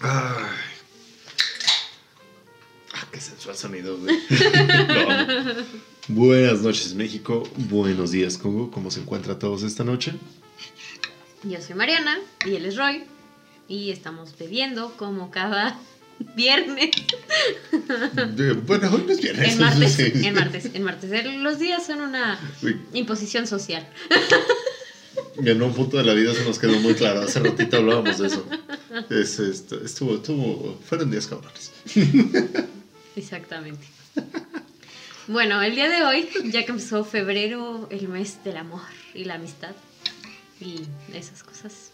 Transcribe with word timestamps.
Ay. 0.00 0.44
Ah, 2.92 3.06
qué 3.12 3.20
sensual 3.20 3.56
sonido, 3.56 3.98
güey. 3.98 4.16
Buenas 6.08 6.60
noches, 6.60 6.94
México. 6.94 7.42
Buenos 7.56 8.12
días, 8.12 8.38
Congo. 8.38 8.70
¿Cómo 8.70 8.90
se 8.90 9.00
encuentra 9.00 9.38
todos 9.38 9.62
esta 9.62 9.84
noche? 9.84 10.14
Yo 11.42 11.60
soy 11.60 11.74
Mariana 11.74 12.18
y 12.46 12.54
él 12.54 12.64
es 12.64 12.76
Roy. 12.76 13.04
Y 13.68 13.90
estamos 13.90 14.36
bebiendo 14.38 14.96
como 14.96 15.30
cada 15.30 15.78
viernes. 16.34 16.90
Bueno, 18.66 18.90
hoy 18.92 19.04
no 19.06 19.12
es 19.12 19.20
viernes. 19.20 19.52
En 19.52 19.60
martes, 19.60 19.98
en 19.98 20.34
martes, 20.34 20.70
en 20.72 20.82
martes. 20.82 21.26
Los 21.36 21.58
días 21.58 21.84
son 21.84 22.00
una 22.00 22.40
imposición 22.92 23.46
social. 23.46 23.86
En 25.44 25.62
un 25.62 25.72
punto 25.72 25.96
de 25.98 26.04
la 26.04 26.14
vida 26.14 26.34
se 26.34 26.44
nos 26.44 26.58
quedó 26.58 26.78
muy 26.80 26.94
claro. 26.94 27.22
Hace 27.22 27.40
ratito 27.40 27.76
hablábamos 27.76 28.18
de 28.18 28.26
eso. 28.26 28.44
Es, 29.10 29.38
esto- 29.38 29.82
estuvo, 29.84 30.16
estuvo, 30.16 30.78
fueron 30.88 31.10
días 31.10 31.26
cabrones. 31.26 31.70
Exactamente. 33.16 33.86
Bueno, 35.26 35.60
el 35.62 35.74
día 35.74 35.88
de 35.88 36.02
hoy, 36.04 36.28
ya 36.46 36.64
que 36.64 36.70
empezó 36.72 37.04
febrero, 37.04 37.86
el 37.90 38.08
mes 38.08 38.42
del 38.44 38.56
amor 38.56 38.80
y 39.14 39.24
la 39.24 39.34
amistad 39.34 39.72
y 40.60 40.80
esas 41.14 41.42
cosas. 41.42 41.90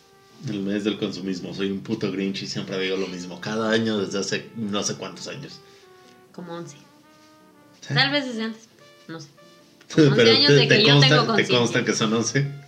El 0.48 0.60
mes 0.62 0.84
del 0.84 0.98
consumismo. 0.98 1.52
Soy 1.54 1.70
un 1.70 1.80
puto 1.80 2.10
Grinch 2.12 2.42
y 2.42 2.46
siempre 2.46 2.78
digo 2.78 2.96
lo 2.96 3.08
mismo. 3.08 3.40
Cada 3.40 3.70
año 3.70 3.98
desde 3.98 4.18
hace 4.20 4.50
no 4.56 4.82
sé 4.82 4.94
cuántos 4.96 5.26
años. 5.28 5.60
Como 6.32 6.54
11. 6.54 6.76
Tal 7.92 8.10
vez 8.10 8.26
desde 8.26 8.44
antes, 8.44 8.62
no 9.08 9.20
sé. 9.20 9.28
Como 9.94 10.08
11 10.08 10.30
años 10.30 10.46
te, 10.48 10.54
de 10.54 10.62
que 10.68 10.74
te 10.76 10.82
yo 10.82 10.94
consta, 10.94 11.20
tengo 11.20 11.34
te 11.36 11.48
consta 11.48 11.84
que 11.84 11.92
son 11.94 12.12
11. 12.14 12.63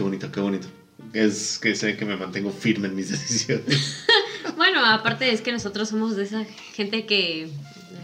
Qué 0.00 0.04
bonito, 0.04 0.32
qué 0.32 0.40
bonito. 0.40 0.66
Es 1.12 1.58
que 1.58 1.74
sé 1.74 1.94
que 1.98 2.06
me 2.06 2.16
mantengo 2.16 2.50
firme 2.50 2.88
en 2.88 2.96
mis 2.96 3.10
decisiones. 3.10 4.06
Bueno, 4.56 4.84
aparte 4.84 5.30
es 5.30 5.42
que 5.42 5.52
nosotros 5.52 5.90
somos 5.90 6.16
de 6.16 6.24
esa 6.24 6.44
gente 6.74 7.04
que 7.06 7.50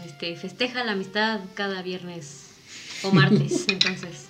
este, 0.05 0.35
festeja 0.35 0.83
la 0.83 0.91
amistad 0.91 1.39
cada 1.55 1.81
viernes 1.81 2.49
o 3.03 3.11
martes, 3.11 3.65
entonces. 3.67 4.27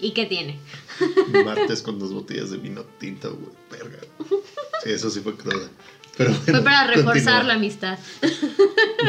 ¿Y 0.00 0.12
qué 0.12 0.26
tiene? 0.26 0.58
Martes 1.44 1.82
con 1.82 1.98
dos 1.98 2.12
botellas 2.12 2.50
de 2.50 2.58
vino 2.58 2.84
tinto, 2.98 3.34
güey. 3.34 3.52
Verga. 3.70 3.98
Sí, 4.82 4.90
eso 4.90 5.10
sí 5.10 5.20
fue 5.20 5.34
cruda. 5.36 5.68
Pero 6.16 6.34
Fue 6.34 6.62
para 6.62 6.86
reforzar 6.86 7.44
la 7.46 7.54
amistad. 7.54 7.98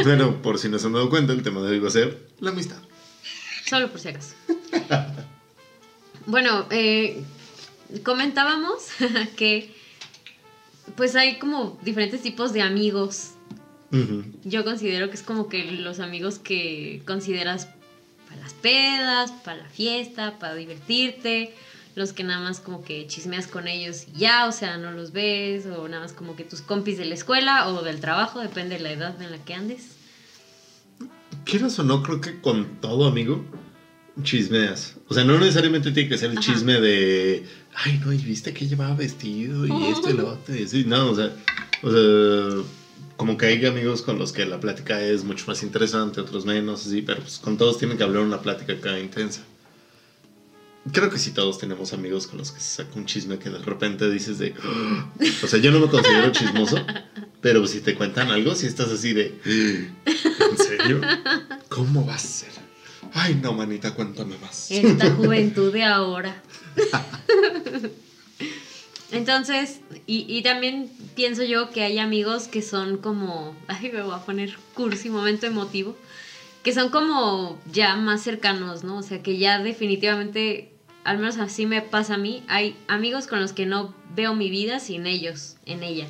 Bueno, 0.03 0.41
por 0.41 0.57
si 0.57 0.69
no 0.69 0.79
se 0.79 0.87
han 0.87 0.93
dado 0.93 1.09
cuenta, 1.09 1.33
el 1.33 1.43
tema 1.43 1.61
de 1.61 1.71
hoy 1.71 1.79
va 1.79 1.89
a 1.89 1.91
ser 1.91 2.27
la 2.39 2.51
amistad. 2.51 2.81
Solo 3.65 3.89
por 3.89 3.99
si 3.99 4.09
acaso. 4.09 4.35
Bueno, 6.29 6.67
eh, 6.69 7.23
comentábamos 8.03 8.89
que 9.35 9.73
pues 10.95 11.15
hay 11.15 11.39
como 11.39 11.79
diferentes 11.81 12.21
tipos 12.21 12.53
de 12.53 12.61
amigos. 12.61 13.31
Yo 14.43 14.63
considero 14.63 15.09
que 15.09 15.15
es 15.15 15.23
como 15.23 15.49
que 15.49 15.63
los 15.71 15.99
amigos 15.99 16.37
que 16.37 17.01
consideras 17.07 17.67
para 18.27 18.41
las 18.41 18.53
pedas, 18.53 19.31
para 19.31 19.63
la 19.63 19.69
fiesta, 19.69 20.37
para 20.37 20.53
divertirte, 20.53 21.55
los 21.95 22.13
que 22.13 22.23
nada 22.23 22.41
más 22.41 22.59
como 22.59 22.83
que 22.83 23.07
chismeas 23.07 23.47
con 23.47 23.67
ellos 23.67 24.05
y 24.13 24.19
ya, 24.19 24.45
o 24.45 24.51
sea, 24.51 24.77
no 24.77 24.91
los 24.91 25.11
ves, 25.11 25.65
o 25.65 25.87
nada 25.87 26.03
más 26.03 26.13
como 26.13 26.35
que 26.35 26.43
tus 26.43 26.61
compis 26.61 26.99
de 26.99 27.05
la 27.05 27.15
escuela 27.15 27.69
o 27.69 27.81
del 27.81 27.99
trabajo, 27.99 28.39
depende 28.39 28.75
de 28.75 28.81
la 28.81 28.91
edad 28.91 29.19
en 29.19 29.31
la 29.31 29.39
que 29.39 29.55
andes. 29.55 29.95
Quieras 31.45 31.79
o 31.79 31.83
no, 31.83 32.03
creo 32.03 32.21
que 32.21 32.39
con 32.39 32.79
todo 32.81 33.07
amigo 33.07 33.43
chismeas. 34.23 34.95
O 35.07 35.13
sea, 35.13 35.23
no 35.23 35.37
necesariamente 35.39 35.91
tiene 35.91 36.09
que 36.09 36.17
ser 36.17 36.31
el 36.31 36.37
Ajá. 36.37 36.45
chisme 36.53 36.79
de, 36.79 37.45
ay, 37.75 37.99
no, 38.03 38.11
y 38.13 38.17
viste 38.17 38.53
que 38.53 38.67
llevaba 38.67 38.95
vestido 38.95 39.65
y 39.65 39.71
esto 39.91 40.09
y 40.09 40.13
lo 40.13 40.29
otro. 40.33 40.55
y 40.55 40.63
así. 40.63 40.83
No, 40.85 41.11
o 41.11 41.15
sea, 41.15 41.31
o 41.81 41.91
sea, 41.91 42.63
como 43.17 43.37
que 43.37 43.47
hay 43.47 43.65
amigos 43.65 44.01
con 44.01 44.17
los 44.17 44.31
que 44.31 44.45
la 44.45 44.59
plática 44.59 45.01
es 45.01 45.23
mucho 45.23 45.45
más 45.47 45.61
interesante, 45.63 46.21
otros 46.21 46.45
menos, 46.45 46.85
así, 46.87 47.01
pero 47.01 47.21
pues 47.21 47.37
con 47.39 47.57
todos 47.57 47.77
tienen 47.77 47.97
que 47.97 48.03
hablar 48.03 48.23
una 48.23 48.41
plática 48.41 48.73
acá 48.73 48.99
intensa. 48.99 49.41
Creo 50.93 51.09
que 51.09 51.19
sí 51.19 51.31
todos 51.31 51.57
tenemos 51.59 51.91
amigos 51.93 52.25
con 52.25 52.37
los 52.39 52.51
que 52.51 52.61
se 52.61 52.77
saca 52.83 52.95
un 52.95 53.05
chisme 53.05 53.37
que 53.37 53.49
de 53.49 53.59
repente 53.59 54.09
dices 54.09 54.39
de... 54.39 54.53
O 55.43 55.47
sea, 55.47 55.59
yo 55.59 55.71
no 55.71 55.79
me 55.81 55.87
considero 55.87 56.31
chismoso, 56.31 56.77
pero 57.41 57.67
si 57.67 57.81
te 57.81 57.93
cuentan 57.95 58.29
algo, 58.31 58.55
si 58.55 58.65
estás 58.65 58.89
así 58.89 59.13
de... 59.13 59.37
¿En 60.05 60.57
serio? 60.57 61.01
¿Cómo 61.67 62.05
va 62.07 62.15
a 62.15 62.19
ser? 62.19 62.49
Ay, 63.13 63.39
no, 63.41 63.53
manita, 63.53 63.93
cuéntame 63.93 64.37
más. 64.37 64.71
Esta 64.71 65.11
juventud 65.15 65.73
de 65.73 65.83
ahora. 65.83 66.41
Entonces, 69.11 69.79
y, 70.05 70.25
y 70.27 70.43
también 70.43 70.91
pienso 71.15 71.43
yo 71.43 71.71
que 71.71 71.83
hay 71.83 71.97
amigos 71.97 72.47
que 72.47 72.61
son 72.61 72.97
como, 72.97 73.55
ay, 73.67 73.91
me 73.91 74.03
voy 74.03 74.13
a 74.13 74.19
poner 74.19 74.55
cursi, 74.75 75.09
momento 75.09 75.47
emotivo, 75.47 75.95
que 76.63 76.73
son 76.73 76.89
como 76.89 77.59
ya 77.71 77.95
más 77.95 78.21
cercanos, 78.21 78.83
¿no? 78.83 78.97
O 78.97 79.03
sea, 79.03 79.23
que 79.23 79.37
ya 79.37 79.59
definitivamente, 79.59 80.71
al 81.03 81.17
menos 81.17 81.37
así 81.37 81.65
me 81.65 81.81
pasa 81.81 82.15
a 82.15 82.17
mí, 82.17 82.43
hay 82.47 82.77
amigos 82.87 83.25
con 83.25 83.41
los 83.41 83.53
que 83.53 83.65
no 83.65 83.95
veo 84.15 84.35
mi 84.35 84.49
vida 84.49 84.79
sin 84.79 85.07
ellos, 85.07 85.55
en 85.65 85.83
ella. 85.83 86.07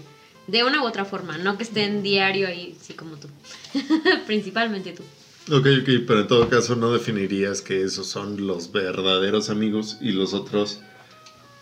De 0.47 0.63
una 0.63 0.81
u 0.81 0.85
otra 0.85 1.05
forma, 1.05 1.37
no 1.37 1.57
que 1.57 1.63
estén 1.63 2.03
diario 2.03 2.47
ahí, 2.47 2.75
sí 2.81 2.93
como 2.93 3.15
tú. 3.15 3.29
Principalmente 4.25 4.91
tú. 4.91 5.03
Ok, 5.51 5.65
ok, 5.81 5.89
pero 6.05 6.21
en 6.21 6.27
todo 6.27 6.47
caso 6.47 6.75
no 6.75 6.91
definirías 6.93 7.61
que 7.61 7.81
esos 7.81 8.05
son 8.07 8.45
los 8.45 8.71
verdaderos 8.71 9.49
amigos 9.49 9.97
y 9.99 10.11
los 10.11 10.35
otros, 10.35 10.79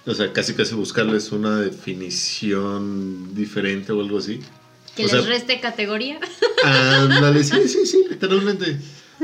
o 0.05 0.13
sea, 0.13 0.33
casi 0.33 0.53
casi 0.55 0.75
buscarles 0.75 1.31
una 1.31 1.57
definición 1.61 3.33
diferente 3.33 3.93
o 3.93 4.01
algo 4.01 4.17
así. 4.17 4.41
Que 4.95 5.05
O 5.05 5.07
les 5.07 5.11
sea, 5.11 5.21
reste 5.21 5.61
categoría. 5.61 6.19
Ándale, 6.65 7.43
sí, 7.43 7.67
sí, 7.67 7.85
sí, 7.85 8.05
literalmente. 8.09 8.77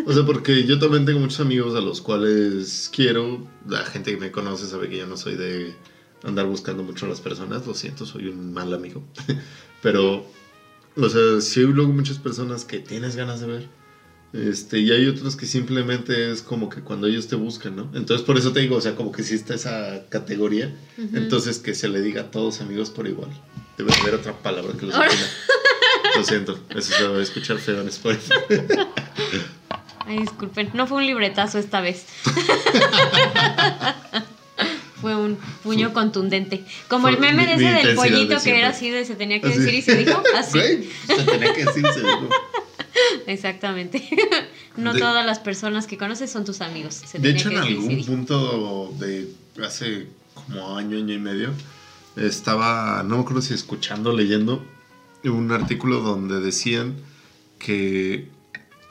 O 0.05 0.13
sea, 0.13 0.25
porque 0.25 0.63
yo 0.63 0.79
también 0.79 1.05
tengo 1.05 1.19
muchos 1.19 1.41
amigos 1.41 1.75
a 1.75 1.81
los 1.81 1.99
cuales 2.01 2.89
quiero. 2.93 3.45
La 3.67 3.83
gente 3.85 4.11
que 4.11 4.17
me 4.17 4.31
conoce 4.31 4.65
sabe 4.65 4.89
que 4.89 4.97
yo 4.97 5.07
no 5.07 5.17
soy 5.17 5.35
de 5.35 5.73
andar 6.23 6.45
buscando 6.45 6.83
mucho 6.83 7.05
a 7.05 7.09
las 7.09 7.21
personas. 7.21 7.67
Lo 7.67 7.73
siento, 7.73 8.05
soy 8.05 8.27
un 8.27 8.53
mal 8.53 8.73
amigo. 8.73 9.03
Pero, 9.81 10.25
o 10.95 11.09
sea, 11.09 11.41
sí 11.41 11.59
hay 11.59 11.65
luego 11.65 11.91
muchas 11.91 12.17
personas 12.17 12.65
que 12.65 12.79
tienes 12.79 13.15
ganas 13.15 13.41
de 13.41 13.47
ver. 13.47 13.82
Este, 14.33 14.79
y 14.79 14.91
hay 14.91 15.07
otros 15.07 15.35
que 15.35 15.45
simplemente 15.45 16.31
es 16.31 16.41
como 16.41 16.67
que 16.67 16.81
cuando 16.81 17.05
ellos 17.05 17.27
te 17.27 17.35
buscan, 17.35 17.75
¿no? 17.75 17.83
Entonces, 17.93 18.25
por 18.25 18.35
eso 18.37 18.51
te 18.51 18.61
digo, 18.61 18.77
o 18.77 18.81
sea, 18.81 18.95
como 18.95 19.11
que 19.11 19.21
existe 19.21 19.53
esa 19.53 20.05
categoría. 20.09 20.73
Entonces, 20.97 21.59
que 21.59 21.75
se 21.75 21.87
le 21.87 22.01
diga 22.01 22.21
a 22.23 22.31
todos 22.31 22.59
amigos 22.61 22.89
por 22.89 23.07
igual. 23.07 23.29
Debe 23.77 23.93
haber 24.01 24.15
otra 24.15 24.33
palabra 24.33 24.73
que 24.79 24.87
los 24.87 24.97
defina. 24.97 25.27
Lo 26.15 26.23
siento, 26.23 26.59
eso 26.69 26.93
se 26.95 27.07
va 27.07 27.17
a 27.17 27.21
escuchar 27.21 27.57
feo 27.57 27.81
en 27.81 27.87
Spotify. 27.87 28.33
Ay, 30.05 30.19
disculpen, 30.19 30.69
no 30.73 30.85
fue 30.85 30.97
un 30.97 31.05
libretazo 31.05 31.57
esta 31.59 31.79
vez. 31.81 32.05
fue 35.01 35.15
un 35.15 35.37
puño 35.63 35.93
contundente. 35.93 36.63
Como 36.87 37.07
el 37.07 37.17
meme 37.19 37.45
mi- 37.45 37.51
ese 37.53 37.63
del 37.75 37.87
de 37.87 37.93
pollito 37.95 38.41
que 38.41 38.57
era 38.57 38.69
así 38.69 38.89
de 38.89 39.05
se 39.05 39.15
tenía 39.15 39.41
que 39.41 39.47
Así. 39.47 39.59
decir 39.59 39.73
y 39.73 39.81
se 39.81 39.95
dijo 39.97 40.21
así. 40.37 40.59
Güey, 40.59 40.89
se 41.07 41.23
tenía 41.23 41.53
que 41.53 41.65
decir, 41.65 41.85
se 41.93 41.99
dijo. 42.01 42.29
Exactamente. 43.27 44.07
no 44.77 44.93
De- 44.93 44.99
todas 44.99 45.25
las 45.25 45.39
personas 45.39 45.87
que 45.87 45.97
conoces 45.97 46.31
son 46.31 46.45
tus 46.45 46.61
amigos. 46.61 46.95
Se 46.95 47.19
De 47.19 47.29
hecho, 47.29 47.49
que 47.49 47.55
en 47.55 47.61
algún 47.61 48.05
punto 48.05 48.93
de 48.99 49.33
hace 49.63 50.07
como 50.33 50.77
año, 50.77 50.97
año 50.97 51.13
y 51.13 51.19
medio, 51.19 51.51
estaba, 52.15 53.03
no 53.03 53.17
me 53.17 53.21
acuerdo 53.21 53.41
si 53.41 53.53
escuchando 53.53 54.13
leyendo, 54.13 54.63
un 55.23 55.51
artículo 55.51 56.01
donde 56.01 56.39
decían 56.41 56.95
que 57.59 58.29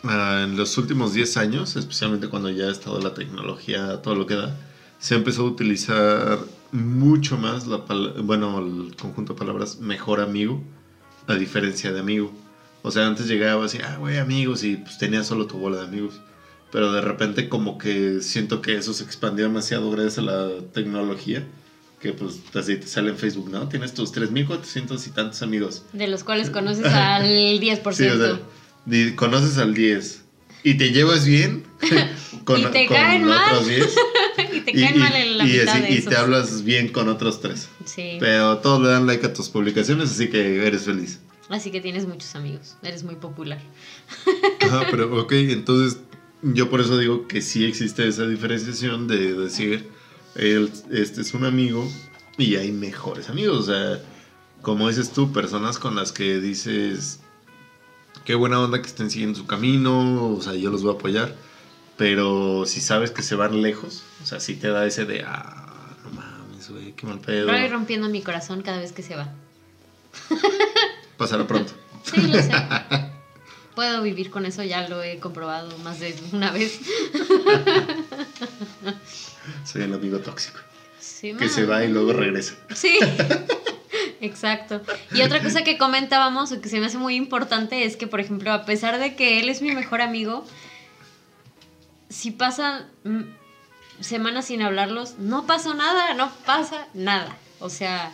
ah, 0.04 0.42
en 0.44 0.56
los 0.56 0.78
últimos 0.78 1.12
10 1.12 1.36
años, 1.36 1.76
especialmente 1.76 2.28
cuando 2.28 2.50
ya 2.50 2.66
ha 2.66 2.70
estado 2.70 3.00
la 3.00 3.14
tecnología, 3.14 4.00
todo 4.02 4.14
lo 4.14 4.26
que 4.26 4.34
da, 4.34 4.56
se 4.98 5.14
empezó 5.14 5.42
a 5.42 5.46
utilizar 5.46 6.38
mucho 6.70 7.36
más 7.36 7.66
la 7.66 7.78
bueno, 8.22 8.58
el 8.58 8.96
conjunto 8.96 9.34
de 9.34 9.38
palabras 9.38 9.78
mejor 9.78 10.20
amigo, 10.20 10.62
a 11.26 11.34
diferencia 11.34 11.92
de 11.92 12.00
amigo. 12.00 12.32
O 12.82 12.90
sea, 12.90 13.06
antes 13.06 13.28
llegaba 13.28 13.64
así, 13.64 13.78
ah, 13.84 13.96
güey, 13.98 14.18
amigos, 14.18 14.64
y 14.64 14.76
pues 14.76 14.98
tenías 14.98 15.26
solo 15.26 15.46
tu 15.46 15.56
bola 15.58 15.78
de 15.78 15.84
amigos. 15.86 16.20
Pero 16.72 16.90
de 16.92 17.00
repente 17.00 17.48
como 17.48 17.78
que 17.78 18.20
siento 18.22 18.60
que 18.62 18.76
eso 18.76 18.92
se 18.94 19.04
expandió 19.04 19.44
demasiado 19.44 19.90
gracias 19.90 20.18
a 20.18 20.22
la 20.22 20.48
tecnología. 20.72 21.46
Que 22.00 22.12
pues 22.12 22.40
así 22.54 22.76
te 22.76 22.86
sale 22.88 23.10
en 23.10 23.16
Facebook, 23.16 23.48
¿no? 23.50 23.68
Tienes 23.68 23.94
tus 23.94 24.12
3.400 24.12 25.06
y 25.06 25.10
tantos 25.10 25.42
amigos. 25.42 25.84
De 25.92 26.08
los 26.08 26.24
cuales 26.24 26.50
conoces 26.50 26.86
al 26.86 27.60
10%. 27.60 27.92
Sí, 27.92 28.04
o 28.08 28.16
sea, 28.18 28.40
di- 28.86 29.14
conoces 29.14 29.58
al 29.58 29.74
10 29.74 30.22
y 30.64 30.74
te 30.74 30.90
llevas 30.92 31.24
bien 31.26 31.62
con, 32.44 32.60
Y 32.60 32.64
te 32.66 32.86
con 32.86 32.96
caen 32.96 33.24
mal. 33.24 33.52
otros 33.52 33.68
10. 33.68 33.94
y 34.54 34.60
te 34.62 34.70
y, 34.72 34.82
caen 34.82 34.96
y- 34.96 34.98
mal 34.98 35.14
en 35.14 35.38
la 35.38 35.44
y 35.44 35.52
mitad 35.52 35.68
así- 35.76 35.82
de 35.82 35.92
y 35.92 36.02
te 36.02 36.16
hablas 36.16 36.64
bien 36.64 36.88
con 36.88 37.08
otros 37.08 37.40
3. 37.40 37.68
Sí. 37.84 38.16
Pero 38.18 38.58
todos 38.58 38.82
le 38.82 38.88
dan 38.88 39.06
like 39.06 39.24
a 39.26 39.32
tus 39.32 39.48
publicaciones, 39.50 40.10
así 40.10 40.28
que 40.28 40.66
eres 40.66 40.82
feliz. 40.86 41.20
Así 41.48 41.70
que 41.70 41.80
tienes 41.80 42.06
muchos 42.06 42.34
amigos. 42.34 42.76
Eres 42.82 43.04
muy 43.04 43.16
popular. 43.16 43.60
Ajá, 44.60 44.86
pero 44.90 45.20
ok, 45.20 45.32
entonces 45.32 46.00
yo 46.42 46.70
por 46.70 46.80
eso 46.80 46.98
digo 46.98 47.26
que 47.28 47.42
sí 47.42 47.64
existe 47.64 48.06
esa 48.06 48.26
diferenciación 48.26 49.06
de 49.08 49.34
decir, 49.34 49.90
él, 50.34 50.72
este 50.90 51.20
es 51.20 51.34
un 51.34 51.44
amigo 51.44 51.86
y 52.38 52.56
hay 52.56 52.72
mejores 52.72 53.28
amigos. 53.28 53.68
O 53.68 53.72
sea, 53.72 54.02
como 54.62 54.88
dices 54.88 55.12
tú, 55.12 55.32
personas 55.32 55.78
con 55.78 55.94
las 55.94 56.12
que 56.12 56.40
dices, 56.40 57.20
qué 58.24 58.34
buena 58.34 58.60
onda 58.60 58.80
que 58.80 58.88
estén 58.88 59.10
siguiendo 59.10 59.38
su 59.38 59.46
camino, 59.46 60.28
o 60.28 60.40
sea, 60.40 60.54
yo 60.54 60.70
los 60.70 60.82
voy 60.82 60.92
a 60.92 60.94
apoyar, 60.94 61.34
pero 61.96 62.64
si 62.66 62.80
sabes 62.80 63.10
que 63.10 63.22
se 63.22 63.34
van 63.34 63.62
lejos, 63.62 64.02
o 64.22 64.26
sea, 64.26 64.40
si 64.40 64.54
te 64.54 64.68
da 64.68 64.86
ese 64.86 65.04
de, 65.04 65.22
ah, 65.26 65.96
no 66.04 66.10
mames, 66.12 66.70
güey, 66.70 66.92
qué 66.92 67.06
mal 67.06 67.20
pedo. 67.20 67.46
Voy 67.46 67.68
rompiendo 67.68 68.08
mi 68.08 68.22
corazón 68.22 68.62
cada 68.62 68.80
vez 68.80 68.92
que 68.92 69.02
se 69.02 69.16
va. 69.16 69.32
Pasará 71.16 71.46
pronto. 71.46 71.72
Sí, 72.02 72.22
lo 72.22 72.42
sé. 72.42 72.50
Puedo 73.74 74.02
vivir 74.02 74.30
con 74.30 74.44
eso, 74.44 74.62
ya 74.62 74.86
lo 74.88 75.02
he 75.02 75.18
comprobado 75.18 75.76
más 75.78 75.98
de 75.98 76.14
una 76.32 76.50
vez. 76.50 76.78
Soy 79.64 79.82
el 79.82 79.94
amigo 79.94 80.18
tóxico. 80.18 80.58
Sí, 81.00 81.34
Que 81.34 81.48
se 81.48 81.64
va 81.64 81.82
y 81.82 81.88
luego 81.88 82.12
regresa. 82.12 82.54
Sí, 82.74 82.98
exacto. 84.20 84.82
Y 85.12 85.22
otra 85.22 85.42
cosa 85.42 85.64
que 85.64 85.78
comentábamos, 85.78 86.52
o 86.52 86.60
que 86.60 86.68
se 86.68 86.80
me 86.80 86.86
hace 86.86 86.98
muy 86.98 87.16
importante, 87.16 87.84
es 87.84 87.96
que, 87.96 88.06
por 88.06 88.20
ejemplo, 88.20 88.52
a 88.52 88.66
pesar 88.66 88.98
de 88.98 89.16
que 89.16 89.40
él 89.40 89.48
es 89.48 89.62
mi 89.62 89.72
mejor 89.72 90.02
amigo, 90.02 90.44
si 92.10 92.30
pasan 92.30 92.86
semanas 94.00 94.46
sin 94.46 94.62
hablarlos, 94.62 95.18
no 95.18 95.46
pasó 95.46 95.74
nada, 95.74 96.14
no 96.14 96.30
pasa 96.44 96.86
nada. 96.92 97.36
O 97.58 97.70
sea, 97.70 98.12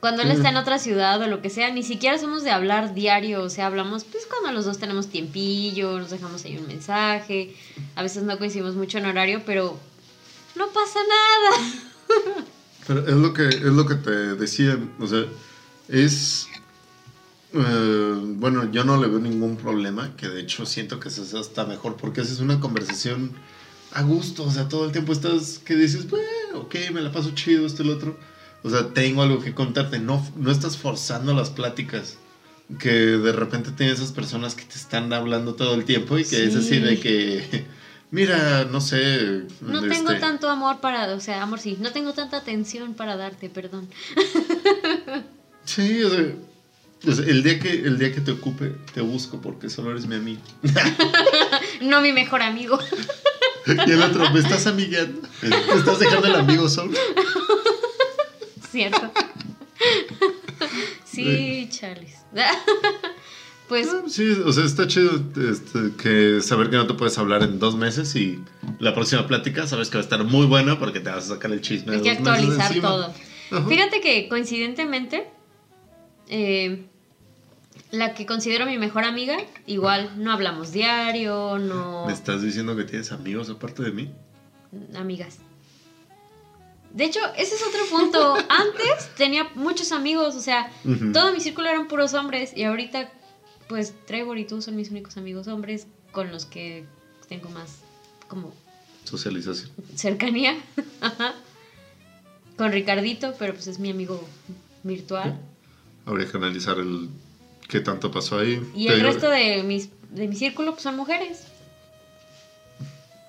cuando 0.00 0.22
él 0.22 0.30
está 0.30 0.50
en 0.50 0.56
otra 0.56 0.78
ciudad 0.78 1.20
o 1.20 1.26
lo 1.26 1.40
que 1.42 1.50
sea, 1.50 1.70
ni 1.70 1.82
siquiera 1.82 2.18
somos 2.18 2.44
de 2.44 2.50
hablar 2.50 2.94
diario, 2.94 3.42
o 3.42 3.50
sea, 3.50 3.66
hablamos 3.66 4.04
pues 4.04 4.26
cuando 4.26 4.52
los 4.52 4.64
dos 4.64 4.78
tenemos 4.78 5.08
tiempillo, 5.08 5.98
nos 5.98 6.10
dejamos 6.10 6.44
ahí 6.44 6.58
un 6.58 6.66
mensaje, 6.66 7.54
a 7.94 8.02
veces 8.02 8.22
no 8.22 8.38
coincidimos 8.38 8.74
mucho 8.74 8.98
en 8.98 9.06
horario, 9.06 9.42
pero 9.46 9.78
no 10.54 10.66
pasa 10.68 11.00
nada. 11.08 12.34
Pero 12.86 13.06
es 13.06 13.14
lo 13.14 13.32
que, 13.32 13.48
es 13.48 13.62
lo 13.62 13.86
que 13.86 13.96
te 13.96 14.10
decía, 14.36 14.78
o 15.00 15.06
sea, 15.06 15.24
es... 15.88 16.46
eh, 17.52 18.14
bueno, 18.36 18.70
yo 18.70 18.84
no 18.84 19.00
le 19.00 19.08
veo 19.08 19.18
ningún 19.18 19.56
problema, 19.56 20.14
que 20.16 20.28
de 20.28 20.42
hecho 20.42 20.66
siento 20.66 21.00
que 21.00 21.08
eso 21.08 21.22
es 21.22 21.34
hasta 21.34 21.64
mejor, 21.64 21.96
porque 21.96 22.20
esa 22.20 22.32
es 22.32 22.40
una 22.40 22.60
conversación 22.60 23.32
a 23.92 24.02
gusto, 24.02 24.44
o 24.44 24.50
sea, 24.50 24.68
todo 24.68 24.84
el 24.84 24.92
tiempo 24.92 25.12
estás 25.12 25.58
que 25.58 25.74
dices, 25.74 26.08
bueno, 26.08 26.60
ok, 26.60 26.74
me 26.92 27.00
la 27.00 27.10
paso 27.10 27.30
chido, 27.34 27.66
esto 27.66 27.82
y 27.82 27.86
lo 27.86 27.94
otro. 27.94 28.35
O 28.66 28.70
sea, 28.70 28.88
tengo 28.92 29.22
algo 29.22 29.40
que 29.40 29.54
contarte, 29.54 30.00
no, 30.00 30.26
no 30.34 30.50
estás 30.50 30.76
forzando 30.76 31.32
las 31.34 31.50
pláticas. 31.50 32.18
Que 32.80 32.90
de 32.90 33.30
repente 33.30 33.70
tienes 33.70 34.00
esas 34.00 34.10
personas 34.10 34.56
que 34.56 34.64
te 34.64 34.74
están 34.74 35.12
hablando 35.12 35.54
todo 35.54 35.74
el 35.74 35.84
tiempo 35.84 36.18
y 36.18 36.24
que 36.24 36.44
es 36.44 36.56
así 36.56 36.70
Sí. 36.70 36.78
de 36.80 36.98
que, 36.98 37.64
mira, 38.10 38.64
no 38.64 38.80
sé. 38.80 39.44
No 39.60 39.78
este, 39.78 39.90
tengo 39.90 40.16
tanto 40.18 40.50
amor 40.50 40.80
para, 40.80 41.14
o 41.14 41.20
sea, 41.20 41.44
amor 41.44 41.60
sí, 41.60 41.76
no 41.78 41.92
tengo 41.92 42.12
tanta 42.12 42.38
atención 42.38 42.94
para 42.94 43.16
darte, 43.16 43.48
perdón. 43.48 43.88
Sí, 45.64 46.02
o 46.02 46.10
sea, 46.10 46.34
o 47.08 47.12
sea, 47.12 47.24
el, 47.24 47.42
día 47.42 47.58
que, 47.60 47.70
el 47.70 47.98
día 47.98 48.12
que 48.12 48.20
te 48.20 48.30
ocupe, 48.32 48.72
te 48.94 49.00
busco 49.00 49.40
porque 49.40 49.68
solo 49.68 49.90
eres 49.92 50.06
mi 50.06 50.16
amigo. 50.16 50.40
No 51.82 52.00
mi 52.00 52.12
mejor 52.12 52.42
amigo. 52.42 52.78
Y 53.86 53.90
el 53.90 54.00
otro, 54.00 54.30
¿me 54.30 54.38
estás 54.38 54.66
amigueando? 54.68 55.22
¿Me 55.42 55.74
estás 55.76 55.98
dejando 55.98 56.28
el 56.28 56.36
amigo 56.36 56.68
solo? 56.68 56.92
Cierto. 58.76 59.10
Sí, 61.04 61.68
Charles. 61.70 62.14
Pues 63.68 63.88
Ah, 63.90 64.02
Sí, 64.06 64.30
o 64.44 64.52
sea, 64.52 64.64
está 64.64 64.86
chido 64.86 65.10
este, 65.50 65.90
que 66.00 66.40
saber 66.40 66.70
que 66.70 66.76
no 66.76 66.86
te 66.86 66.94
puedes 66.94 67.18
hablar 67.18 67.42
en 67.42 67.58
dos 67.58 67.74
meses 67.74 68.14
y 68.14 68.38
la 68.78 68.94
próxima 68.94 69.26
plática 69.26 69.66
sabes 69.66 69.88
que 69.88 69.96
va 69.96 70.02
a 70.02 70.04
estar 70.04 70.22
muy 70.22 70.46
buena 70.46 70.78
porque 70.78 71.00
te 71.00 71.10
vas 71.10 71.24
a 71.28 71.34
sacar 71.34 71.50
el 71.50 71.62
chisme. 71.62 71.94
hay 71.94 71.98
de 71.98 72.04
que 72.04 72.14
dos 72.14 72.28
actualizar 72.28 72.80
todo. 72.80 73.12
Ajá. 73.50 73.68
Fíjate 73.68 74.00
que 74.00 74.28
coincidentemente, 74.28 75.28
eh, 76.28 76.84
la 77.90 78.14
que 78.14 78.24
considero 78.24 78.66
mi 78.66 78.78
mejor 78.78 79.02
amiga, 79.02 79.36
igual 79.66 80.12
no 80.16 80.32
hablamos 80.32 80.70
diario, 80.70 81.58
no... 81.58 82.06
¿Me 82.06 82.12
estás 82.12 82.42
diciendo 82.42 82.76
que 82.76 82.84
tienes 82.84 83.10
amigos 83.10 83.50
aparte 83.50 83.82
de 83.82 83.90
mí? 83.90 84.12
amigas. 84.94 85.38
De 86.96 87.04
hecho, 87.04 87.20
ese 87.36 87.54
es 87.54 87.62
otro 87.62 87.80
punto. 87.90 88.34
Antes 88.48 89.14
tenía 89.16 89.44
muchos 89.54 89.92
amigos, 89.92 90.34
o 90.34 90.40
sea, 90.40 90.72
todo 91.12 91.32
mi 91.32 91.40
círculo 91.40 91.68
eran 91.68 91.88
puros 91.88 92.14
hombres 92.14 92.52
y 92.56 92.64
ahorita, 92.64 93.12
pues 93.68 93.92
Trevor 94.06 94.38
y 94.38 94.46
tú 94.46 94.62
son 94.62 94.76
mis 94.76 94.90
únicos 94.90 95.16
amigos 95.18 95.46
hombres 95.46 95.86
con 96.10 96.32
los 96.32 96.46
que 96.46 96.86
tengo 97.28 97.50
más 97.50 97.80
como 98.28 98.52
Socialización. 99.04 99.70
cercanía. 99.94 100.56
Ajá. 101.00 101.34
con 102.56 102.72
Ricardito, 102.72 103.34
pero 103.38 103.52
pues 103.52 103.66
es 103.66 103.78
mi 103.78 103.90
amigo 103.90 104.26
virtual. 104.82 105.38
Habría 106.06 106.26
que 106.30 106.36
analizar 106.38 106.78
el 106.78 107.10
qué 107.68 107.80
tanto 107.80 108.10
pasó 108.10 108.38
ahí. 108.38 108.54
Y 108.74 108.86
Te 108.86 108.94
el 108.94 109.00
digo, 109.00 109.12
resto 109.12 109.28
de, 109.28 109.62
mis, 109.64 109.90
de 110.10 110.26
mi 110.28 110.34
círculo 110.34 110.70
pues, 110.72 110.82
son 110.84 110.96
mujeres. 110.96 111.42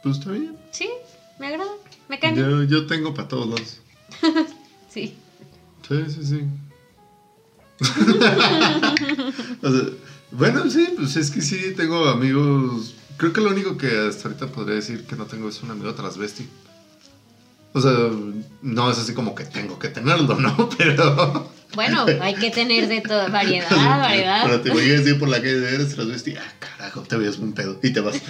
Pues 0.03 0.19
está 0.19 0.31
bien. 0.31 0.55
Sí, 0.71 0.89
me 1.39 1.47
agrada, 1.47 1.71
me 2.09 2.17
bien. 2.17 2.35
Yo, 2.35 2.63
yo 2.63 2.87
tengo 2.87 3.13
para 3.13 3.27
todos 3.27 3.47
lados. 3.47 3.79
Sí. 4.89 5.15
Sí, 5.87 6.03
sí, 6.07 6.25
sí. 6.25 6.41
O 9.61 9.69
sea, 9.71 9.89
bueno, 10.31 10.69
sí, 10.69 10.87
pues 10.95 11.15
es 11.17 11.29
que 11.29 11.41
sí, 11.41 11.73
tengo 11.75 12.07
amigos. 12.07 12.95
Creo 13.17 13.33
que 13.33 13.41
lo 13.41 13.51
único 13.51 13.77
que 13.77 14.07
hasta 14.07 14.27
ahorita 14.27 14.47
podría 14.47 14.75
decir 14.75 15.05
que 15.05 15.15
no 15.15 15.25
tengo 15.25 15.49
es 15.49 15.61
un 15.61 15.71
amigo 15.71 15.93
transvesti. 15.93 16.47
O 17.73 17.81
sea, 17.81 18.09
no 18.61 18.91
es 18.91 18.97
así 18.97 19.13
como 19.13 19.35
que 19.35 19.43
tengo 19.43 19.77
que 19.77 19.89
tenerlo, 19.89 20.35
¿no? 20.35 20.69
Pero. 20.77 21.51
Bueno, 21.75 22.05
hay 22.21 22.35
que 22.35 22.49
tener 22.51 22.87
de 22.87 23.01
toda 23.01 23.27
variedad, 23.29 23.69
variedad. 23.69 24.43
Pero 24.45 24.61
te 24.61 24.71
voy 24.71 24.89
a 24.89 24.93
decir 24.99 25.19
por 25.19 25.29
la 25.29 25.37
calle, 25.37 25.57
eres 25.73 25.93
transvesti. 25.93 26.35
Ah, 26.35 26.53
carajo, 26.59 27.01
te 27.01 27.15
veías 27.17 27.37
un 27.37 27.53
pedo 27.53 27.79
y 27.83 27.91
te 27.91 27.99
vas. 27.99 28.15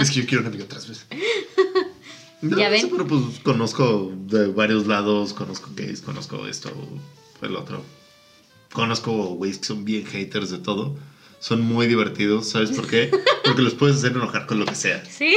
Es 0.00 0.10
que 0.10 0.20
yo 0.22 0.26
quiero 0.26 0.40
un 0.42 0.46
amigo 0.48 0.64
transvesti. 0.66 1.16
No, 2.42 2.58
Ya 2.58 2.70
ven. 2.70 2.88
pero 2.90 3.06
pues 3.06 3.22
conozco 3.44 4.10
de 4.26 4.48
varios 4.48 4.88
lados, 4.88 5.32
conozco 5.32 5.70
gays, 5.76 6.00
conozco 6.00 6.48
esto, 6.48 6.72
el 7.40 7.54
otro. 7.54 7.84
Conozco 8.72 9.12
güeyes 9.36 9.58
que 9.58 9.66
son 9.66 9.84
bien 9.84 10.04
haters 10.06 10.50
de 10.50 10.58
todo. 10.58 10.96
Son 11.38 11.60
muy 11.60 11.86
divertidos, 11.86 12.48
¿sabes 12.48 12.72
por 12.72 12.88
qué? 12.88 13.12
Porque 13.44 13.62
los 13.62 13.74
puedes 13.74 13.98
hacer 13.98 14.10
enojar 14.12 14.46
con 14.46 14.58
lo 14.58 14.66
que 14.66 14.74
sea. 14.74 15.04
Sí. 15.04 15.36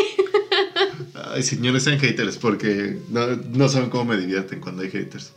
Ay, 1.32 1.44
señores, 1.44 1.84
sean 1.84 2.00
haters, 2.00 2.38
porque 2.38 2.98
no, 3.10 3.28
no 3.54 3.70
saben 3.70 3.92
cómo 3.92 4.06
me 4.06 4.18
divierten 4.18 4.60
cuando 4.60 4.82
hay 4.82 4.90
haters. 4.90 5.32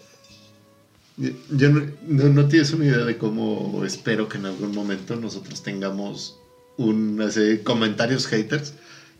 Yo 1.19 1.71
no, 1.71 1.91
no, 2.07 2.25
no 2.29 2.49
tienes 2.49 2.73
una 2.73 2.85
idea 2.85 2.99
de 2.99 3.19
cómo 3.19 3.85
espero 3.85 4.29
que 4.29 4.39
en 4.39 4.47
algún 4.47 4.73
momento 4.73 5.17
nosotros 5.17 5.63
tengamos 5.63 6.39
un, 6.77 7.21
así, 7.21 7.59
comentarios 7.65 8.27
haters 8.29 8.75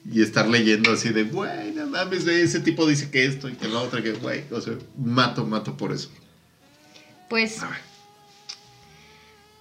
y 0.09 0.23
estar 0.23 0.49
leyendo 0.49 0.93
así 0.93 1.09
de, 1.09 1.25
güey, 1.25 1.73
no 1.73 1.87
mames, 1.87 2.25
ese 2.27 2.61
tipo 2.61 2.87
dice 2.87 3.11
que 3.11 3.27
esto 3.27 3.49
y 3.49 3.55
que 3.55 3.67
lo 3.67 3.83
otro, 3.83 4.01
que 4.01 4.13
güey, 4.13 4.45
o 4.53 4.61
sea, 4.61 4.75
mato, 4.97 5.45
mato 5.45 5.77
por 5.77 5.93
eso. 5.93 6.09
Pues 7.29 7.61
A 7.63 7.69
ver, 7.69 7.81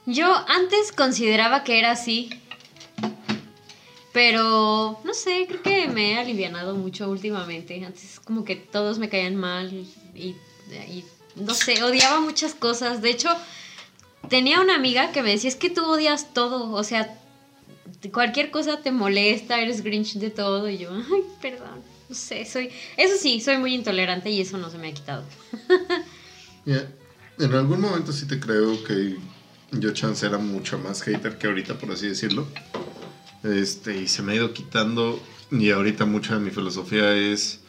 yo 0.06 0.34
antes 0.48 0.91
consideraba 0.91 1.63
que 1.63 1.79
era 1.79 1.91
así. 1.91 2.29
Pero 4.13 5.00
no 5.03 5.13
sé, 5.13 5.46
creo 5.48 5.62
que 5.62 5.88
me 5.89 6.13
he 6.13 6.17
alivianado 6.17 6.75
mucho 6.75 7.10
últimamente. 7.10 7.84
Antes 7.86 8.20
como 8.24 8.46
que 8.46 8.56
todos 8.56 8.98
me 8.98 9.10
caían 9.10 9.36
mal 9.36 9.72
y, 10.15 10.36
y 10.75 11.03
no 11.38 11.53
sé, 11.53 11.84
odiaba 11.84 12.20
muchas 12.20 12.53
cosas. 12.53 13.01
De 13.01 13.10
hecho, 13.10 13.29
tenía 14.29 14.62
una 14.62 14.75
amiga 14.75 15.12
que 15.12 15.24
me 15.24 15.32
decía, 15.32 15.50
es 15.50 15.56
que 15.56 15.70
tú 15.70 15.86
odias 15.86 16.34
todo. 16.34 16.72
O 16.72 16.84
sea, 16.84 17.17
cualquier 18.12 18.51
cosa 18.51 18.82
te 18.82 18.91
molesta, 18.91 19.62
eres 19.62 19.84
grinch 19.84 20.15
de 20.15 20.29
todo. 20.29 20.70
Y 20.70 20.77
yo, 20.77 20.91
ay, 20.91 21.24
perdón. 21.41 21.82
No 22.10 22.15
sé, 22.15 22.46
soy... 22.46 22.70
Eso 22.96 23.15
sí, 23.20 23.41
soy 23.41 23.58
muy 23.58 23.74
intolerante 23.74 24.29
y 24.29 24.39
eso 24.39 24.58
no 24.58 24.70
se 24.70 24.77
me 24.77 24.89
ha 24.89 24.94
quitado. 24.94 25.25
mira, 26.65 26.88
en 27.38 27.53
algún 27.53 27.82
momento 27.82 28.13
sí 28.13 28.27
te 28.27 28.39
creo 28.39 28.82
que 28.84 29.17
yo 29.72 29.91
chance 29.91 30.25
era 30.25 30.38
mucho 30.38 30.79
más 30.79 31.01
hater 31.01 31.38
que 31.38 31.48
ahorita, 31.48 31.77
por 31.77 31.91
así 31.91 32.08
decirlo. 32.08 32.48
Este, 33.44 33.98
y 33.98 34.08
se 34.08 34.22
me 34.22 34.34
ha 34.34 34.36
ido 34.36 34.53
quitando. 34.53 35.22
Y 35.51 35.72
ahorita 35.72 36.06
mucha 36.06 36.36
de 36.36 36.39
mi 36.41 36.51
filosofía 36.51 37.13
es. 37.13 37.62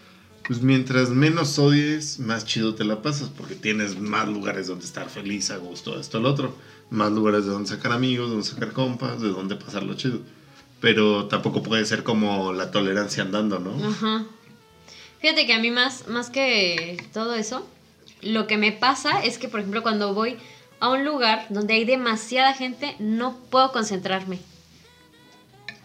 Pues 0.48 0.62
mientras 0.62 1.10
menos 1.10 1.58
odies, 1.58 2.18
más 2.20 2.46
chido 2.46 2.74
te 2.74 2.82
la 2.82 3.02
pasas. 3.02 3.28
Porque 3.28 3.54
tienes 3.54 4.00
más 4.00 4.26
lugares 4.26 4.66
donde 4.66 4.86
estar 4.86 5.10
feliz, 5.10 5.50
a 5.50 5.58
gusto, 5.58 6.00
esto, 6.00 6.20
lo 6.20 6.30
otro. 6.30 6.54
Más 6.88 7.12
lugares 7.12 7.44
de 7.44 7.50
donde 7.50 7.68
sacar 7.68 7.92
amigos, 7.92 8.30
de 8.30 8.36
donde 8.36 8.48
sacar 8.48 8.72
compas, 8.72 9.20
de 9.20 9.28
donde 9.28 9.56
pasarlo 9.56 9.92
chido. 9.94 10.20
Pero 10.80 11.26
tampoco 11.26 11.62
puede 11.62 11.84
ser 11.84 12.02
como 12.02 12.54
la 12.54 12.70
tolerancia 12.70 13.24
andando, 13.24 13.58
¿no? 13.58 13.88
Ajá. 13.88 14.24
Fíjate 15.20 15.46
que 15.46 15.52
a 15.52 15.58
mí 15.58 15.70
más, 15.70 16.08
más 16.08 16.30
que 16.30 16.96
todo 17.12 17.34
eso, 17.34 17.68
lo 18.22 18.46
que 18.46 18.56
me 18.56 18.72
pasa 18.72 19.22
es 19.22 19.36
que, 19.36 19.48
por 19.48 19.60
ejemplo, 19.60 19.82
cuando 19.82 20.14
voy 20.14 20.38
a 20.80 20.88
un 20.88 21.04
lugar 21.04 21.44
donde 21.50 21.74
hay 21.74 21.84
demasiada 21.84 22.54
gente, 22.54 22.96
no 22.98 23.36
puedo 23.50 23.70
concentrarme. 23.70 24.38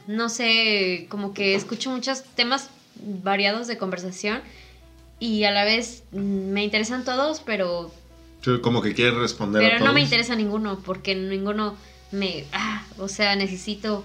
No 0.07 0.29
sé, 0.29 1.07
como 1.09 1.33
que 1.33 1.55
escucho 1.55 1.89
muchos 1.89 2.23
temas 2.35 2.69
variados 2.95 3.67
de 3.67 3.77
conversación 3.77 4.41
y 5.19 5.43
a 5.45 5.51
la 5.51 5.63
vez 5.65 6.03
mm, 6.11 6.17
me 6.51 6.63
interesan 6.63 7.03
todos, 7.05 7.41
pero 7.45 7.91
como 8.61 8.81
que 8.81 8.93
quiere 8.93 9.11
responder 9.11 9.63
a 9.63 9.65
Pero 9.67 9.77
todos. 9.79 9.87
no 9.87 9.93
me 9.93 10.01
interesa 10.01 10.35
ninguno, 10.35 10.79
porque 10.79 11.15
ninguno 11.15 11.77
me... 12.11 12.43
Ah, 12.51 12.83
o 12.97 13.07
sea, 13.07 13.35
necesito 13.37 14.03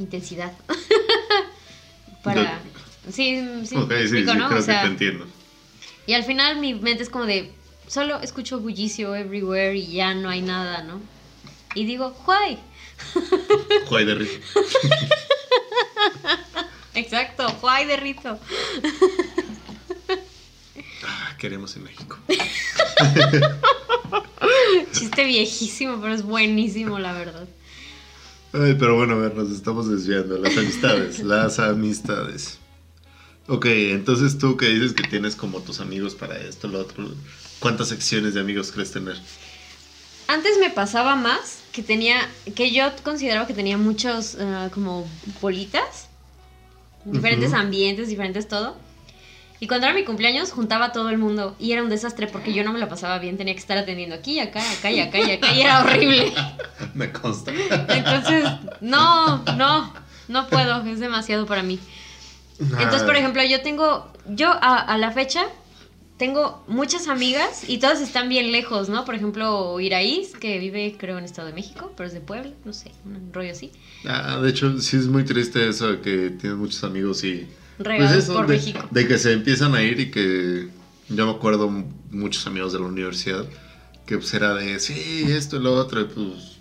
intensidad. 0.00 0.52
Para... 2.24 2.60
Sí, 3.08 3.40
sí, 3.64 3.76
sí, 3.76 4.08
sí, 4.08 4.22
¿no? 4.24 4.48
creo 4.48 4.58
O 4.58 4.62
sea, 4.62 4.80
que 4.82 4.86
te 4.88 4.92
entiendo. 4.92 5.26
y 6.06 6.12
al 6.14 6.24
final 6.24 6.58
mi 6.58 6.74
mente 6.74 7.02
es 7.04 7.08
como 7.10 7.24
de... 7.26 7.52
Solo 7.86 8.20
escucho 8.20 8.58
bullicio 8.58 9.14
everywhere 9.14 9.76
y 9.76 9.92
ya 9.92 10.12
no 10.12 10.28
hay 10.28 10.42
nada, 10.42 10.82
¿no? 10.82 11.00
Y 11.74 11.84
digo, 11.86 12.14
why? 12.26 12.58
Juay 13.86 14.04
de 14.04 14.14
risa. 14.16 14.38
Exacto, 16.98 17.46
why 17.62 17.84
de 17.86 17.96
rito. 17.96 18.38
Ah, 21.04 21.36
queremos 21.38 21.76
en 21.76 21.84
México. 21.84 22.18
Chiste 24.92 25.24
viejísimo, 25.24 26.00
pero 26.00 26.12
es 26.14 26.22
buenísimo, 26.22 26.98
la 26.98 27.12
verdad. 27.12 27.48
Ay, 28.52 28.74
pero 28.78 28.96
bueno, 28.96 29.14
a 29.14 29.18
ver, 29.18 29.34
nos 29.36 29.50
estamos 29.52 29.88
desviando. 29.88 30.38
Las 30.38 30.56
amistades, 30.56 31.18
las 31.24 31.58
amistades. 31.60 32.58
Ok, 33.46 33.66
entonces 33.66 34.38
tú 34.38 34.56
que 34.56 34.66
dices 34.68 34.92
que 34.92 35.04
tienes 35.04 35.36
como 35.36 35.60
tus 35.60 35.80
amigos 35.80 36.14
para 36.14 36.36
esto, 36.36 36.66
lo 36.68 36.80
otro, 36.80 37.08
¿cuántas 37.60 37.88
secciones 37.88 38.34
de 38.34 38.40
amigos 38.40 38.72
crees 38.72 38.90
tener? 38.90 39.16
Antes 40.26 40.58
me 40.58 40.68
pasaba 40.68 41.16
más 41.16 41.60
que 41.72 41.82
tenía, 41.82 42.28
que 42.54 42.72
yo 42.72 42.90
consideraba 43.02 43.46
que 43.46 43.54
tenía 43.54 43.78
muchos 43.78 44.36
ah, 44.40 44.68
como 44.74 45.08
bolitas, 45.40 46.07
diferentes 47.04 47.52
Ujú. 47.52 47.60
ambientes, 47.60 48.08
diferentes 48.08 48.48
todo. 48.48 48.76
Y 49.60 49.66
cuando 49.66 49.86
era 49.86 49.94
mi 49.96 50.04
cumpleaños 50.04 50.52
juntaba 50.52 50.86
a 50.86 50.92
todo 50.92 51.10
el 51.10 51.18
mundo 51.18 51.56
y 51.58 51.72
era 51.72 51.82
un 51.82 51.88
desastre 51.88 52.28
porque 52.28 52.54
yo 52.54 52.62
no 52.62 52.72
me 52.72 52.78
la 52.78 52.88
pasaba 52.88 53.18
bien, 53.18 53.36
tenía 53.36 53.54
que 53.54 53.60
estar 53.60 53.76
atendiendo 53.76 54.14
aquí, 54.14 54.38
acá, 54.38 54.70
acá 54.70 54.90
y 54.90 55.00
acá 55.00 55.18
y 55.18 55.30
acá 55.30 55.52
y 55.52 55.60
era 55.60 55.80
horrible. 55.80 56.32
Me 56.94 57.10
consta. 57.10 57.50
Entonces, 57.88 58.48
no, 58.80 59.44
no, 59.56 59.92
no 60.28 60.46
puedo, 60.46 60.84
es 60.86 61.00
demasiado 61.00 61.46
para 61.46 61.62
mí. 61.64 61.80
Entonces, 62.60 63.02
por 63.02 63.16
ejemplo, 63.16 63.42
yo 63.42 63.60
tengo, 63.62 64.06
yo 64.28 64.50
a, 64.50 64.78
a 64.78 64.96
la 64.96 65.10
fecha 65.10 65.46
tengo 66.18 66.64
muchas 66.66 67.08
amigas 67.08 67.68
y 67.68 67.78
todas 67.78 68.00
están 68.00 68.28
bien 68.28 68.52
lejos, 68.52 68.88
¿no? 68.88 69.04
Por 69.04 69.14
ejemplo, 69.14 69.78
Iraíz, 69.80 70.32
que 70.32 70.58
vive 70.58 70.96
creo 70.98 71.16
en 71.18 71.24
Estado 71.24 71.48
de 71.48 71.54
México, 71.54 71.92
pero 71.96 72.08
es 72.08 72.12
de 72.12 72.20
Puebla, 72.20 72.50
no 72.64 72.72
sé, 72.72 72.90
un 73.04 73.32
rollo 73.32 73.52
así. 73.52 73.70
ah, 74.06 74.38
de 74.42 74.50
hecho, 74.50 74.80
sí 74.80 74.96
es 74.96 75.06
muy 75.06 75.24
triste 75.24 75.68
eso 75.68 75.92
de 75.92 76.00
que 76.00 76.30
tienes 76.30 76.58
muchos 76.58 76.82
amigos 76.84 77.24
y... 77.24 77.46
Regados 77.78 78.12
pues 78.12 78.24
eso, 78.24 78.34
por 78.34 78.46
de, 78.48 78.54
México. 78.54 78.88
De 78.90 79.06
que 79.06 79.18
se 79.18 79.32
empiezan 79.32 79.74
a 79.74 79.82
ir 79.82 80.00
y 80.00 80.10
que... 80.10 80.68
Yo 81.08 81.24
me 81.24 81.32
acuerdo 81.32 81.70
muchos 82.10 82.46
amigos 82.46 82.72
de 82.72 82.80
la 82.80 82.86
universidad 82.86 83.46
que 84.04 84.16
pues 84.18 84.32
era 84.34 84.54
de, 84.54 84.78
sí, 84.80 85.24
esto 85.28 85.56
y 85.58 85.62
lo 85.62 85.74
otro, 85.74 86.00
y 86.00 86.04
pues 86.04 86.58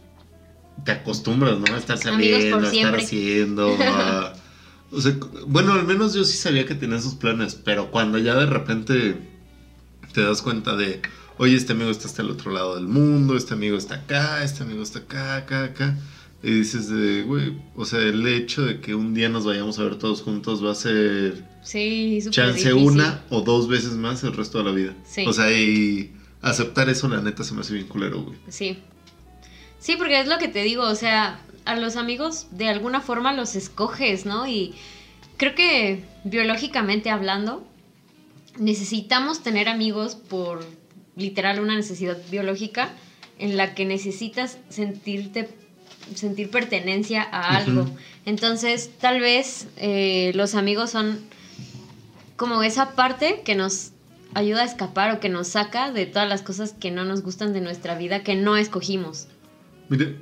te 0.84 0.92
acostumbras, 0.92 1.58
¿no? 1.60 1.74
A 1.74 1.78
estar 1.78 1.98
saliendo, 1.98 2.58
a 2.58 2.60
estar 2.60 2.72
siempre. 2.72 3.04
haciendo, 3.04 3.78
a- 3.82 4.34
O 4.92 5.02
sea, 5.02 5.16
bueno, 5.48 5.74
al 5.74 5.86
menos 5.86 6.14
yo 6.14 6.24
sí 6.24 6.38
sabía 6.38 6.66
que 6.66 6.76
tenía 6.76 6.98
esos 6.98 7.16
planes, 7.16 7.56
pero 7.56 7.90
cuando 7.90 8.18
ya 8.18 8.36
de 8.36 8.46
repente 8.46 9.18
te 10.18 10.24
das 10.24 10.42
cuenta 10.42 10.76
de, 10.76 11.00
oye, 11.38 11.56
este 11.56 11.74
amigo 11.74 11.92
está 11.92 12.08
hasta 12.08 12.24
el 12.24 12.32
otro 12.32 12.50
lado 12.52 12.74
del 12.74 12.88
mundo, 12.88 13.38
este 13.38 13.54
amigo 13.54 13.78
está 13.78 13.94
acá, 13.94 14.44
este 14.44 14.64
amigo 14.64 14.82
está 14.82 14.98
acá, 14.98 15.36
acá, 15.36 15.64
acá. 15.66 15.96
Y 16.42 16.50
dices 16.50 16.90
güey, 17.24 17.54
o 17.76 17.86
sea, 17.86 18.00
el 18.00 18.28
hecho 18.28 18.66
de 18.66 18.82
que 18.82 18.96
un 18.96 19.14
día 19.14 19.30
nos 19.30 19.46
vayamos 19.46 19.78
a 19.78 19.84
ver 19.84 20.00
todos 20.00 20.24
juntos 20.24 20.66
va 20.66 20.72
a 20.72 20.76
ser 20.76 21.44
Sí, 21.62 22.18
chance 22.32 22.54
difícil. 22.70 22.74
una 22.74 23.22
o 23.30 23.42
dos 23.42 23.68
veces 23.68 23.92
más 23.92 24.24
el 24.24 24.34
resto 24.34 24.58
de 24.58 24.64
la 24.64 24.72
vida. 24.72 24.96
Sí. 25.06 25.24
O 25.28 25.34
sea, 25.34 25.52
y 25.52 26.12
aceptar 26.42 26.90
eso, 26.90 27.08
la 27.10 27.22
neta, 27.22 27.44
se 27.44 27.54
me 27.54 27.62
hace 27.62 27.76
bien 27.76 27.86
culero, 27.88 28.24
güey. 28.24 28.40
Sí. 28.48 28.80
Sí, 29.78 29.98
porque 30.00 30.20
es 30.20 30.28
lo 30.28 30.40
que 30.40 30.48
te 30.48 30.64
digo, 30.64 30.82
o 30.82 30.96
sea, 30.96 31.42
a 31.66 31.76
los 31.76 31.96
amigos 31.96 32.48
de 32.50 32.70
alguna 32.70 33.02
forma 33.02 33.34
los 33.34 33.56
escoges, 33.56 34.26
¿no? 34.26 34.48
Y 34.48 34.74
creo 35.38 35.54
que 35.54 36.06
biológicamente 36.24 37.12
hablando, 37.12 37.67
necesitamos 38.60 39.44
tener 39.44 39.70
amigos 39.70 40.16
por 40.16 40.66
literal 41.16 41.60
una 41.60 41.76
necesidad 41.76 42.18
biológica 42.30 42.92
en 43.40 43.58
la 43.58 43.76
que 43.76 43.86
necesitas 43.86 44.58
sentirte 44.70 45.50
sentir 46.16 46.50
pertenencia 46.50 47.22
a 47.24 47.58
algo. 47.58 47.86
Entonces, 48.26 48.90
tal 49.00 49.20
vez 49.20 49.68
eh, 49.78 50.32
los 50.36 50.56
amigos 50.56 50.92
son 50.92 51.20
como 52.36 52.64
esa 52.64 52.96
parte 52.96 53.42
que 53.44 53.56
nos 53.56 53.92
ayuda 54.34 54.62
a 54.62 54.66
escapar 54.66 55.12
o 55.12 55.20
que 55.20 55.30
nos 55.30 55.50
saca 55.50 55.92
de 55.92 56.06
todas 56.06 56.30
las 56.30 56.44
cosas 56.44 56.74
que 56.74 56.92
no 56.92 57.04
nos 57.04 57.22
gustan 57.22 57.54
de 57.54 57.62
nuestra 57.62 57.98
vida, 57.98 58.24
que 58.24 58.36
no 58.36 58.56
escogimos. 58.56 59.28
Mire, 59.90 60.18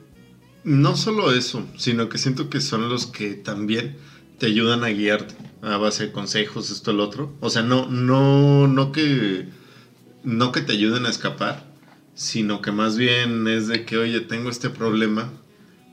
no 0.63 0.95
solo 0.95 1.33
eso, 1.33 1.67
sino 1.77 2.09
que 2.09 2.17
siento 2.17 2.49
que 2.49 2.61
son 2.61 2.89
los 2.89 3.05
que 3.05 3.33
también 3.33 3.97
te 4.39 4.47
ayudan 4.47 4.83
a 4.83 4.89
guiarte 4.89 5.35
a 5.61 5.77
base 5.77 6.07
de 6.07 6.11
consejos, 6.11 6.69
esto, 6.69 6.91
el 6.91 6.99
otro. 6.99 7.33
O 7.39 7.49
sea, 7.49 7.61
no, 7.61 7.87
no, 7.87 8.67
no 8.67 8.91
que, 8.91 9.47
no 10.23 10.51
que 10.51 10.61
te 10.61 10.73
ayuden 10.73 11.05
a 11.05 11.09
escapar, 11.09 11.65
sino 12.13 12.61
que 12.61 12.71
más 12.71 12.97
bien 12.97 13.47
es 13.47 13.67
de 13.67 13.85
que, 13.85 13.97
oye, 13.97 14.21
tengo 14.21 14.49
este 14.49 14.69
problema 14.69 15.31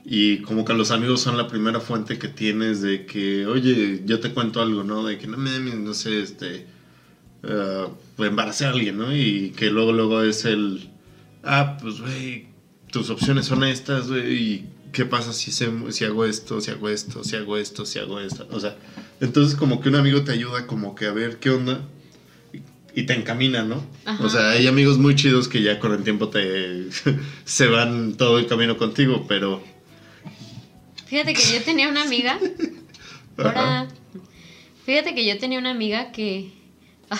y 0.05 0.39
como 0.39 0.65
que 0.65 0.73
los 0.73 0.91
amigos 0.91 1.21
son 1.21 1.37
la 1.37 1.47
primera 1.47 1.79
fuente 1.79 2.19
que 2.19 2.27
tienes 2.27 2.81
de 2.81 3.05
que, 3.05 3.45
oye, 3.45 4.01
yo 4.05 4.19
te 4.19 4.33
cuento 4.33 4.61
algo, 4.61 4.83
¿no? 4.83 5.05
De 5.05 5.17
que 5.17 5.27
no 5.27 5.37
me, 5.37 5.59
no 5.59 5.93
sé, 5.93 6.21
este, 6.21 6.67
uh, 7.43 8.23
embaracé 8.23 8.65
a 8.65 8.71
alguien, 8.71 8.97
¿no? 8.97 9.15
Y 9.15 9.51
que 9.51 9.69
luego, 9.69 9.93
luego 9.93 10.21
es 10.23 10.43
el, 10.45 10.89
ah, 11.43 11.77
pues, 11.81 12.01
güey, 12.01 12.47
tus 12.91 13.09
opciones 13.09 13.45
son 13.45 13.63
estas, 13.63 14.09
güey, 14.09 14.33
y 14.33 14.69
qué 14.93 15.05
pasa 15.05 15.33
si, 15.33 15.51
se- 15.51 15.91
si 15.91 16.05
hago 16.05 16.23
esto, 16.23 16.61
si 16.61 16.71
hago 16.71 16.87
esto, 16.87 17.23
si 17.25 17.35
hago 17.35 17.57
esto, 17.57 17.85
si 17.85 17.99
hago 17.99 18.21
esto. 18.21 18.47
O 18.51 18.59
sea, 18.61 18.77
entonces 19.19 19.55
como 19.57 19.81
que 19.81 19.89
un 19.89 19.95
amigo 19.95 20.23
te 20.23 20.31
ayuda 20.31 20.65
como 20.67 20.95
que 20.95 21.07
a 21.07 21.11
ver 21.11 21.39
qué 21.39 21.49
onda 21.49 21.81
y, 22.95 23.03
te 23.03 23.13
encamina, 23.13 23.63
¿no? 23.63 23.83
Ajá. 24.05 24.23
O 24.23 24.29
sea, 24.29 24.51
hay 24.51 24.67
amigos 24.67 24.99
muy 24.99 25.15
chidos 25.15 25.47
que 25.47 25.63
ya 25.63 25.79
con 25.79 25.91
el 25.93 26.03
tiempo 26.03 26.29
te 26.29 26.87
se 27.43 27.67
van 27.67 28.13
todo 28.15 28.37
el 28.37 28.47
camino 28.47 28.77
contigo, 28.77 29.25
pero... 29.27 29.63
Fíjate 31.07 31.33
que 31.33 31.43
yo 31.53 31.61
tenía 31.63 31.89
una 31.89 32.03
amiga. 32.03 32.39
Ahora, 33.37 33.87
fíjate 34.85 35.13
que 35.15 35.25
yo 35.25 35.37
tenía 35.37 35.59
una 35.59 35.71
amiga 35.71 36.11
que. 36.11 36.51
Ay, 37.09 37.19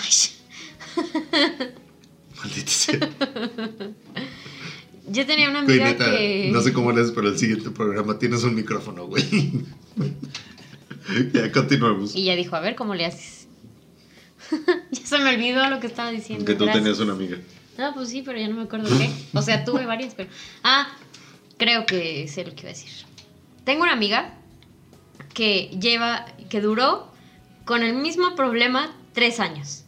Maldita 2.36 2.70
sea. 2.70 2.98
yo 5.08 5.26
tenía 5.26 5.50
una 5.50 5.60
amiga 5.60 5.96
que. 5.96 6.50
no 6.52 6.60
sé 6.60 6.72
cómo 6.72 6.92
le 6.92 7.00
haces, 7.00 7.12
pero 7.12 7.28
el 7.28 7.38
siguiente 7.38 7.70
programa 7.70 8.18
tienes 8.18 8.44
un 8.44 8.54
micrófono, 8.54 9.06
güey. 9.06 9.24
ya, 11.32 11.52
continuemos. 11.52 12.14
Y 12.14 12.22
ella 12.22 12.36
dijo, 12.36 12.56
a 12.56 12.60
ver 12.60 12.74
cómo 12.74 12.94
le 12.94 13.06
haces. 13.06 13.46
ya 14.90 15.06
se 15.06 15.18
me 15.18 15.34
olvidó 15.34 15.68
lo 15.68 15.80
que 15.80 15.86
estaba 15.86 16.10
diciendo. 16.10 16.44
Que 16.44 16.54
tú 16.54 16.64
gracias. 16.64 16.84
tenías 16.84 17.00
una 17.00 17.12
amiga. 17.12 17.38
No, 17.76 17.92
pues 17.94 18.08
sí, 18.08 18.22
pero 18.24 18.38
ya 18.38 18.48
no 18.48 18.56
me 18.56 18.62
acuerdo 18.62 18.88
qué. 18.96 19.10
O 19.32 19.42
sea, 19.42 19.64
tuve 19.64 19.84
varias, 19.84 20.14
pero. 20.14 20.30
Ah, 20.62 20.88
creo 21.58 21.86
que 21.86 22.28
sé 22.28 22.44
lo 22.44 22.54
que 22.54 22.62
iba 22.62 22.70
a 22.70 22.72
decir. 22.72 22.92
Tengo 23.64 23.82
una 23.82 23.92
amiga 23.92 24.34
que 25.34 25.70
lleva. 25.80 26.24
que 26.48 26.60
duró 26.60 27.12
con 27.64 27.82
el 27.82 27.94
mismo 27.94 28.36
problema 28.36 28.94
tres 29.12 29.40
años. 29.40 29.84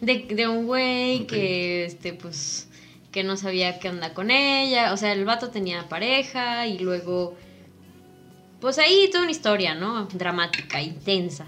De, 0.00 0.26
de 0.30 0.48
un 0.48 0.66
güey 0.66 1.26
que, 1.26 1.84
este, 1.84 2.14
pues. 2.14 2.68
Que 3.12 3.24
no 3.24 3.36
sabía 3.36 3.78
qué 3.78 3.88
onda 3.88 4.14
con 4.14 4.30
ella. 4.30 4.92
O 4.92 4.96
sea, 4.96 5.12
el 5.12 5.24
vato 5.24 5.50
tenía 5.50 5.88
pareja 5.88 6.66
y 6.66 6.78
luego. 6.78 7.36
Pues 8.60 8.78
ahí 8.78 9.08
toda 9.10 9.22
una 9.22 9.30
historia, 9.32 9.74
¿no? 9.74 10.04
Dramática, 10.12 10.80
intensa. 10.82 11.46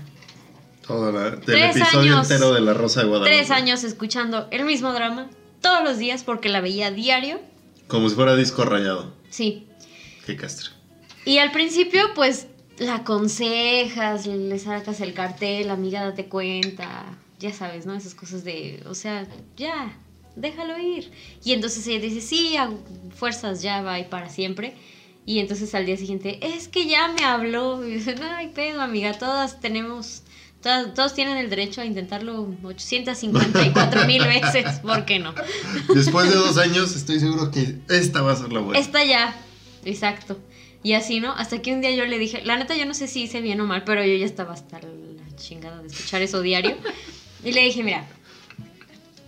Todo 0.87 1.13
la- 1.13 1.29
el 1.29 1.41
Tres 1.41 1.77
episodio 1.77 2.15
años. 2.15 2.31
entero 2.31 2.53
de 2.55 2.61
La 2.63 2.75
Rosa 2.75 3.01
de 3.03 3.07
Guadalupe. 3.09 3.31
Tres 3.37 3.51
años 3.51 3.85
escuchando 3.85 4.49
el 4.51 4.65
mismo 4.65 4.93
drama 4.93 5.29
todos 5.61 5.85
los 5.85 5.99
días 5.99 6.25
porque 6.25 6.49
la 6.49 6.61
veía 6.61 6.91
diario. 6.91 7.41
Como 7.87 8.09
si 8.09 8.15
fuera 8.15 8.35
disco 8.35 8.65
rayado. 8.65 9.15
Sí. 9.31 9.67
Qué 10.27 10.37
castre. 10.37 10.71
Y 11.25 11.39
al 11.39 11.53
principio, 11.53 12.01
pues, 12.15 12.47
la 12.79 12.97
aconsejas, 12.97 14.27
le 14.27 14.59
sacas 14.59 15.01
el 15.01 15.13
cartel, 15.15 15.71
amiga, 15.71 16.03
date 16.05 16.27
cuenta. 16.29 17.05
Ya 17.39 17.53
sabes, 17.53 17.87
¿no? 17.87 17.95
Esas 17.95 18.15
cosas 18.15 18.43
de, 18.45 18.83
o 18.89 18.95
sea, 18.95 19.27
ya, 19.57 19.97
déjalo 20.37 20.79
ir. 20.79 21.11
Y 21.45 21.53
entonces 21.53 21.87
ella 21.87 22.01
dice, 22.01 22.21
sí, 22.21 22.57
a 22.57 22.71
fuerzas 23.17 23.63
ya 23.63 23.83
va 23.83 23.99
y 23.99 24.05
para 24.05 24.29
siempre. 24.29 24.75
Y 25.25 25.39
entonces 25.39 25.75
al 25.75 25.87
día 25.87 25.97
siguiente, 25.97 26.39
es 26.43 26.69
que 26.69 26.87
ya 26.89 27.09
me 27.09 27.25
habló. 27.25 27.87
Y 27.87 27.93
dice, 27.95 28.15
no 28.17 28.27
hay 28.27 28.49
pedo, 28.49 28.81
amiga, 28.81 29.13
todas 29.13 29.61
tenemos, 29.61 30.23
todas- 30.63 30.95
todos 30.95 31.15
tienen 31.15 31.37
el 31.37 31.49
derecho 31.49 31.81
a 31.81 31.85
intentarlo 31.85 32.49
854 32.65 34.07
mil 34.07 34.25
veces, 34.25 34.79
¿por 34.83 35.05
qué 35.05 35.19
no? 35.19 35.35
Después 35.95 36.29
de 36.31 36.37
dos 36.37 36.59
años, 36.59 36.97
estoy 36.97 37.21
seguro 37.21 37.51
que 37.51 37.77
esta 37.89 38.23
va 38.23 38.33
a 38.33 38.37
ser 38.37 38.53
la 38.53 38.61
buena. 38.61 38.79
Está 38.81 39.05
ya, 39.05 39.37
exacto. 39.85 40.39
Y 40.83 40.95
así, 40.95 41.21
¿no? 41.21 41.31
Hasta 41.33 41.63
que 41.63 41.73
un 41.73 41.81
día 41.81 41.93
yo 41.93 42.05
le 42.07 42.19
dije, 42.19 42.43
la 42.45 42.57
neta 42.57 42.75
yo 42.75 42.85
no 42.87 42.95
sé 42.95 43.07
si 43.07 43.23
hice 43.23 43.41
bien 43.41 43.61
o 43.61 43.65
mal, 43.67 43.85
pero 43.85 44.05
yo 44.05 44.17
ya 44.17 44.27
estaba 44.27 44.53
hasta 44.55 44.81
la 44.81 45.37
chingada 45.37 45.81
de 45.81 45.87
escuchar 45.87 46.23
eso 46.23 46.41
diario. 46.43 46.77
Y 47.45 47.51
le 47.53 47.63
dije, 47.65 47.83
mira, 47.83 48.05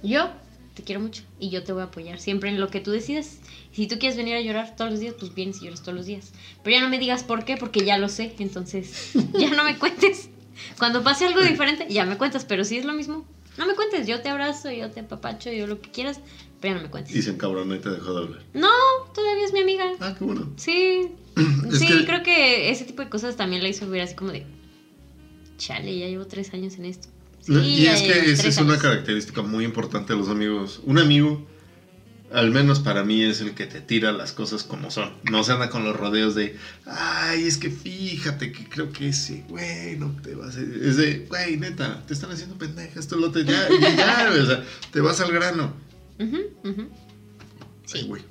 yo 0.03 0.31
te 0.75 0.83
quiero 0.83 1.01
mucho 1.01 1.23
y 1.39 1.51
yo 1.51 1.63
te 1.63 1.73
voy 1.73 1.83
a 1.83 1.87
apoyar 1.87 2.19
siempre 2.21 2.51
en 2.51 2.61
lo 2.61 2.69
que 2.69 2.81
tú 2.81 2.91
decidas. 2.91 3.39
Si 3.73 3.87
tú 3.87 3.99
quieres 3.99 4.17
venir 4.17 4.35
a 4.35 4.41
llorar 4.41 4.75
todos 4.77 4.91
los 4.91 5.01
días, 5.01 5.15
pues 5.19 5.35
vienes 5.35 5.61
y 5.61 5.65
lloras 5.67 5.83
todos 5.83 5.95
los 5.97 6.07
días. 6.07 6.33
Pero 6.63 6.77
ya 6.77 6.83
no 6.83 6.89
me 6.89 6.99
digas 6.99 7.23
por 7.23 7.45
qué, 7.45 7.57
porque 7.57 7.85
ya 7.85 7.97
lo 7.99 8.09
sé, 8.09 8.35
entonces 8.39 9.13
ya 9.39 9.51
no 9.51 9.65
me 9.65 9.79
cuentes. 9.79 10.29
Cuando 10.79 11.03
pase 11.03 11.27
algo 11.27 11.43
diferente, 11.43 11.87
ya 11.91 12.05
me 12.05 12.17
cuentas, 12.19 12.45
pero 12.45 12.65
si 12.65 12.77
es 12.79 12.85
lo 12.85 12.93
mismo, 12.93 13.25
no 13.59 13.67
me 13.67 13.75
cuentes, 13.75 14.07
yo 14.07 14.21
te 14.21 14.29
abrazo, 14.29 14.71
yo 14.71 14.91
te 14.91 15.01
apapacho, 15.01 15.53
yo 15.53 15.67
lo 15.67 15.81
que 15.81 15.91
quieras, 15.91 16.21
pero 16.61 16.75
ya 16.75 16.79
no 16.81 16.87
me 16.87 16.91
cuentes. 16.91 17.15
Y 17.15 17.23
se 17.23 17.31
encabronó 17.31 17.75
y 17.75 17.79
te 17.79 17.91
dejó 17.91 18.13
de 18.15 18.25
hablar. 18.25 18.43
No, 18.55 18.69
todavía 19.15 19.45
es 19.47 19.53
mi 19.53 19.61
amiga. 19.61 19.85
Ah, 20.01 20.15
qué 20.19 20.25
bueno. 20.25 20.53
Sí, 20.57 21.09
sí, 21.73 21.87
que- 21.87 22.05
creo 22.07 22.23
que 22.25 22.71
ese 22.71 22.85
tipo 22.85 23.03
de 23.03 23.09
cosas 23.11 23.37
también 23.37 23.63
la 23.63 23.69
hizo 23.69 23.89
ver 23.89 24.01
así 24.03 24.15
como 24.17 24.33
de, 24.33 24.45
chale, 25.59 25.97
ya 25.99 26.07
llevo 26.09 26.27
tres 26.27 26.53
años 26.53 26.75
en 26.79 26.87
esto. 26.87 27.09
Y 27.47 27.87
es 27.87 28.03
que 28.03 28.31
esa 28.33 28.49
es 28.49 28.59
una 28.59 28.79
característica 28.79 29.43
muy 29.43 29.65
importante 29.65 30.13
de 30.13 30.19
los 30.19 30.29
amigos. 30.29 30.81
Un 30.85 30.99
amigo, 30.99 31.47
al 32.33 32.51
menos 32.51 32.81
para 32.81 33.05
mí, 33.05 33.23
es 33.23 33.41
el 33.41 33.55
que 33.55 33.67
te 33.67 33.81
tira 33.81 34.13
las 34.13 34.33
cosas 34.33 34.65
como 34.65 34.91
son. 34.91 35.13
No 35.31 35.45
se 35.45 35.53
anda 35.53 35.69
con 35.69 35.85
los 35.85 35.95
rodeos 35.95 36.35
de, 36.35 36.57
ay, 36.87 37.45
es 37.45 37.59
que 37.59 37.71
fíjate 37.71 38.51
que 38.51 38.69
creo 38.69 38.93
que 38.93 39.09
ese, 39.09 39.45
güey, 39.49 39.97
no 39.99 40.15
te 40.23 40.35
vas 40.35 40.57
a... 40.57 40.61
Es 40.61 40.97
de, 40.97 41.27
güey, 41.29 41.59
neta, 41.59 42.03
te 42.07 42.15
están 42.15 42.31
haciendo 42.31 42.57
pendeja, 42.57 42.99
esto 42.99 43.17
lo 43.17 43.31
te... 43.31 43.45
Ya, 43.45 43.69
ya, 43.69 44.33
o 44.43 44.47
sea, 44.47 44.65
te 44.91 45.01
vas 45.01 45.21
al 45.21 45.33
grano. 45.33 45.75
Sí. 47.85 47.99
Ay, 47.99 48.07
güey. 48.07 48.23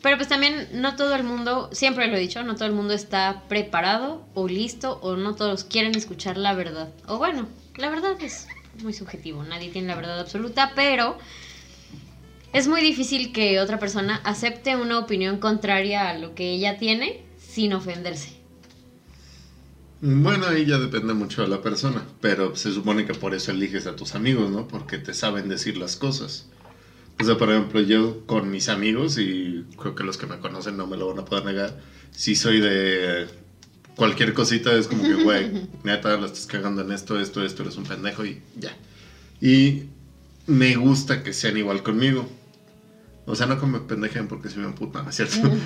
Pero 0.00 0.18
pues 0.18 0.28
también 0.28 0.68
no 0.74 0.96
todo 0.96 1.14
el 1.14 1.24
mundo, 1.24 1.70
siempre 1.72 2.06
lo 2.08 2.16
he 2.16 2.20
dicho, 2.20 2.42
no 2.42 2.56
todo 2.56 2.66
el 2.66 2.74
mundo 2.74 2.92
está 2.92 3.44
preparado 3.48 4.28
o 4.34 4.46
listo 4.46 4.98
o 5.00 5.16
no 5.16 5.34
todos 5.34 5.64
quieren 5.64 5.96
escuchar 5.96 6.36
la 6.36 6.54
verdad. 6.54 6.92
O 7.06 7.16
bueno, 7.16 7.48
la 7.76 7.90
verdad 7.90 8.16
es 8.20 8.48
muy 8.82 8.92
subjetivo, 8.92 9.42
nadie 9.44 9.70
tiene 9.70 9.88
la 9.88 9.96
verdad 9.96 10.20
absoluta, 10.20 10.72
pero 10.74 11.18
es 12.52 12.68
muy 12.68 12.80
difícil 12.80 13.32
que 13.32 13.60
otra 13.60 13.78
persona 13.78 14.20
acepte 14.24 14.76
una 14.76 14.98
opinión 14.98 15.38
contraria 15.38 16.08
a 16.08 16.18
lo 16.18 16.34
que 16.34 16.52
ella 16.52 16.78
tiene 16.78 17.24
sin 17.38 17.72
ofenderse. 17.72 18.34
Bueno, 20.00 20.46
ahí 20.46 20.66
ya 20.66 20.78
depende 20.78 21.14
mucho 21.14 21.42
de 21.42 21.48
la 21.48 21.62
persona, 21.62 22.06
pero 22.20 22.54
se 22.56 22.72
supone 22.72 23.06
que 23.06 23.14
por 23.14 23.34
eso 23.34 23.52
eliges 23.52 23.86
a 23.86 23.96
tus 23.96 24.14
amigos, 24.14 24.50
¿no? 24.50 24.68
Porque 24.68 24.98
te 24.98 25.14
saben 25.14 25.48
decir 25.48 25.78
las 25.78 25.96
cosas. 25.96 26.46
O 27.18 27.24
sea, 27.24 27.38
por 27.38 27.50
ejemplo, 27.50 27.80
yo 27.80 28.26
con 28.26 28.50
mis 28.50 28.68
amigos, 28.68 29.18
y 29.18 29.64
creo 29.78 29.94
que 29.94 30.04
los 30.04 30.18
que 30.18 30.26
me 30.26 30.40
conocen 30.40 30.76
no 30.76 30.86
me 30.86 30.96
lo 30.96 31.08
van 31.08 31.20
a 31.20 31.24
poder 31.24 31.44
negar, 31.44 31.80
si 32.10 32.34
soy 32.34 32.60
de 32.60 33.28
cualquier 33.96 34.34
cosita, 34.34 34.72
es 34.72 34.86
como 34.86 35.02
que, 35.02 35.14
güey, 35.14 35.68
neta, 35.84 36.16
la 36.16 36.26
estás 36.26 36.46
cagando 36.46 36.82
en 36.82 36.92
esto, 36.92 37.18
esto, 37.18 37.44
esto, 37.44 37.62
eres 37.62 37.76
un 37.76 37.84
pendejo 37.84 38.24
y 38.24 38.42
ya. 38.56 38.76
Y 39.40 39.84
me 40.46 40.76
gusta 40.76 41.22
que 41.22 41.32
sean 41.32 41.56
igual 41.56 41.82
conmigo. 41.82 42.28
O 43.26 43.34
sea, 43.34 43.46
no 43.46 43.58
que 43.58 43.66
me 43.66 43.80
pendejen 43.80 44.28
porque 44.28 44.50
se 44.50 44.58
me 44.58 44.66
emputan, 44.66 45.04
¿no 45.04 45.10
es 45.10 45.16
cierto? 45.16 45.50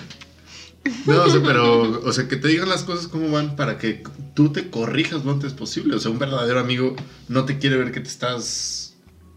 No, 1.07 1.25
o 1.25 1.29
sea, 1.29 1.43
pero, 1.43 2.03
o 2.03 2.13
sea, 2.13 2.29
que 2.29 2.37
te 2.37 2.49
digan 2.49 2.69
las 2.69 2.85
cosas 2.85 3.09
como 3.09 3.31
van 3.31 3.57
para 3.57 3.79
que 3.79 4.03
tú 4.35 4.53
te 4.53 4.71
corrijas 4.71 5.25
lo 5.25 5.33
antes 5.33 5.53
posible. 5.53 5.97
O 5.97 5.99
sea, 5.99 6.11
un 6.11 6.19
verdadero 6.19 6.61
amigo 6.61 6.97
no 7.29 7.45
te 7.45 7.59
quiere 7.59 7.77
ver 7.77 7.93
que 7.93 8.01
te 8.01 8.09
estás, 8.09 8.95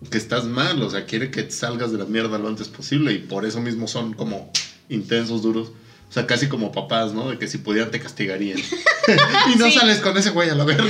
que 0.10 0.18
estás 0.18 0.46
mal, 0.46 0.82
o 0.82 0.90
sea, 0.90 1.06
quiere 1.06 1.32
que 1.32 1.44
te 1.44 1.52
salgas 1.52 1.92
de 1.92 1.98
la 1.98 2.06
mierda 2.06 2.38
lo 2.38 2.48
antes 2.48 2.70
posible 2.70 3.12
y 3.12 3.20
por 3.20 3.46
eso 3.46 3.60
mismo 3.60 3.88
son 3.88 4.14
como 4.14 4.52
intensos, 4.88 5.42
duros. 5.42 5.72
O 6.12 6.14
sea, 6.14 6.28
casi 6.28 6.50
como 6.50 6.74
papás, 6.74 7.14
¿no? 7.14 7.30
De 7.30 7.40
que 7.40 7.48
si 7.48 7.58
pudieran 7.58 7.90
te 7.90 8.02
castigarían. 8.02 8.60
y 9.54 9.56
no 9.58 9.66
Sí. 9.68 9.72
sales 9.72 10.00
con 10.00 10.18
ese 10.18 10.32
güey 10.32 10.50
a 10.50 10.56
la 10.56 10.66
verga. 10.66 10.84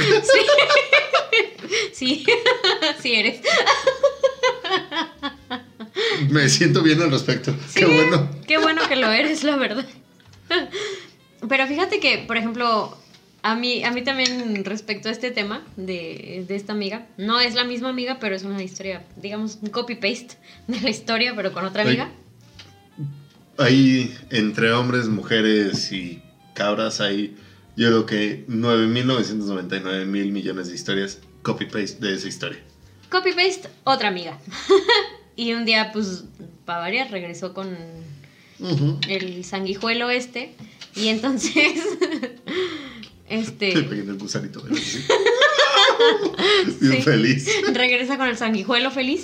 Sí, 1.94 2.26
sí 3.02 3.14
eres. 3.14 3.40
Me 6.30 6.50
siento 6.50 6.82
bien 6.82 7.02
al 7.02 7.12
respecto. 7.12 7.56
Qué 7.76 7.86
bueno. 7.86 8.30
Qué 8.48 8.58
bueno 8.58 8.82
que 8.88 8.96
lo 8.96 9.12
eres, 9.12 9.44
la 9.44 9.56
verdad. 9.58 9.86
Pero 11.48 11.68
fíjate 11.68 12.00
que, 12.00 12.20
por 12.20 12.38
ejemplo, 12.38 12.98
a 13.44 13.56
mí, 13.56 13.84
a 13.84 13.92
mí 13.92 14.04
también 14.04 14.64
respecto 14.66 15.10
a 15.10 15.12
este 15.12 15.32
tema 15.32 15.64
de, 15.76 16.46
de 16.48 16.56
esta 16.56 16.74
amiga, 16.74 17.08
no 17.18 17.40
es 17.40 17.54
la 17.56 17.64
misma 17.64 17.90
amiga, 17.90 18.18
pero 18.20 18.36
es 18.36 18.44
una 18.44 18.62
historia, 18.64 19.04
digamos, 19.18 19.60
un 19.62 19.70
copy-paste 19.70 20.38
de 20.68 20.82
la 20.82 20.90
historia, 20.90 21.34
pero 21.36 21.52
con 21.54 21.66
otra 21.66 21.84
amiga. 21.84 22.10
Hay 23.58 24.16
entre 24.30 24.72
hombres, 24.74 25.08
mujeres 25.08 25.92
y 25.92 26.22
cabras, 26.54 27.02
hay 27.02 27.36
yo 27.78 27.88
creo 27.88 28.06
que 28.06 28.46
9.999 28.48 30.06
mil 30.06 30.32
millones 30.32 30.68
de 30.68 30.76
historias 30.76 31.20
copy-paste 31.42 32.06
de 32.06 32.16
esa 32.16 32.28
historia. 32.28 32.60
Copy-paste, 33.10 33.70
otra 33.84 34.10
amiga. 34.10 34.40
y 35.36 35.54
un 35.54 35.66
día, 35.66 35.92
pues, 35.92 36.26
para 36.66 36.80
variar, 36.80 37.10
regresó 37.12 37.54
con 37.54 37.76
el 39.08 39.44
sanguijuelo 39.44 40.10
este. 40.10 40.54
Y 40.96 41.08
entonces, 41.08 41.54
este... 43.30 43.72
En 43.80 44.10
el 44.10 44.18
gusanito. 44.18 44.62
¿verdad? 44.62 44.78
Sí. 44.78 45.00
Bien 46.82 46.94
Sí. 46.98 47.02
feliz. 47.02 47.48
regresa 47.74 48.18
con 48.18 48.28
el 48.28 48.38
sanguijuelo 48.38 48.92
feliz. 48.92 49.24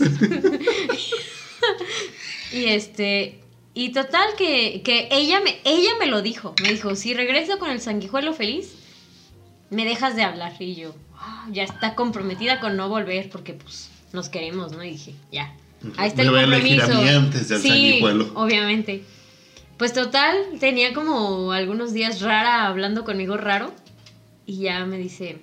y 2.53 2.65
este. 2.65 3.41
Y 3.79 3.89
total 3.89 4.27
que, 4.37 4.81
que 4.83 5.07
ella, 5.11 5.39
me, 5.39 5.59
ella 5.63 5.91
me 5.99 6.07
lo 6.07 6.23
dijo. 6.23 6.55
Me 6.63 6.71
dijo, 6.71 6.95
si 6.95 7.13
regreso 7.13 7.59
con 7.59 7.69
el 7.69 7.79
sanguijuelo 7.79 8.33
feliz, 8.33 8.73
me 9.69 9.85
dejas 9.85 10.15
de 10.15 10.23
hablar. 10.23 10.53
Y 10.59 10.73
yo, 10.73 10.95
"Ah, 11.15 11.47
ya 11.51 11.63
está 11.63 11.93
comprometida 11.93 12.59
con 12.59 12.75
no 12.75 12.89
volver 12.89 13.29
porque 13.29 13.53
pues 13.53 13.89
nos 14.13 14.29
queremos, 14.29 14.71
¿no? 14.71 14.83
Y 14.83 14.91
dije, 14.91 15.13
ya. 15.31 15.53
Ahí 15.97 16.07
está 16.07 16.23
Me 16.23 16.29
el 16.29 16.31
voy 16.31 16.39
a 16.39 16.43
compromiso. 16.45 16.85
a 16.91 17.01
mí 17.01 17.07
antes 17.09 17.49
del 17.49 17.61
sí, 17.61 17.67
sanguijuelo. 17.69 18.31
obviamente. 18.33 19.03
Pues 19.77 19.93
total, 19.93 20.35
tenía 20.59 20.91
como 20.95 21.51
algunos 21.51 21.93
días 21.93 22.21
rara 22.21 22.65
hablando 22.65 23.03
conmigo 23.05 23.37
raro. 23.37 23.71
Y 24.47 24.61
ya 24.61 24.85
me 24.85 24.97
dice, 24.97 25.37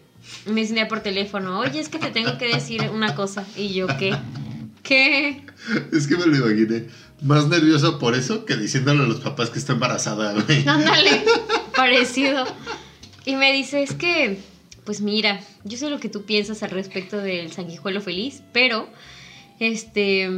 me 0.46 0.62
dice 0.62 0.86
por 0.86 1.00
teléfono, 1.04 1.60
oye, 1.60 1.78
es 1.78 1.88
que 1.88 1.98
te 2.00 2.10
tengo 2.10 2.36
que 2.36 2.48
decir 2.48 2.90
una 2.92 3.14
cosa. 3.14 3.46
Y 3.56 3.72
yo, 3.74 3.86
¿qué? 3.96 4.12
¿Qué? 4.82 5.46
Es 5.92 6.06
que 6.08 6.16
me 6.16 6.26
lo 6.26 6.36
imaginé. 6.48 6.88
Más 7.24 7.48
nervioso 7.48 7.98
por 7.98 8.14
eso 8.14 8.44
que 8.44 8.54
diciéndole 8.54 9.02
a 9.02 9.06
los 9.06 9.20
papás 9.20 9.48
que 9.48 9.58
está 9.58 9.72
embarazada, 9.72 10.34
güey. 10.34 10.68
Ándale, 10.68 11.24
parecido. 11.74 12.44
Y 13.24 13.36
me 13.36 13.50
dice, 13.50 13.82
es 13.82 13.94
que, 13.94 14.38
pues 14.84 15.00
mira, 15.00 15.40
yo 15.64 15.78
sé 15.78 15.88
lo 15.88 16.00
que 16.00 16.10
tú 16.10 16.24
piensas 16.26 16.62
al 16.62 16.70
respecto 16.70 17.16
del 17.16 17.50
sanguijuelo 17.50 18.02
feliz, 18.02 18.42
pero, 18.52 18.90
este, 19.58 20.28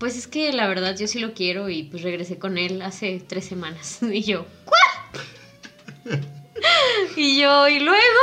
pues 0.00 0.16
es 0.16 0.26
que 0.26 0.52
la 0.52 0.66
verdad 0.66 0.96
yo 0.98 1.06
sí 1.06 1.20
lo 1.20 1.32
quiero 1.32 1.68
y 1.68 1.84
pues 1.84 2.02
regresé 2.02 2.40
con 2.40 2.58
él 2.58 2.82
hace 2.82 3.22
tres 3.24 3.44
semanas. 3.44 4.00
Y 4.12 4.22
yo, 4.22 4.46
¿cuál? 4.64 6.20
Y 7.16 7.40
yo, 7.40 7.68
y 7.68 7.78
luego, 7.78 8.22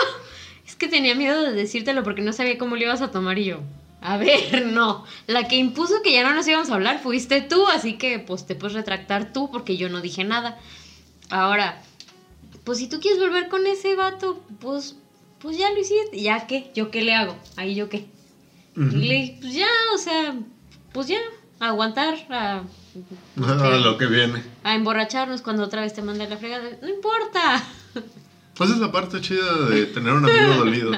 es 0.67 0.75
que 0.75 0.89
tenía 0.89 1.15
miedo 1.15 1.41
de 1.41 1.53
decírtelo 1.53 2.03
porque 2.03 2.21
no 2.21 2.33
sabía 2.33 2.57
cómo 2.57 2.75
lo 2.75 2.81
ibas 2.81 3.01
a 3.01 3.11
tomar 3.11 3.39
y 3.39 3.45
yo. 3.45 3.61
A 4.01 4.17
ver, 4.17 4.65
no. 4.71 5.05
La 5.27 5.47
que 5.47 5.55
impuso 5.55 6.01
que 6.03 6.13
ya 6.13 6.23
no 6.23 6.33
nos 6.33 6.47
íbamos 6.47 6.69
a 6.69 6.75
hablar 6.75 7.01
fuiste 7.01 7.41
tú, 7.41 7.67
así 7.67 7.93
que 7.97 8.19
pues 8.19 8.45
te 8.45 8.55
puedes 8.55 8.75
retractar 8.75 9.33
tú 9.33 9.49
porque 9.51 9.77
yo 9.77 9.89
no 9.89 10.01
dije 10.01 10.23
nada. 10.23 10.57
Ahora, 11.29 11.81
pues 12.63 12.77
si 12.79 12.87
tú 12.87 12.99
quieres 12.99 13.19
volver 13.19 13.49
con 13.49 13.65
ese 13.67 13.95
vato, 13.95 14.41
pues, 14.59 14.95
pues 15.39 15.57
ya 15.57 15.71
lo 15.71 15.79
hiciste. 15.79 16.21
¿Ya 16.21 16.47
qué? 16.47 16.71
¿Yo 16.75 16.91
qué 16.91 17.01
le 17.03 17.13
hago? 17.15 17.35
Ahí 17.55 17.75
yo 17.75 17.89
qué. 17.89 18.07
Y 18.75 18.81
le 19.07 19.13
dije, 19.15 19.37
pues 19.41 19.53
ya, 19.53 19.67
o 19.93 19.97
sea, 19.97 20.35
pues 20.93 21.07
ya, 21.07 21.19
a 21.59 21.67
aguantar, 21.67 22.15
a, 22.29 22.63
Ahora 23.41 23.77
lo 23.79 23.97
que 23.97 24.05
viene. 24.05 24.41
a 24.63 24.75
emborracharnos 24.75 25.41
cuando 25.41 25.63
otra 25.63 25.81
vez 25.81 25.93
te 25.93 26.01
mande 26.01 26.27
la 26.29 26.37
fregada. 26.37 26.69
No 26.81 26.89
importa. 26.89 27.63
Pues 28.55 28.71
es 28.71 28.77
la 28.79 28.91
parte 28.91 29.21
chida 29.21 29.69
de 29.69 29.85
tener 29.85 30.11
un 30.11 30.25
amigo 30.25 30.55
dolido. 30.55 30.91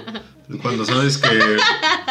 Cuando 0.62 0.86
sabes 0.86 1.18
que. 1.18 1.30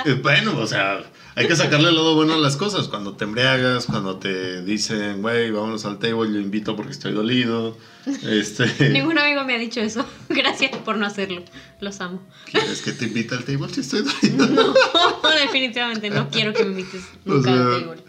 eh, 0.06 0.14
Bueno, 0.22 0.58
o 0.58 0.66
sea, 0.66 1.02
hay 1.34 1.46
que 1.46 1.56
sacarle 1.56 1.88
el 1.88 1.94
lado 1.94 2.14
bueno 2.14 2.34
a 2.34 2.38
las 2.38 2.56
cosas. 2.56 2.88
Cuando 2.88 3.14
te 3.16 3.24
embriagas, 3.24 3.86
cuando 3.86 4.16
te 4.16 4.62
dicen, 4.62 5.22
güey, 5.22 5.50
vámonos 5.50 5.84
al 5.84 5.98
table, 5.98 6.32
yo 6.32 6.38
invito 6.40 6.76
porque 6.76 6.92
estoy 6.92 7.12
dolido. 7.12 7.76
Este. 8.22 8.66
Ningún 8.90 9.18
amigo 9.18 9.44
me 9.44 9.54
ha 9.54 9.58
dicho 9.58 9.80
eso. 9.80 10.04
Gracias 10.28 10.76
por 10.78 10.96
no 10.96 11.06
hacerlo. 11.06 11.42
Los 11.80 12.00
amo. 12.00 12.22
¿Quieres 12.50 12.82
que 12.82 12.92
te 12.92 13.06
invite 13.06 13.34
al 13.34 13.44
table 13.44 13.68
si 13.72 13.80
estoy 13.80 14.02
dolido? 14.30 14.74
No, 15.22 15.30
definitivamente 15.42 16.10
no 16.10 16.28
quiero 16.30 16.52
que 16.52 16.64
me 16.64 16.80
invites 16.80 17.02
O 17.26 17.34
nunca 17.34 17.50
sea, 17.52 17.62
al 17.62 17.80
table. 17.82 18.02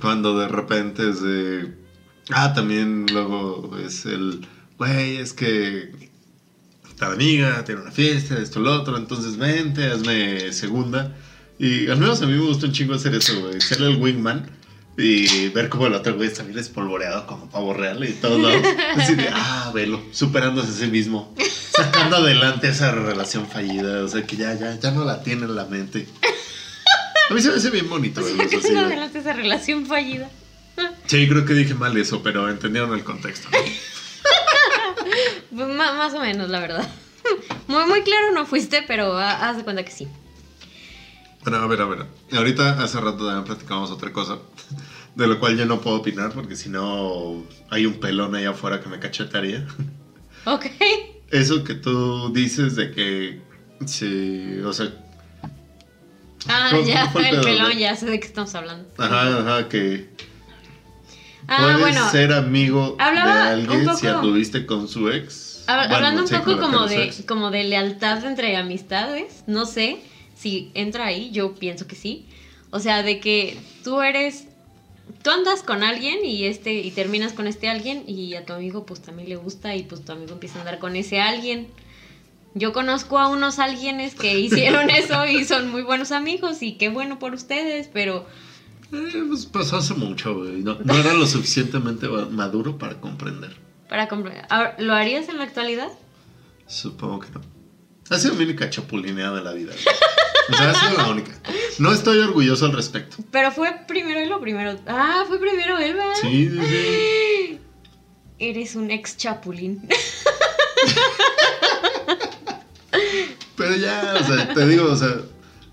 Cuando 0.00 0.38
de 0.38 0.48
repente 0.48 1.08
es 1.10 1.22
de. 1.22 1.74
Ah, 2.30 2.52
también 2.54 3.06
luego 3.12 3.76
es 3.84 4.04
el. 4.06 4.46
Güey, 4.78 5.16
es 5.18 5.32
que. 5.32 6.07
Tal 6.98 7.12
amiga 7.12 7.64
tiene 7.64 7.82
una 7.82 7.92
fiesta, 7.92 8.38
esto, 8.38 8.60
lo 8.60 8.72
otro, 8.72 8.96
entonces 8.96 9.36
vente, 9.36 9.86
hazme 9.86 10.52
segunda. 10.52 11.16
Y 11.58 11.88
al 11.88 11.98
menos 11.98 12.20
a 12.22 12.26
mí 12.26 12.32
me 12.32 12.40
gusta 12.40 12.66
un 12.66 12.72
chingo 12.72 12.94
hacer 12.94 13.14
eso, 13.14 13.40
güey. 13.40 13.60
Ser 13.60 13.82
el 13.82 13.96
wingman 13.96 14.50
y 14.96 15.48
ver 15.50 15.68
cómo 15.68 15.86
el 15.86 15.94
otro 15.94 16.16
güey 16.16 16.28
está 16.28 16.42
bien 16.42 16.58
espolvoreado 16.58 17.24
como 17.26 17.48
pavo 17.48 17.72
real 17.72 18.02
y 18.04 18.12
todo. 18.14 18.38
¿no? 18.38 18.48
Así 18.96 19.14
de, 19.14 19.28
ah, 19.32 19.70
velo, 19.72 20.02
superándose 20.10 20.70
a 20.70 20.86
sí 20.86 20.90
mismo. 20.90 21.34
Sacando 21.70 22.16
adelante 22.16 22.68
esa 22.68 22.90
relación 22.90 23.48
fallida, 23.48 24.02
o 24.02 24.08
sea 24.08 24.26
que 24.26 24.36
ya, 24.36 24.54
ya, 24.54 24.78
ya 24.78 24.90
no 24.90 25.04
la 25.04 25.22
tiene 25.22 25.44
en 25.44 25.54
la 25.54 25.66
mente. 25.66 26.08
A 27.30 27.34
mí 27.34 27.40
se 27.40 27.50
me 27.50 27.56
hace 27.56 27.70
bien 27.70 27.88
bonito 27.88 28.20
así, 28.20 28.32
no 28.32 28.44
güey. 28.44 28.76
adelante 28.76 29.20
esa 29.20 29.32
relación 29.34 29.86
fallida. 29.86 30.30
Sí, 31.06 31.28
creo 31.28 31.44
que 31.44 31.54
dije 31.54 31.74
mal 31.74 31.96
eso, 31.96 32.22
pero 32.22 32.48
entendieron 32.48 32.92
el 32.94 33.04
contexto. 33.04 33.48
Pues, 33.50 33.64
ma- 35.66 35.92
más 35.94 36.14
o 36.14 36.20
menos, 36.20 36.48
la 36.48 36.60
verdad. 36.60 36.86
Muy, 37.66 37.84
muy 37.84 38.00
claro 38.02 38.30
no 38.32 38.46
fuiste, 38.46 38.82
pero 38.86 39.18
ha- 39.18 39.48
haz 39.48 39.56
de 39.58 39.64
cuenta 39.64 39.82
que 39.84 39.90
sí. 39.92 40.06
Bueno, 41.42 41.58
a 41.58 41.66
ver, 41.66 41.80
a 41.82 41.84
ver. 41.86 42.06
Ahorita 42.32 42.82
hace 42.82 42.98
rato 43.00 43.24
también 43.26 43.44
platicamos 43.44 43.90
otra 43.90 44.12
cosa, 44.12 44.38
de 45.14 45.26
lo 45.26 45.38
cual 45.38 45.56
yo 45.56 45.66
no 45.66 45.80
puedo 45.80 45.96
opinar, 45.98 46.32
porque 46.32 46.56
si 46.56 46.68
no 46.70 47.44
hay 47.70 47.84
un 47.86 48.00
pelón 48.00 48.34
ahí 48.34 48.44
afuera 48.46 48.80
que 48.80 48.88
me 48.88 48.98
cachetaría. 48.98 49.66
Ok. 50.44 50.64
Eso 51.30 51.62
que 51.62 51.74
tú 51.74 52.30
dices 52.32 52.74
de 52.74 52.90
que, 52.90 53.38
sí, 53.84 54.60
o 54.64 54.72
sea, 54.72 54.92
Ah, 56.48 56.68
¿Cómo- 56.70 56.86
ya, 56.86 57.02
el 57.04 57.40
pelón, 57.42 57.72
ya 57.76 57.94
sé 57.96 58.06
de 58.06 58.18
qué 58.20 58.26
estamos 58.26 58.54
hablando. 58.54 58.88
ajá, 58.96 59.40
ajá, 59.40 59.68
que 59.68 60.08
Ah, 61.46 61.58
puedes 61.60 61.80
bueno. 61.80 62.10
ser 62.10 62.32
amigo 62.32 62.96
hablaba 62.98 63.34
de 63.34 63.48
alguien 63.50 63.80
un 63.80 63.84
poco- 63.86 63.98
si 63.98 64.06
anduviste 64.06 64.64
con 64.64 64.88
su 64.88 65.10
ex. 65.10 65.47
Hab- 65.68 65.88
hablando 65.96 66.22
un 66.22 66.28
poco 66.44 66.50
como 66.60 66.86
de, 66.88 66.96
como 67.26 67.50
de 67.50 67.64
lealtad 67.64 68.24
entre 68.24 68.56
amistades, 68.56 69.44
no 69.46 69.64
sé 69.66 69.98
si 70.34 70.70
entra 70.74 71.06
ahí, 71.06 71.30
yo 71.30 71.54
pienso 71.54 71.86
que 71.86 71.94
sí. 71.96 72.24
O 72.70 72.80
sea, 72.80 73.02
de 73.02 73.20
que 73.20 73.56
tú 73.84 74.02
eres, 74.02 74.46
tú 75.22 75.30
andas 75.30 75.62
con 75.62 75.82
alguien 75.82 76.24
y 76.24 76.44
este 76.44 76.74
y 76.80 76.90
terminas 76.90 77.32
con 77.32 77.46
este 77.46 77.68
alguien 77.68 78.04
y 78.06 78.34
a 78.34 78.44
tu 78.44 78.52
amigo 78.52 78.84
pues 78.84 79.00
también 79.00 79.28
le 79.28 79.36
gusta 79.36 79.74
y 79.74 79.82
pues 79.84 80.04
tu 80.04 80.12
amigo 80.12 80.32
empieza 80.32 80.58
a 80.58 80.60
andar 80.62 80.78
con 80.78 80.96
ese 80.96 81.20
alguien. 81.20 81.68
Yo 82.54 82.72
conozco 82.72 83.18
a 83.18 83.28
unos 83.28 83.58
alguienes 83.58 84.14
que 84.14 84.38
hicieron 84.46 84.90
eso 84.90 85.26
y 85.26 85.44
son 85.44 85.70
muy 85.70 85.82
buenos 85.82 86.12
amigos 86.12 86.62
y 86.62 86.72
qué 86.72 86.88
bueno 86.88 87.18
por 87.18 87.32
ustedes, 87.34 87.88
pero 87.92 88.26
Eh, 88.92 89.22
pues 89.28 89.44
pasó 89.46 89.76
hace 89.76 89.94
mucho, 89.94 90.34
güey. 90.34 90.62
No, 90.62 90.78
no 90.82 90.94
era 90.96 91.12
lo 91.14 91.26
suficientemente 91.26 92.08
ma- 92.08 92.26
maduro 92.26 92.78
para 92.78 93.00
comprender. 93.00 93.54
Para 93.88 94.08
comprar, 94.08 94.76
¿lo 94.78 94.94
harías 94.94 95.28
en 95.28 95.38
la 95.38 95.44
actualidad? 95.44 95.88
Supongo 96.66 97.20
que 97.20 97.30
no. 97.30 97.40
Ha 98.10 98.18
sido 98.18 98.34
mi 98.34 98.44
única 98.44 98.70
chapulineada 98.70 99.36
de 99.36 99.42
la 99.42 99.52
vida. 99.52 99.72
O 100.50 100.56
sea, 100.56 100.70
ha 100.70 100.74
sido 100.74 100.96
la 100.96 101.08
única. 101.08 101.32
No 101.78 101.92
estoy 101.92 102.18
orgulloso 102.18 102.66
al 102.66 102.72
respecto. 102.72 103.18
Pero 103.30 103.52
fue 103.52 103.70
primero 103.86 104.18
él 104.20 104.32
o 104.32 104.40
primero. 104.40 104.78
Ah, 104.86 105.24
fue 105.28 105.38
primero 105.38 105.78
él, 105.78 105.94
¿verdad? 105.94 106.14
Sí, 106.20 106.48
sí, 106.48 106.58
sí. 106.66 107.60
Eres 108.38 108.76
un 108.76 108.90
ex 108.90 109.16
chapulín. 109.16 109.86
Pero 113.56 113.76
ya, 113.76 114.14
o 114.20 114.24
sea, 114.24 114.54
te 114.54 114.66
digo, 114.66 114.90
o 114.90 114.96
sea, 114.96 115.16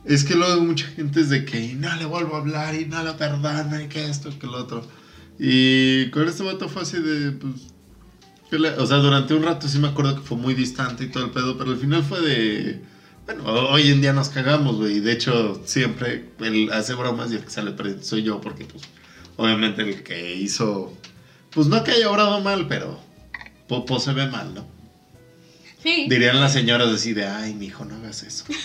es 0.04 0.24
que 0.24 0.36
luego 0.36 0.62
mucha 0.62 0.88
gente 0.88 1.22
es 1.22 1.30
de 1.30 1.46
que 1.46 1.74
no 1.76 1.96
le 1.96 2.06
vuelvo 2.06 2.36
a 2.36 2.40
hablar 2.40 2.76
y 2.76 2.86
no 2.86 3.04
lo 3.04 3.16
perdona 3.16 3.84
y 3.84 3.88
que 3.88 4.06
esto, 4.10 4.30
que 4.38 4.48
lo 4.48 4.58
otro. 4.58 4.86
Y 5.40 6.10
con 6.10 6.28
este 6.28 6.44
vato 6.44 6.68
fue 6.68 6.82
así 6.82 7.00
de, 7.00 7.32
pues, 7.32 7.75
o 8.52 8.86
sea, 8.86 8.98
durante 8.98 9.34
un 9.34 9.44
rato 9.44 9.68
sí 9.68 9.80
me 9.80 9.88
acuerdo 9.88 10.16
que 10.16 10.22
fue 10.22 10.38
muy 10.38 10.54
distante 10.54 11.06
y 11.06 11.08
todo 11.08 11.26
el 11.26 11.32
pedo, 11.32 11.58
pero 11.58 11.72
al 11.72 11.78
final 11.78 12.04
fue 12.04 12.22
de, 12.22 12.82
bueno, 13.26 13.44
hoy 13.46 13.90
en 13.90 14.02
día 14.02 14.14
nos 14.14 14.30
cagamos, 14.30 14.78
güey. 14.78 15.00
De 15.00 15.12
hecho, 15.12 15.62
siempre 15.66 16.30
él 16.40 16.70
hace 16.72 16.94
bromas 16.94 17.32
y 17.32 17.36
el 17.36 17.44
que 17.44 17.50
sale 17.50 17.72
perdiendo 17.72 18.04
soy 18.04 18.24
yo, 18.24 18.40
porque, 18.40 18.66
pues, 18.66 18.84
obviamente 19.36 19.82
el 19.82 20.04
que 20.04 20.36
hizo, 20.36 20.94
pues 21.52 21.68
no 21.68 21.84
que 21.84 21.92
haya 21.92 22.10
obrado 22.10 22.40
mal, 22.42 22.68
pero, 22.68 23.00
pues, 23.68 24.04
se 24.04 24.14
ve 24.14 24.28
mal, 24.28 24.54
¿no? 24.54 24.66
Sí. 25.82 26.08
Dirían 26.10 26.40
las 26.40 26.54
señoras 26.54 26.90
así 26.90 27.14
de, 27.14 27.26
ay, 27.26 27.54
mijo, 27.54 27.86
no 27.86 27.96
hagas 27.96 28.24
eso. 28.24 28.46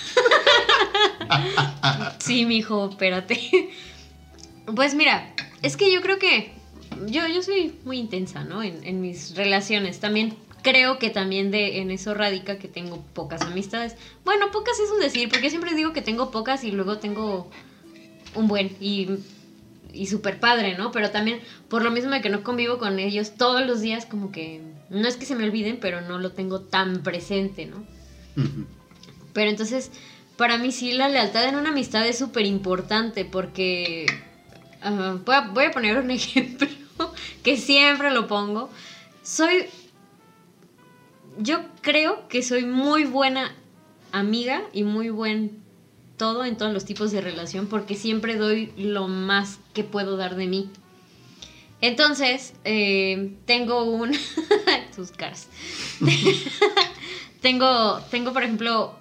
Sí, 2.18 2.44
mijo, 2.44 2.90
espérate. 2.90 3.70
Pues 4.74 4.94
mira, 4.94 5.32
es 5.62 5.76
que 5.76 5.92
yo 5.92 6.00
creo 6.00 6.18
que 6.18 6.52
yo, 7.06 7.26
yo 7.26 7.42
soy 7.42 7.74
muy 7.84 7.98
intensa, 7.98 8.44
¿no? 8.44 8.62
En, 8.62 8.84
en 8.84 9.00
mis 9.00 9.34
relaciones. 9.36 10.00
También 10.00 10.36
creo 10.62 10.98
que 10.98 11.10
también 11.10 11.50
de, 11.50 11.80
en 11.80 11.90
eso 11.90 12.14
radica 12.14 12.58
que 12.58 12.68
tengo 12.68 13.02
pocas 13.14 13.42
amistades. 13.42 13.96
Bueno, 14.24 14.50
pocas 14.50 14.78
es 14.78 14.90
un 14.90 15.00
decir, 15.00 15.28
porque 15.28 15.44
yo 15.44 15.50
siempre 15.50 15.74
digo 15.74 15.92
que 15.92 16.02
tengo 16.02 16.30
pocas 16.30 16.64
y 16.64 16.70
luego 16.70 16.98
tengo 16.98 17.50
un 18.34 18.48
buen 18.48 18.76
y, 18.80 19.08
y 19.92 20.06
súper 20.06 20.38
padre, 20.38 20.76
¿no? 20.76 20.92
Pero 20.92 21.10
también 21.10 21.40
por 21.68 21.82
lo 21.82 21.90
mismo 21.90 22.10
de 22.10 22.20
que 22.20 22.30
no 22.30 22.42
convivo 22.42 22.78
con 22.78 22.98
ellos 22.98 23.32
todos 23.36 23.66
los 23.66 23.80
días, 23.80 24.06
como 24.06 24.30
que 24.32 24.60
no 24.90 25.08
es 25.08 25.16
que 25.16 25.26
se 25.26 25.34
me 25.34 25.44
olviden, 25.44 25.78
pero 25.80 26.00
no 26.00 26.18
lo 26.18 26.32
tengo 26.32 26.60
tan 26.60 27.02
presente, 27.02 27.66
¿no? 27.66 27.84
Pero 29.32 29.50
entonces, 29.50 29.90
para 30.36 30.58
mí 30.58 30.72
sí 30.72 30.92
la 30.92 31.08
lealtad 31.08 31.44
en 31.44 31.56
una 31.56 31.70
amistad 31.70 32.06
es 32.06 32.18
súper 32.18 32.46
importante 32.46 33.24
porque... 33.24 34.06
voy, 35.24 35.34
a, 35.34 35.40
voy 35.52 35.64
a 35.64 35.70
poner 35.70 35.98
un 35.98 36.10
ejemplo 36.10 36.68
que 37.42 37.56
siempre 37.56 38.10
lo 38.10 38.26
pongo. 38.26 38.70
Soy... 39.22 39.66
Yo 41.38 41.60
creo 41.80 42.28
que 42.28 42.42
soy 42.42 42.64
muy 42.64 43.04
buena 43.04 43.54
amiga 44.12 44.62
y 44.72 44.82
muy 44.82 45.10
buen 45.10 45.62
todo 46.16 46.44
en 46.44 46.56
todos 46.56 46.74
los 46.74 46.84
tipos 46.84 47.12
de 47.12 47.22
relación 47.22 47.66
porque 47.66 47.94
siempre 47.94 48.36
doy 48.36 48.72
lo 48.76 49.08
más 49.08 49.58
que 49.72 49.84
puedo 49.84 50.16
dar 50.16 50.36
de 50.36 50.46
mí. 50.46 50.70
Entonces, 51.80 52.52
eh, 52.64 53.32
tengo 53.46 53.84
un... 53.84 54.12
sus 54.94 55.12
caras. 55.12 55.48
tengo, 57.40 58.00
tengo, 58.10 58.32
por 58.32 58.42
ejemplo, 58.42 58.94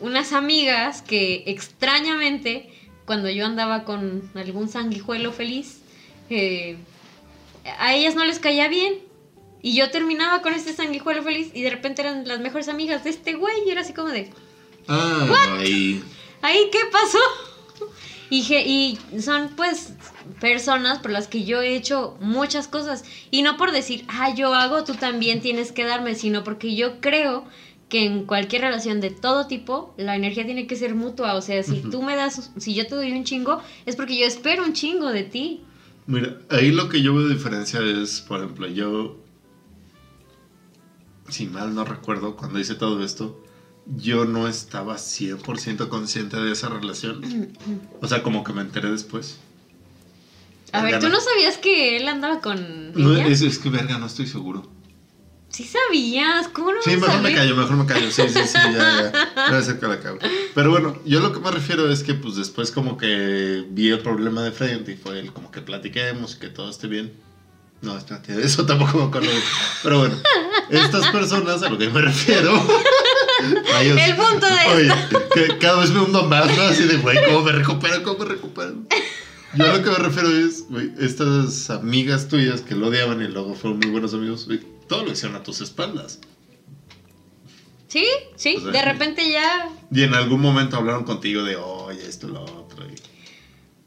unas 0.00 0.32
amigas 0.32 1.02
que 1.02 1.44
extrañamente, 1.46 2.70
cuando 3.06 3.28
yo 3.30 3.46
andaba 3.46 3.84
con 3.84 4.30
algún 4.34 4.68
sanguijuelo 4.68 5.32
feliz, 5.32 5.80
eh, 6.30 6.76
a 7.78 7.94
ellas 7.94 8.14
no 8.14 8.24
les 8.24 8.38
caía 8.38 8.68
bien. 8.68 8.94
Y 9.62 9.74
yo 9.74 9.90
terminaba 9.90 10.42
con 10.42 10.52
este 10.52 10.74
sanguijuelo 10.74 11.22
feliz 11.22 11.50
y 11.54 11.62
de 11.62 11.70
repente 11.70 12.02
eran 12.02 12.28
las 12.28 12.40
mejores 12.40 12.68
amigas 12.68 13.02
de 13.04 13.10
este 13.10 13.32
güey 13.32 13.54
y 13.66 13.70
era 13.70 13.80
así 13.80 13.94
como 13.94 14.08
de, 14.08 14.30
Ay, 14.86 16.02
¿ahí 16.42 16.68
qué 16.70 16.80
pasó? 16.90 17.18
Y, 18.30 18.40
y 18.52 19.20
son 19.20 19.50
pues 19.54 19.92
personas 20.40 20.98
por 20.98 21.12
las 21.12 21.28
que 21.28 21.44
yo 21.44 21.62
he 21.62 21.76
hecho 21.76 22.16
muchas 22.20 22.66
cosas. 22.66 23.04
Y 23.30 23.42
no 23.42 23.56
por 23.56 23.70
decir, 23.70 24.04
ah, 24.08 24.34
yo 24.34 24.54
hago, 24.54 24.82
tú 24.82 24.94
también 24.94 25.40
tienes 25.40 25.72
que 25.72 25.84
darme, 25.84 26.14
sino 26.14 26.42
porque 26.42 26.74
yo 26.74 27.00
creo 27.00 27.44
que 27.94 28.04
en 28.04 28.24
cualquier 28.24 28.62
relación 28.62 29.00
de 29.00 29.10
todo 29.10 29.46
tipo, 29.46 29.94
la 29.96 30.16
energía 30.16 30.44
tiene 30.44 30.66
que 30.66 30.74
ser 30.74 30.96
mutua. 30.96 31.34
O 31.36 31.40
sea, 31.40 31.62
si 31.62 31.78
Ujú. 31.78 31.90
tú 31.90 32.02
me 32.02 32.16
das, 32.16 32.50
si 32.56 32.74
yo 32.74 32.88
te 32.88 32.96
doy 32.96 33.12
un 33.12 33.22
chingo, 33.22 33.60
es 33.86 33.94
porque 33.94 34.18
yo 34.18 34.26
espero 34.26 34.64
un 34.64 34.72
chingo 34.72 35.10
de 35.10 35.22
ti. 35.22 35.60
Mira, 36.08 36.40
ahí 36.50 36.72
lo 36.72 36.88
que 36.88 37.02
yo 37.02 37.14
veo 37.14 37.28
de 37.28 37.34
diferencia 37.34 37.78
es, 37.80 38.20
por 38.20 38.40
ejemplo, 38.40 38.66
yo, 38.66 39.16
si 41.28 41.46
mal 41.46 41.72
no 41.72 41.84
recuerdo, 41.84 42.34
cuando 42.34 42.58
hice 42.58 42.74
todo 42.74 43.00
esto, 43.04 43.40
yo 43.86 44.24
no 44.24 44.48
estaba 44.48 44.96
100% 44.96 45.88
consciente 45.88 46.36
de 46.38 46.50
esa 46.50 46.68
relación. 46.70 47.48
O 48.00 48.08
sea, 48.08 48.24
como 48.24 48.42
que 48.42 48.52
me 48.52 48.62
enteré 48.62 48.90
después. 48.90 49.38
A 50.72 50.82
ver, 50.82 50.98
¿tú 50.98 51.06
no. 51.06 51.12
no 51.12 51.20
sabías 51.20 51.58
que 51.58 51.96
él 51.96 52.08
andaba 52.08 52.40
con 52.40 52.90
No, 52.92 53.14
ella? 53.14 53.28
es, 53.28 53.40
es 53.42 53.60
que 53.60 53.70
verga, 53.70 53.98
no 53.98 54.06
estoy 54.06 54.26
seguro. 54.26 54.73
Sí 55.54 55.62
sabías, 55.62 56.48
¿cómo 56.48 56.72
no 56.72 56.82
Sí, 56.82 56.94
a 56.94 56.96
mejor 56.96 57.20
me 57.20 57.32
callo, 57.32 57.54
mejor 57.54 57.76
me 57.76 57.86
callo. 57.86 58.10
Sí, 58.10 58.22
sí, 58.26 58.40
sí, 58.44 58.54
ya, 58.54 58.72
ya. 58.72 59.32
Voy 59.46 59.54
a 59.54 59.58
hacer 59.58 59.78
que 59.78 59.86
la 59.86 60.00
cago. 60.00 60.18
Pero 60.52 60.70
bueno, 60.72 60.98
yo 61.04 61.20
lo 61.20 61.32
que 61.32 61.38
me 61.38 61.48
refiero 61.52 61.88
es 61.92 62.02
que 62.02 62.14
pues 62.14 62.34
después 62.34 62.72
como 62.72 62.96
que 62.96 63.64
vi 63.68 63.90
el 63.90 64.00
problema 64.00 64.42
de 64.42 64.50
frente 64.50 64.90
y 64.90 64.96
fue 64.96 65.20
el 65.20 65.32
como 65.32 65.52
que 65.52 65.60
platiquemos 65.60 66.34
y 66.34 66.40
que 66.40 66.48
todo 66.48 66.68
esté 66.68 66.88
bien. 66.88 67.12
No, 67.82 67.96
espérate, 67.96 68.32
de 68.32 68.44
eso 68.44 68.66
tampoco 68.66 68.98
me 68.98 69.04
acuerdo. 69.04 69.30
Pero 69.84 69.98
bueno, 70.00 70.16
estas 70.70 71.06
personas 71.10 71.62
a 71.62 71.70
lo 71.70 71.78
que 71.78 71.88
me 71.88 72.00
refiero. 72.00 72.52
a 73.74 73.80
El 73.80 74.16
punto 74.16 74.46
de 74.46 74.74
Oye, 74.74 74.92
que 75.34 75.58
cada 75.58 75.78
vez 75.78 75.90
me 75.90 76.00
hundo 76.00 76.24
más, 76.24 76.48
¿no? 76.56 76.64
Así 76.64 76.82
de, 76.82 76.96
güey, 76.96 77.16
¿cómo 77.26 77.42
me 77.42 77.52
recupero? 77.52 78.02
¿Cómo 78.02 78.18
me 78.18 78.24
recupero? 78.24 78.74
Yo 79.56 79.66
lo 79.68 79.84
que 79.84 79.90
me 79.90 79.98
refiero 79.98 80.30
es, 80.30 80.68
güey, 80.68 80.90
estas 80.98 81.70
amigas 81.70 82.26
tuyas 82.26 82.60
que 82.62 82.74
lo 82.74 82.88
odiaban 82.88 83.22
y 83.22 83.28
luego 83.28 83.54
fueron 83.54 83.78
muy 83.78 83.90
buenos 83.90 84.12
amigos, 84.12 84.46
güey, 84.46 84.73
todo 84.88 85.04
lo 85.04 85.12
hicieron 85.12 85.36
a 85.36 85.42
tus 85.42 85.60
espaldas. 85.60 86.20
Sí, 87.88 88.04
sí, 88.36 88.56
O 88.56 88.60
sea, 88.62 88.70
de 88.72 88.82
repente 88.82 89.30
ya 89.30 89.68
Y 89.92 90.02
en 90.02 90.14
algún 90.14 90.40
momento 90.40 90.76
hablaron 90.76 91.04
contigo 91.04 91.44
de, 91.44 91.56
oye, 91.56 92.06
esto, 92.08 92.26
lo 92.28 92.42
otro. 92.42 92.84
y- 92.86 92.94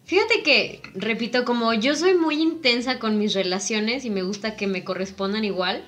Fíjate 0.06 0.42
que, 0.44 0.82
repito, 0.96 1.44
como 1.44 1.74
yo 1.74 1.94
soy 1.96 2.14
muy 2.16 2.42
intensa 2.42 2.98
con 3.00 3.18
mis 3.18 3.34
relaciones 3.34 4.06
y 4.06 4.10
me 4.10 4.24
gusta 4.24 4.56
que 4.56 4.66
me 4.68 4.86
correspondan 4.86 5.44
igual. 5.44 5.84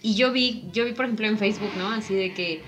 Y 0.00 0.14
yo 0.14 0.32
vi, 0.32 0.64
yo 0.72 0.86
vi 0.86 0.92
por 0.92 1.04
ejemplo 1.04 1.26
en 1.26 1.36
Facebook, 1.38 1.72
¿no? 1.76 1.88
Así 1.90 2.14
de 2.14 2.32
que 2.32 2.62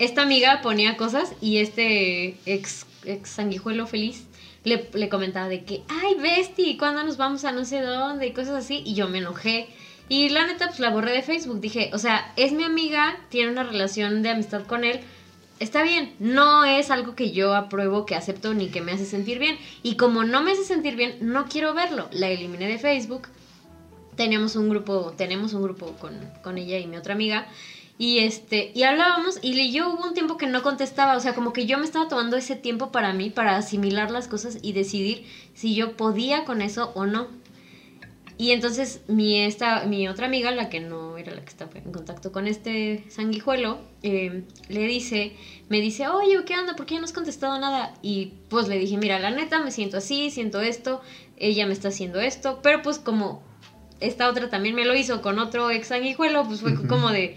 esta 0.00 0.22
amiga 0.22 0.60
ponía 0.62 0.96
cosas 0.96 1.32
y 1.40 1.58
este 1.58 2.36
ex, 2.46 2.86
ex 3.04 3.28
sanguijuelo 3.30 3.86
feliz 3.86 4.24
le, 4.64 4.90
le 4.94 5.08
comentaba 5.08 5.46
de 5.48 5.64
que, 5.64 5.82
ay, 5.88 6.14
Besti, 6.20 6.76
¿cuándo 6.76 7.04
nos 7.04 7.16
vamos 7.16 7.44
a 7.44 7.52
no 7.52 7.64
sé 7.64 7.80
dónde? 7.80 8.26
Y 8.26 8.32
cosas 8.32 8.64
así. 8.64 8.82
Y 8.84 8.94
yo 8.94 9.08
me 9.08 9.18
enojé. 9.18 9.68
Y 10.10 10.28
la 10.28 10.44
neta, 10.44 10.66
pues 10.66 10.80
la 10.80 10.90
borré 10.90 11.12
de 11.12 11.22
Facebook. 11.22 11.60
Dije, 11.60 11.92
o 11.94 11.98
sea, 11.98 12.32
es 12.34 12.50
mi 12.50 12.64
amiga, 12.64 13.16
tiene 13.28 13.52
una 13.52 13.62
relación 13.62 14.22
de 14.22 14.30
amistad 14.30 14.66
con 14.66 14.82
él. 14.82 15.00
está 15.60 15.84
bien, 15.84 16.16
no 16.18 16.64
es 16.64 16.90
algo 16.90 17.14
que 17.14 17.30
yo 17.30 17.54
apruebo, 17.54 18.06
que 18.06 18.16
acepto 18.16 18.52
ni 18.52 18.70
que 18.70 18.80
me 18.80 18.90
hace 18.90 19.04
sentir 19.06 19.38
bien. 19.38 19.56
Y 19.84 19.94
como 19.94 20.24
no 20.24 20.42
me 20.42 20.50
hace 20.50 20.64
sentir 20.64 20.96
bien, 20.96 21.16
no 21.20 21.46
quiero 21.46 21.74
verlo. 21.74 22.08
La 22.10 22.28
eliminé 22.28 22.66
de 22.66 22.78
Facebook. 22.78 23.28
Teníamos 24.16 24.56
un 24.56 24.68
grupo, 24.68 25.14
tenemos 25.16 25.54
un 25.54 25.62
grupo 25.62 25.92
con, 26.00 26.18
con 26.42 26.58
ella 26.58 26.76
y 26.78 26.88
mi 26.88 26.96
otra 26.96 27.14
amiga. 27.14 27.46
Y 27.96 28.18
este, 28.18 28.72
y 28.74 28.82
hablábamos, 28.82 29.38
y 29.42 29.70
yo 29.70 29.90
hubo 29.90 30.08
un 30.08 30.14
tiempo 30.14 30.38
que 30.38 30.48
no 30.48 30.64
contestaba, 30.64 31.16
o 31.16 31.20
sea, 31.20 31.36
como 31.36 31.52
que 31.52 31.66
yo 31.66 31.78
me 31.78 31.84
estaba 31.84 32.08
tomando 32.08 32.36
ese 32.36 32.56
tiempo 32.56 32.90
para 32.90 33.12
mí, 33.12 33.30
para 33.30 33.56
asimilar 33.56 34.10
las 34.10 34.26
cosas 34.26 34.58
y 34.60 34.72
decidir 34.72 35.24
si 35.54 35.76
yo 35.76 35.96
podía 35.96 36.44
con 36.44 36.62
eso 36.62 36.90
o 36.96 37.06
no. 37.06 37.28
Y 38.40 38.52
entonces 38.52 39.02
mi, 39.06 39.38
esta, 39.38 39.84
mi 39.84 40.08
otra 40.08 40.24
amiga, 40.24 40.50
la 40.50 40.70
que 40.70 40.80
no 40.80 41.18
era 41.18 41.34
la 41.34 41.42
que 41.42 41.50
estaba 41.50 41.72
en 41.74 41.92
contacto 41.92 42.32
con 42.32 42.46
este 42.46 43.04
sanguijuelo, 43.10 43.82
eh, 44.02 44.44
le 44.70 44.86
dice, 44.86 45.36
me 45.68 45.82
dice, 45.82 46.08
oye, 46.08 46.42
¿qué 46.46 46.56
onda? 46.56 46.74
¿Por 46.74 46.86
qué 46.86 46.96
no 46.96 47.04
has 47.04 47.12
contestado 47.12 47.58
nada? 47.58 47.92
Y 48.00 48.32
pues 48.48 48.66
le 48.66 48.78
dije, 48.78 48.96
mira, 48.96 49.18
la 49.18 49.30
neta, 49.30 49.60
me 49.60 49.70
siento 49.70 49.98
así, 49.98 50.30
siento 50.30 50.62
esto, 50.62 51.02
ella 51.36 51.66
me 51.66 51.74
está 51.74 51.88
haciendo 51.88 52.18
esto, 52.18 52.60
pero 52.62 52.80
pues 52.80 52.98
como 52.98 53.42
esta 54.00 54.26
otra 54.30 54.48
también 54.48 54.74
me 54.74 54.86
lo 54.86 54.94
hizo 54.94 55.20
con 55.20 55.38
otro 55.38 55.70
ex 55.70 55.88
sanguijuelo, 55.88 56.44
pues 56.46 56.62
fue 56.62 56.74
como 56.86 57.10
de 57.10 57.36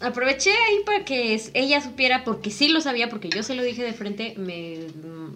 aproveché 0.00 0.50
ahí 0.50 0.78
para 0.84 1.04
que 1.04 1.40
ella 1.54 1.82
supiera, 1.82 2.24
porque 2.24 2.50
sí 2.50 2.68
lo 2.68 2.80
sabía, 2.80 3.08
porque 3.08 3.28
yo 3.28 3.42
se 3.42 3.54
lo 3.54 3.62
dije 3.62 3.82
de 3.82 3.92
frente, 3.92 4.34
me 4.36 4.88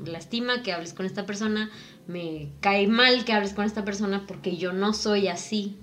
lastima 0.04 0.62
que 0.62 0.72
hables 0.72 0.92
con 0.92 1.06
esta 1.06 1.26
persona, 1.26 1.70
me 2.06 2.48
cae 2.60 2.86
mal 2.86 3.24
que 3.24 3.32
hables 3.32 3.54
con 3.54 3.64
esta 3.64 3.84
persona 3.84 4.24
porque 4.26 4.56
yo 4.56 4.72
no 4.72 4.92
soy 4.92 5.28
así. 5.28 5.76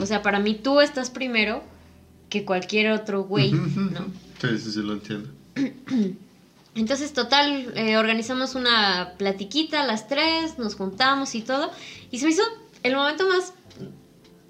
O 0.00 0.06
sea, 0.06 0.22
para 0.22 0.38
mí 0.38 0.54
tú 0.54 0.80
estás 0.80 1.10
primero 1.10 1.64
que 2.28 2.44
cualquier 2.44 2.92
otro 2.92 3.24
güey, 3.24 3.50
¿no? 3.50 4.06
Sí, 4.40 4.58
sí, 4.58 4.70
sí, 4.70 4.80
lo 4.80 4.92
entiendo. 4.92 5.28
Entonces, 6.76 7.12
total, 7.12 7.72
eh, 7.74 7.96
organizamos 7.96 8.54
una 8.54 9.14
platiquita 9.18 9.84
las 9.84 10.06
tres, 10.06 10.58
nos 10.58 10.76
juntamos 10.76 11.34
y 11.34 11.40
todo. 11.40 11.72
Y 12.12 12.18
se 12.18 12.26
me 12.26 12.32
hizo 12.32 12.42
el 12.84 12.94
momento 12.94 13.26
más... 13.26 13.54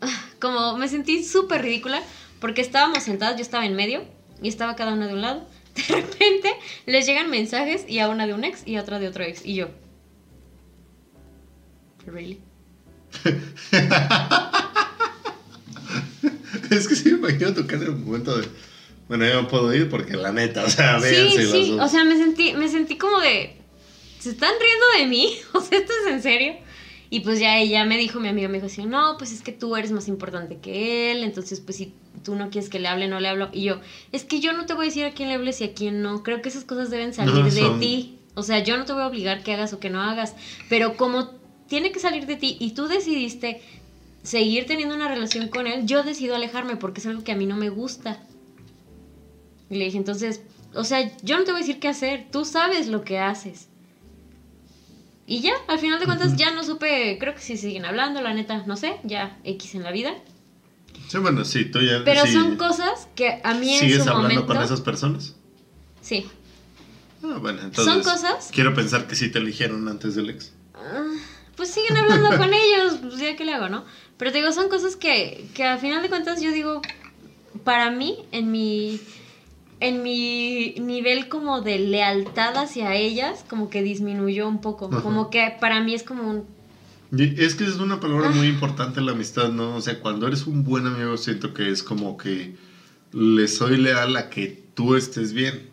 Ah, 0.03 0.25
como 0.39 0.77
me 0.77 0.89
sentí 0.89 1.25
súper 1.25 1.63
ridícula 1.63 2.03
porque 2.41 2.61
estábamos 2.61 3.03
sentados, 3.03 3.37
yo 3.37 3.43
estaba 3.43 3.67
en 3.67 3.75
medio 3.75 4.05
y 4.43 4.49
estaba 4.49 4.77
cada 4.77 4.93
una 4.93 5.07
de 5.07 5.15
un 5.15 5.23
lado. 5.23 5.47
De 5.75 5.95
repente 5.95 6.53
les 6.87 7.07
llegan 7.07 7.31
mensajes 7.31 7.85
y 7.89 7.99
a 7.99 8.09
una 8.09 8.27
de 8.27 8.35
un 8.35 8.45
ex 8.45 8.67
y 8.67 8.77
a 8.77 8.81
otra 8.81 8.99
de 8.99 9.09
otro 9.09 9.25
ex. 9.25 9.45
Y 9.45 9.55
yo. 9.55 9.69
¿Really? 12.07 12.41
es 16.71 16.89
que 16.89 16.95
sí 16.95 17.13
me 17.13 17.19
imagino 17.19 17.55
tocar 17.55 17.83
en 17.83 17.91
un 17.91 18.05
momento 18.05 18.39
de. 18.39 18.49
Bueno, 19.09 19.27
yo 19.27 19.43
no 19.43 19.49
puedo 19.49 19.75
ir 19.75 19.89
porque 19.89 20.17
la 20.17 20.33
neta, 20.33 20.65
o 20.65 20.71
sea, 20.71 20.99
véanse 20.99 21.47
sí, 21.47 21.67
sí. 21.67 21.79
O 21.81 21.89
sea, 21.89 22.05
me 22.05 22.17
sentí, 22.17 22.55
me 22.55 22.69
sentí 22.69 22.97
como 22.97 23.21
de. 23.21 23.57
¿Se 24.19 24.31
están 24.31 24.53
riendo 24.59 24.87
de 24.99 25.07
mí? 25.07 25.39
O 25.53 25.61
sea, 25.61 25.79
¿esto 25.79 25.93
es 26.05 26.13
en 26.13 26.23
serio? 26.23 26.55
Y 27.09 27.21
pues 27.21 27.39
ya 27.39 27.59
ella 27.59 27.85
me 27.85 27.99
dijo, 27.99 28.19
mi 28.21 28.29
amigo 28.29 28.49
me 28.49 28.55
dijo 28.55 28.67
así, 28.67 28.85
no, 28.85 29.17
pues 29.19 29.33
es 29.33 29.43
que 29.43 29.53
tú 29.53 29.77
eres 29.77 29.93
más 29.93 30.09
importante 30.09 30.59
que 30.59 31.13
él, 31.13 31.23
entonces 31.23 31.61
pues 31.61 31.77
si 31.77 31.95
tú 32.25 32.35
no 32.35 32.51
quieres 32.51 32.69
que 32.69 32.81
le 32.81 32.89
hable, 32.89 33.09
no 33.09 33.21
le 33.21 33.29
hablo. 33.29 33.49
Y 33.53 33.63
yo, 33.63 33.81
es 34.13 34.25
que 34.25 34.41
yo 34.41 34.53
no 34.53 34.67
te 34.67 34.75
voy 34.75 34.87
a 34.87 34.89
decir 34.89 35.05
a 35.05 35.13
quién 35.13 35.29
le 35.29 35.37
hables 35.37 35.61
y 35.61 35.65
a 35.65 35.75
quién 35.75 36.03
no. 36.03 36.23
Creo 36.23 36.43
que 36.43 36.49
esas 36.49 36.65
cosas 36.65 36.91
deben 36.91 37.15
salir 37.15 37.45
de 37.45 37.79
ti. 37.79 38.19
O 38.35 38.43
sea, 38.43 38.63
yo 38.63 38.77
no 38.77 38.85
te 38.85 38.93
voy 38.93 39.03
a 39.03 39.07
obligar 39.07 39.43
que 39.43 39.55
hagas 39.55 39.73
o 39.73 39.79
que 39.79 39.89
no 39.89 40.03
hagas, 40.03 40.35
pero 40.69 40.97
como 40.97 41.31
tiene 41.69 41.93
que 41.93 42.01
salir 42.01 42.27
de 42.27 42.37
ti 42.37 42.57
y 42.61 42.73
tú 42.73 42.87
decidiste 42.87 43.63
seguir 44.23 44.67
teniendo 44.67 44.95
una 44.95 45.09
relación 45.09 45.49
con 45.49 45.67
él, 45.67 45.87
yo 45.87 46.03
decido 46.03 46.35
alejarme 46.35 46.77
porque 46.77 47.01
es 47.01 47.07
algo 47.07 47.23
que 47.23 47.33
a 47.33 47.37
mí 47.37 47.47
no 47.47 47.57
me 47.57 47.71
gusta. 47.71 48.23
Y 49.71 49.77
le 49.77 49.87
dije, 49.87 49.99
entonces, 49.99 50.43
o 50.75 50.85
sea, 50.85 51.17
yo 51.23 51.39
no 51.39 51.45
te 51.45 51.53
voy 51.53 51.61
a 51.61 51.65
decir 51.65 51.81
qué 51.81 51.89
hacer, 51.89 52.27
tú 52.31 52.45
sabes 52.45 52.89
lo 52.89 53.03
que 53.03 53.19
haces. 53.19 53.69
Y 55.27 55.41
ya, 55.41 55.55
al 55.67 55.79
final 55.81 55.99
de 55.99 56.07
cuentas 56.07 56.37
ya 56.37 56.53
no 56.53 56.63
supe, 56.63 57.19
creo 57.19 57.35
que 57.35 57.41
si 57.41 57.57
siguen 57.57 57.85
hablando, 57.85 58.21
la 58.21 58.33
neta, 58.33 58.63
no 58.67 58.77
sé, 58.77 59.01
ya 59.03 59.39
X 59.43 59.75
en 59.75 59.83
la 59.83 59.91
vida. 59.91 60.15
Sí, 61.09 61.19
bueno, 61.19 61.45
sí, 61.45 61.65
tú 61.65 61.81
ya... 61.81 62.03
Pero 62.05 62.27
son 62.27 62.57
cosas 62.57 63.09
que 63.17 63.41
a 63.43 63.55
mí 63.55 63.75
en 63.75 63.81
¿Sigues 63.81 64.07
hablando 64.07 64.47
con 64.47 64.63
esas 64.63 64.81
personas? 64.81 65.35
Sí. 66.01 66.27
Ah, 67.25 67.39
bueno, 67.41 67.61
entonces... 67.63 67.85
Son 67.85 68.03
cosas... 68.03 68.51
Quiero 68.53 68.73
pensar 68.75 69.09
que 69.09 69.17
sí 69.17 69.29
te 69.29 69.39
eligieron 69.39 69.89
antes 69.89 70.15
del 70.15 70.31
ex. 70.31 70.53
Ah, 70.75 71.05
pues 71.57 71.71
siguen 71.71 71.97
hablando 71.97 72.37
con 72.37 72.55
ellos, 72.55 72.99
pues 73.03 73.19
ya 73.19 73.35
que 73.35 73.45
le 73.45 73.55
hago, 73.55 73.69
¿no? 73.69 73.85
Pero 74.17 74.31
te 74.31 74.39
digo, 74.39 74.53
son 74.53 74.69
cosas 74.69 74.95
que, 74.95 75.49
que 75.55 75.65
al 75.65 75.81
final 75.81 76.03
de 76.03 76.09
cuentas 76.09 76.41
yo 76.41 76.53
digo, 76.53 76.83
para 77.65 77.91
mí, 77.91 78.25
en 78.31 78.53
mi 78.53 79.01
en 79.81 80.03
mi 80.03 80.75
nivel 80.79 81.29
como 81.29 81.61
de 81.61 81.79
lealtad 81.79 82.57
hacia 82.57 82.95
ellas, 82.95 83.45
como 83.49 83.69
que 83.69 83.83
disminuyó 83.83 84.49
un 84.49 84.61
poco. 84.61 84.91
Como 85.03 85.31
que 85.31 85.55
para 85.61 85.81
mí 85.81 85.95
es 85.95 86.03
como 86.03 86.29
un... 86.29 86.45
Es 87.19 87.55
que 87.55 87.65
es 87.65 87.77
una 87.77 88.01
palabra 88.01 88.31
muy 88.31 88.47
ah. 88.47 88.51
importante 88.51 89.01
la 89.01 89.13
amistad, 89.13 89.51
¿no? 89.51 89.77
O 89.77 89.81
sea, 89.81 90.01
cuando 90.01 90.27
eres 90.27 90.47
un 90.47 90.65
buen 90.65 90.87
amigo 90.87 91.17
siento 91.17 91.55
que 91.55 91.71
es 91.71 91.83
como 91.83 92.17
que 92.17 92.57
le 93.13 93.49
soy 93.49 93.77
leal 93.77 94.17
a 94.17 94.29
que 94.29 94.65
tú 94.75 94.97
estés 94.97 95.33
bien. 95.33 95.71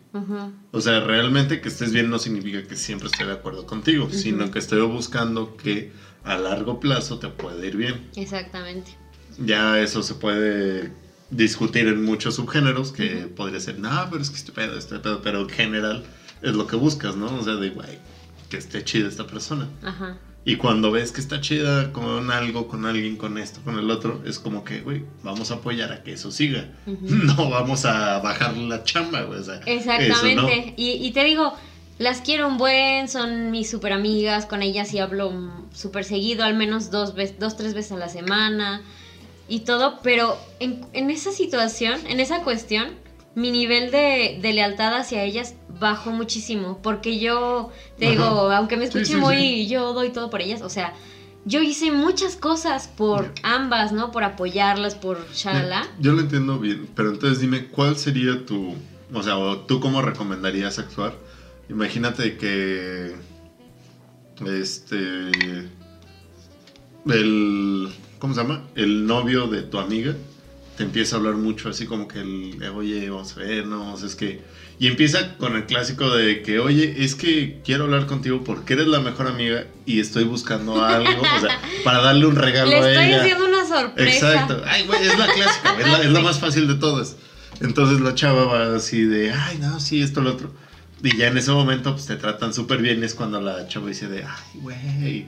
O 0.70 0.80
sea, 0.80 1.00
realmente 1.00 1.60
que 1.60 1.68
estés 1.68 1.92
bien 1.92 2.08
no 2.08 2.20
significa 2.20 2.62
que 2.62 2.76
siempre 2.76 3.08
esté 3.08 3.26
de 3.26 3.32
acuerdo 3.32 3.66
contigo, 3.66 4.08
sino 4.10 4.52
que 4.52 4.60
estoy 4.60 4.80
buscando 4.82 5.56
que 5.56 5.90
a 6.22 6.36
largo 6.36 6.78
plazo 6.78 7.18
te 7.18 7.28
pueda 7.28 7.66
ir 7.66 7.76
bien. 7.76 8.10
Exactamente. 8.14 8.96
Ya 9.44 9.80
eso 9.80 10.04
se 10.04 10.14
puede 10.14 10.92
discutir 11.30 11.88
en 11.88 12.04
muchos 12.04 12.36
subgéneros 12.36 12.92
que 12.92 13.28
podría 13.34 13.60
ser, 13.60 13.78
no, 13.78 14.08
pero 14.10 14.22
es 14.22 14.30
que 14.30 14.36
este 14.36 14.52
pedo, 14.52 14.78
este 14.78 14.98
pedo, 14.98 15.22
pero 15.22 15.40
en 15.40 15.48
general 15.48 16.04
es 16.42 16.54
lo 16.54 16.66
que 16.66 16.76
buscas, 16.76 17.16
¿no? 17.16 17.26
O 17.26 17.42
sea, 17.42 17.54
de, 17.54 17.70
güey, 17.70 17.98
que 18.48 18.56
esté 18.56 18.84
chida 18.84 19.08
esta 19.08 19.26
persona. 19.26 19.68
Ajá. 19.82 20.18
Y 20.46 20.56
cuando 20.56 20.90
ves 20.90 21.10
que 21.10 21.22
está 21.22 21.40
chida 21.40 21.90
con 21.92 22.30
algo, 22.30 22.68
con 22.68 22.84
alguien, 22.84 23.16
con 23.16 23.38
esto, 23.38 23.60
con 23.64 23.78
el 23.78 23.90
otro, 23.90 24.22
es 24.26 24.38
como 24.38 24.62
que, 24.62 24.82
güey, 24.82 25.02
vamos 25.22 25.50
a 25.50 25.54
apoyar 25.54 25.90
a 25.90 26.02
que 26.02 26.12
eso 26.12 26.30
siga. 26.30 26.68
No 26.86 27.48
vamos 27.48 27.86
a 27.86 28.18
bajar 28.18 28.56
la 28.56 28.84
chamba, 28.84 29.22
güey. 29.22 29.40
O 29.40 29.44
sea, 29.44 29.60
Exactamente. 29.64 30.74
y, 30.76 30.90
y, 30.90 31.12
te 31.12 31.24
digo, 31.24 31.54
las 31.98 32.20
quiero 32.20 32.46
un 32.46 32.58
buen, 32.58 33.08
son 33.08 33.50
mis 33.50 33.70
super 33.70 33.94
amigas, 33.94 34.44
con 34.44 34.60
ellas 34.60 34.92
y 34.92 34.98
hablo 34.98 35.32
súper 35.72 36.04
seguido, 36.04 36.44
al 36.44 36.54
menos 36.54 36.90
dos, 36.90 37.14
veces, 37.14 37.38
dos, 37.38 37.56
tres 37.56 37.72
veces 37.72 37.92
a 37.92 37.96
la 37.96 38.10
semana 38.10 38.82
y 39.48 39.60
todo, 39.60 40.00
pero 40.02 40.38
en, 40.60 40.84
en 40.92 41.10
esa 41.10 41.32
situación, 41.32 42.00
en 42.08 42.20
esa 42.20 42.42
cuestión, 42.42 42.88
mi 43.34 43.50
nivel 43.50 43.90
de, 43.90 44.38
de, 44.40 44.52
lealtad 44.52 44.94
hacia 44.94 45.24
ellas 45.24 45.54
bajó 45.80 46.10
muchísimo, 46.10 46.78
porque 46.82 47.18
yo, 47.18 47.70
te 47.98 48.10
digo, 48.10 48.24
aunque 48.24 48.76
me 48.76 48.84
escuche 48.84 49.16
muy, 49.16 49.66
yo 49.66 49.92
doy 49.92 50.10
todo 50.10 50.30
por 50.30 50.40
ellas, 50.40 50.62
o 50.62 50.68
sea, 50.68 50.94
yo 51.44 51.60
hice 51.60 51.90
muchas 51.90 52.36
cosas 52.36 52.88
por 52.88 53.32
ambas, 53.42 53.92
¿no? 53.92 54.10
Por 54.10 54.24
apoyarlas, 54.24 54.94
por 54.94 55.30
shalala. 55.32 55.86
Yo 55.98 56.12
lo 56.12 56.20
entiendo 56.20 56.58
bien, 56.58 56.88
pero 56.94 57.10
entonces 57.10 57.40
dime, 57.40 57.66
¿cuál 57.66 57.96
sería 57.96 58.46
tu, 58.46 58.76
o 59.12 59.22
sea, 59.22 59.34
tú 59.66 59.80
cómo 59.80 60.00
recomendarías 60.00 60.78
actuar? 60.78 61.18
Imagínate 61.68 62.36
que, 62.36 63.14
este, 64.46 65.30
el 67.06 67.92
¿cómo 68.24 68.32
se 68.32 68.40
llama? 68.40 68.62
El 68.74 69.06
novio 69.06 69.48
de 69.48 69.60
tu 69.60 69.78
amiga 69.78 70.14
te 70.78 70.82
empieza 70.82 71.16
a 71.16 71.18
hablar 71.18 71.34
mucho 71.34 71.68
así 71.68 71.84
como 71.84 72.08
que 72.08 72.22
el, 72.22 72.58
oye, 72.74 73.10
vamos 73.10 73.36
a 73.36 73.40
vernos, 73.40 74.02
es 74.02 74.14
que... 74.14 74.40
Y 74.78 74.86
empieza 74.86 75.36
con 75.36 75.56
el 75.56 75.66
clásico 75.66 76.08
de 76.08 76.40
que, 76.40 76.58
oye, 76.58 77.04
es 77.04 77.16
que 77.16 77.60
quiero 77.66 77.84
hablar 77.84 78.06
contigo 78.06 78.42
porque 78.42 78.72
eres 78.72 78.86
la 78.86 79.00
mejor 79.00 79.26
amiga 79.26 79.66
y 79.84 80.00
estoy 80.00 80.24
buscando 80.24 80.82
algo, 80.82 81.20
o 81.20 81.40
sea, 81.40 81.60
para 81.84 82.00
darle 82.00 82.24
un 82.24 82.36
regalo 82.36 82.70
Le 82.70 82.76
a 82.76 82.90
ella. 82.92 83.02
Estoy 83.02 83.20
haciendo 83.20 83.44
una 83.44 83.66
sorpresa. 83.66 84.32
Exacto. 84.32 84.62
Ay, 84.64 84.86
güey, 84.86 85.02
es 85.02 85.18
la 85.18 85.26
clásica, 85.26 85.76
es 85.78 85.92
la, 85.92 86.02
es 86.04 86.10
la 86.10 86.20
más 86.20 86.40
fácil 86.40 86.66
de 86.66 86.76
todas. 86.76 87.16
Entonces 87.60 88.00
la 88.00 88.14
chava 88.14 88.46
va 88.46 88.74
así 88.74 89.04
de, 89.04 89.32
ay, 89.32 89.58
no, 89.58 89.80
sí, 89.80 90.00
esto, 90.00 90.22
lo 90.22 90.32
otro. 90.32 90.50
Y 91.02 91.14
ya 91.14 91.26
en 91.26 91.36
ese 91.36 91.50
momento, 91.50 91.92
pues 91.92 92.06
te 92.06 92.16
tratan 92.16 92.54
súper 92.54 92.80
bien. 92.80 93.04
Es 93.04 93.14
cuando 93.14 93.42
la 93.42 93.68
chava 93.68 93.88
dice 93.88 94.08
de, 94.08 94.24
ay, 94.24 94.60
güey, 94.62 95.26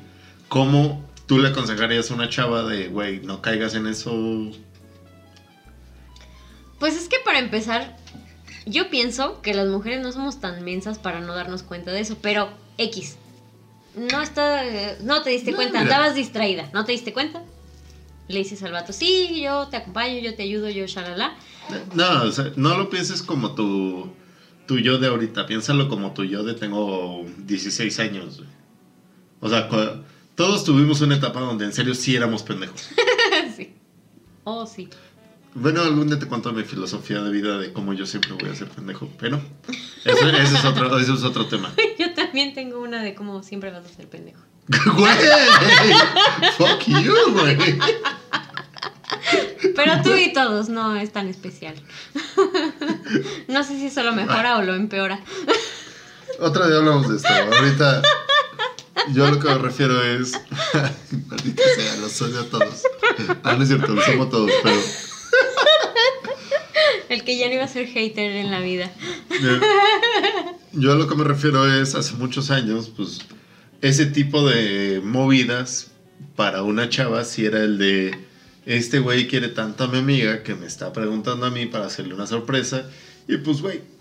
¿cómo 0.49 1.06
¿Tú 1.27 1.39
le 1.39 1.49
aconsejarías 1.49 2.11
a 2.11 2.15
una 2.15 2.29
chava 2.29 2.63
de, 2.63 2.89
güey, 2.89 3.21
no 3.21 3.43
caigas 3.43 3.75
en 3.75 3.87
eso? 3.87 4.13
Pues 6.79 6.97
es 6.97 7.09
que 7.09 7.17
para 7.25 7.39
empezar, 7.39 7.97
yo 8.65 8.91
pienso 8.91 9.41
que 9.43 9.55
las 9.55 9.67
mujeres 9.69 10.01
no 10.03 10.13
somos 10.13 10.41
tan 10.41 10.63
mensas 10.65 10.99
para 10.99 11.21
no 11.21 11.35
darnos 11.35 11.63
cuenta 11.63 11.91
de 11.91 12.01
eso, 12.01 12.17
pero 12.21 12.51
X. 12.79 13.17
No 13.97 14.21
está, 14.21 14.63
no 15.03 15.23
te 15.23 15.31
diste 15.31 15.55
cuenta, 15.55 15.81
andabas 15.81 16.15
distraída, 16.15 16.69
¿no 16.75 16.85
te 16.85 16.93
diste 16.93 17.13
cuenta? 17.13 17.43
Le 18.29 18.39
dices 18.39 18.63
al 18.63 18.73
vato, 18.73 18.93
sí, 18.93 19.41
yo 19.41 19.69
te 19.69 19.79
acompaño, 19.79 20.19
yo 20.19 20.35
te 20.35 20.43
ayudo, 20.43 20.69
yo 20.69 20.87
shalala. 20.87 21.35
No, 21.95 22.25
o 22.25 22.31
sea, 22.31 22.53
no 22.57 22.77
lo 22.77 22.91
pienses 22.91 23.23
como 23.23 23.55
tu, 23.55 24.13
tu 24.67 24.79
yo 24.79 24.99
de 24.99 25.09
ahorita, 25.09 25.47
piénsalo 25.47 25.89
como 25.89 26.13
tu 26.13 26.25
yo 26.25 26.45
de 26.45 26.55
tengo 26.55 27.25
16 27.39 27.99
años. 28.01 28.43
O 29.41 29.49
sea, 29.49 29.69
todos 30.37 30.65
tuvimos 30.65 31.01
una 31.01 31.17
etapa 31.17 31.41
donde 31.41 31.65
en 31.65 31.73
serio 31.73 31.95
sí 31.95 32.15
éramos 32.15 32.43
pendejos. 32.43 32.91
sí. 33.57 33.75
Oh, 34.45 34.67
sí. 34.67 34.89
Bueno, 35.55 35.81
algún 35.81 36.07
día 36.07 36.19
te 36.19 36.27
cuento 36.27 36.53
mi 36.53 36.63
filosofía 36.63 37.23
de 37.23 37.31
vida 37.31 37.59
de 37.59 37.73
cómo 37.73 37.95
yo 37.95 38.05
siempre 38.05 38.33
voy 38.33 38.51
a 38.51 38.55
ser 38.55 38.69
pendejo, 38.69 39.09
pero 39.19 39.41
eso, 40.05 40.29
ese 40.29 40.57
es, 40.59 40.65
otro, 40.67 40.99
eso 40.99 41.15
es 41.15 41.25
otro 41.25 41.47
tema. 41.47 41.73
Yo 41.99 42.13
también 42.13 42.53
tengo 42.53 42.79
una 42.79 43.03
de 43.03 43.15
cómo 43.15 43.43
siempre 43.43 43.71
vas 43.71 43.87
a 43.87 43.89
ser 43.89 44.07
pendejo. 44.07 44.43
Güey, 44.97 45.17
fuck 46.59 46.83
you, 46.87 47.15
güey. 47.33 47.79
Pero 49.75 50.03
tú 50.03 50.15
y 50.15 50.33
todos 50.33 50.69
no 50.69 50.97
es 50.97 51.13
tan 51.13 51.29
especial. 51.29 51.75
No 53.49 53.65
sé 53.65 53.77
si 53.77 53.87
eso 53.87 54.03
lo 54.03 54.13
mejora 54.13 54.59
o 54.59 54.63
lo 54.63 54.75
empeora. 54.75 55.21
Otra 56.41 56.67
día 56.67 56.77
hablamos 56.77 57.09
de 57.09 57.17
esto. 57.17 57.29
Ahorita 57.29 58.03
yo 59.13 59.31
lo 59.31 59.39
que 59.39 59.49
me 59.49 59.59
refiero 59.59 60.03
es. 60.03 60.33
Maldita 61.27 61.63
sea, 61.77 61.97
los 61.97 62.21
odio 62.23 62.41
a 62.41 62.45
todos. 62.45 62.83
Ah, 63.43 63.55
no 63.57 63.63
es 63.63 63.69
cierto, 63.69 63.95
los 63.95 64.09
amo 64.09 64.25
a 64.25 64.31
todos, 64.31 64.51
pero. 64.63 64.81
El 67.09 67.25
que 67.25 67.39
ya 67.39 67.47
no 67.49 67.55
iba 67.55 67.65
a 67.65 67.69
ser 67.69 67.87
hater 67.87 68.33
en 68.33 68.51
la 68.51 68.61
vida. 68.61 68.91
Yo 70.73 70.93
a 70.93 70.97
lo 70.97 71.09
que 71.09 71.15
me 71.15 71.25
refiero 71.25 71.73
es 71.73 71.95
hace 71.95 72.15
muchos 72.15 72.51
años, 72.51 72.91
pues 72.95 73.21
ese 73.81 74.07
tipo 74.07 74.47
de 74.49 75.01
movidas 75.03 75.93
para 76.35 76.63
una 76.63 76.89
chava 76.89 77.25
si 77.25 77.45
era 77.45 77.63
el 77.63 77.79
de 77.79 78.19
este 78.65 78.99
güey 78.99 79.29
quiere 79.29 79.49
tanto 79.49 79.85
a 79.85 79.89
mi 79.89 79.99
amiga 79.99 80.43
que 80.43 80.55
me 80.55 80.67
está 80.67 80.93
preguntando 80.93 81.47
a 81.47 81.51
mí 81.51 81.67
para 81.67 81.87
hacerle 81.87 82.15
una 82.15 82.27
sorpresa 82.27 82.91
y 83.29 83.37
pues 83.39 83.63
güey. 83.63 83.96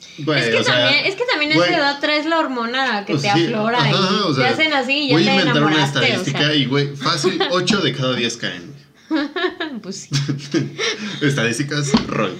Es 0.00 0.24
que, 0.24 0.56
o 0.56 0.64
sea, 0.64 0.74
también, 0.74 1.06
es 1.06 1.14
que 1.14 1.24
también 1.24 1.52
a 1.52 1.54
güey, 1.56 1.70
esa 1.70 1.78
edad 1.78 2.00
traes 2.00 2.26
la 2.26 2.38
hormona 2.38 3.04
que 3.04 3.14
te 3.14 3.20
sí, 3.20 3.28
aflora 3.28 3.78
ajá, 3.78 3.90
y 3.90 3.94
o 3.94 4.34
sea, 4.34 4.48
te 4.48 4.54
hacen 4.54 4.72
así 4.72 4.92
y 4.92 5.08
ya 5.08 5.14
voy 5.14 5.24
te 5.24 5.30
a 5.30 5.34
inventar 5.34 5.62
una 5.62 5.72
enamoraste. 5.76 5.98
o 5.98 6.02
estadística 6.02 6.38
sea. 6.38 6.54
y 6.54 6.64
güey, 6.66 6.96
fácil 6.96 7.42
8 7.50 7.80
de 7.80 7.94
cada 7.94 8.14
10 8.14 8.36
caen. 8.36 8.74
Pues 9.82 9.96
sí. 9.96 10.10
Estadísticas 11.20 11.92
Roy. 12.06 12.32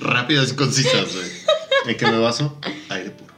Rápidas 0.00 0.52
y 0.52 0.56
concisas, 0.56 1.14
güey. 1.14 1.26
¿En 1.86 1.96
qué 1.96 2.06
me 2.06 2.18
baso? 2.18 2.58
Aire 2.90 3.10
puro. 3.10 3.34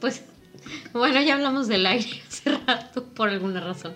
Pues 0.00 0.22
bueno, 0.92 1.20
ya 1.20 1.34
hablamos 1.34 1.68
del 1.68 1.86
aire 1.86 2.22
hace 2.28 2.50
rato 2.66 3.04
por 3.04 3.28
alguna 3.28 3.60
razón. 3.60 3.94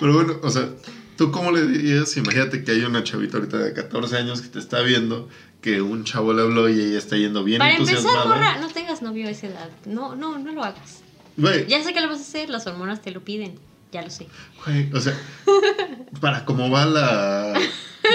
Pero 0.00 0.12
bueno, 0.12 0.38
o 0.42 0.50
sea, 0.50 0.68
¿tú 1.16 1.30
cómo 1.30 1.50
le 1.52 1.66
dirías? 1.66 2.16
Imagínate 2.16 2.64
que 2.64 2.72
hay 2.72 2.80
una 2.82 3.02
chavita 3.04 3.38
ahorita 3.38 3.58
de 3.58 3.72
14 3.72 4.16
años 4.16 4.40
que 4.42 4.48
te 4.48 4.58
está 4.58 4.80
viendo, 4.80 5.28
que 5.60 5.82
un 5.82 6.04
chavo 6.04 6.32
le 6.32 6.42
habló 6.42 6.68
y 6.68 6.80
ella 6.80 6.98
está 6.98 7.16
yendo 7.16 7.42
bien 7.44 7.58
Para 7.58 7.74
empezar, 7.76 8.02
morra, 8.26 8.58
no 8.58 8.68
tengas 8.68 9.02
novio 9.02 9.26
a 9.26 9.30
esa 9.30 9.48
edad. 9.48 9.70
No, 9.86 10.14
no, 10.14 10.38
no 10.38 10.52
lo 10.52 10.62
hagas. 10.64 11.00
Güey, 11.36 11.66
Ya 11.66 11.82
sé 11.82 11.92
que 11.92 12.00
lo 12.00 12.08
vas 12.08 12.18
a 12.18 12.22
hacer, 12.22 12.50
las 12.50 12.66
hormonas 12.66 13.02
te 13.02 13.10
lo 13.10 13.22
piden. 13.22 13.58
Ya 13.90 14.02
lo 14.02 14.10
sé. 14.10 14.26
güey, 14.64 14.92
o 14.92 15.00
sea, 15.00 15.18
para 16.20 16.44
cómo 16.44 16.70
va 16.70 16.84
la 16.84 17.54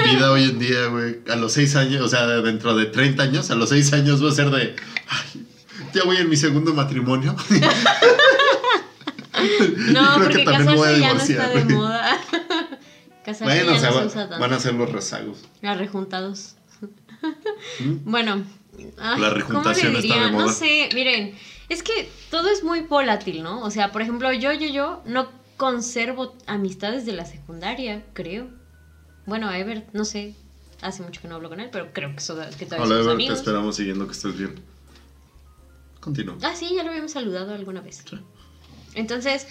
vida 0.05 0.31
hoy 0.31 0.43
en 0.43 0.59
día, 0.59 0.87
güey, 0.87 1.19
a 1.29 1.35
los 1.35 1.53
6 1.53 1.75
años, 1.77 2.01
o 2.01 2.07
sea, 2.09 2.27
dentro 2.27 2.75
de 2.75 2.85
30 2.85 3.23
años, 3.23 3.49
a 3.49 3.55
los 3.55 3.69
6 3.69 3.93
años 3.93 4.23
va 4.23 4.29
a 4.29 4.33
ser 4.33 4.49
de, 4.51 4.75
ay, 5.07 5.45
ya 5.93 6.03
voy 6.03 6.17
en 6.17 6.29
mi 6.29 6.37
segundo 6.37 6.73
matrimonio. 6.73 7.35
No, 9.91 10.15
creo 10.15 10.23
porque 10.23 10.45
también 10.45 10.65
me 10.65 10.75
voy 10.75 11.03
a 11.03 11.11
casarse 11.13 11.33
ya 11.33 11.47
no 11.47 11.49
está 11.49 11.49
de 11.49 11.73
moda. 11.73 12.17
casarse 13.25 13.43
Bueno, 13.43 13.71
ya 13.71 13.77
o 13.77 13.79
sea, 13.79 13.89
no 13.91 13.99
se 13.99 14.05
usa 14.05 14.29
tanto. 14.29 14.39
van 14.39 14.53
a 14.53 14.59
ser 14.59 14.73
los 14.75 14.91
rezagos. 14.91 15.39
Las 15.61 15.77
rejuntados. 15.77 16.55
¿Mm? 17.79 18.09
Bueno, 18.11 18.43
ay, 18.97 19.21
La 19.21 19.27
¿cómo 19.27 19.29
rejuntación 19.29 19.95
está 19.95 20.13
de 20.25 20.31
moda. 20.31 20.45
No 20.45 20.49
sé, 20.51 20.89
miren, 20.93 21.35
es 21.69 21.83
que 21.83 22.09
todo 22.29 22.49
es 22.49 22.63
muy 22.63 22.81
volátil, 22.81 23.43
¿no? 23.43 23.61
O 23.63 23.71
sea, 23.71 23.91
por 23.91 24.01
ejemplo, 24.01 24.31
yo, 24.33 24.51
yo, 24.53 24.67
yo 24.67 25.01
no 25.05 25.29
conservo 25.57 26.35
amistades 26.47 27.05
de 27.05 27.13
la 27.13 27.25
secundaria, 27.25 28.03
creo. 28.13 28.47
Bueno, 29.25 29.47
a 29.49 29.57
Ever, 29.57 29.85
no 29.93 30.03
sé, 30.05 30.35
hace 30.81 31.01
mucho 31.03 31.21
que 31.21 31.27
no 31.27 31.35
hablo 31.35 31.49
con 31.49 31.59
él, 31.61 31.69
pero 31.71 31.93
creo 31.93 32.13
que, 32.13 32.19
so- 32.21 32.35
que 32.57 32.65
todavía 32.65 32.85
Hola, 32.85 32.95
somos 32.95 32.99
Ever, 32.99 33.05
te 33.05 33.11
amigos. 33.13 33.37
esperamos 33.39 33.75
siguiendo 33.75 34.05
que 34.05 34.11
estés 34.13 34.37
bien. 34.37 34.55
Continúa. 36.01 36.35
Ah, 36.41 36.53
sí, 36.55 36.73
ya 36.75 36.83
lo 36.83 36.89
habíamos 36.89 37.11
saludado 37.11 37.53
alguna 37.53 37.79
vez. 37.79 38.03
Sí. 38.09 38.19
Entonces, 38.95 39.47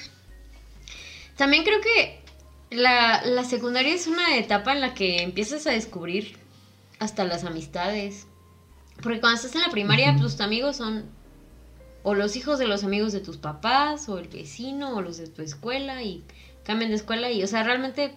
también 1.36 1.64
creo 1.64 1.80
que 1.80 2.20
la, 2.70 3.24
la 3.24 3.44
secundaria 3.44 3.94
es 3.94 4.06
una 4.06 4.36
etapa 4.36 4.72
en 4.74 4.80
la 4.82 4.92
que 4.92 5.22
empiezas 5.22 5.66
a 5.66 5.70
descubrir 5.70 6.36
hasta 7.02 7.24
las 7.24 7.44
amistades. 7.44 8.26
Porque 9.02 9.20
cuando 9.20 9.36
estás 9.36 9.54
en 9.54 9.62
la 9.62 9.70
primaria, 9.70 10.16
tus 10.16 10.40
amigos 10.40 10.76
son 10.76 11.04
o 12.04 12.14
los 12.14 12.36
hijos 12.36 12.58
de 12.58 12.66
los 12.66 12.82
amigos 12.84 13.12
de 13.12 13.20
tus 13.20 13.36
papás, 13.36 14.08
o 14.08 14.18
el 14.18 14.28
vecino, 14.28 14.96
o 14.96 15.02
los 15.02 15.18
de 15.18 15.28
tu 15.28 15.42
escuela, 15.42 16.02
y 16.02 16.24
cambian 16.64 16.90
de 16.90 16.96
escuela, 16.96 17.30
y, 17.30 17.42
o 17.44 17.46
sea, 17.46 17.62
realmente, 17.62 18.14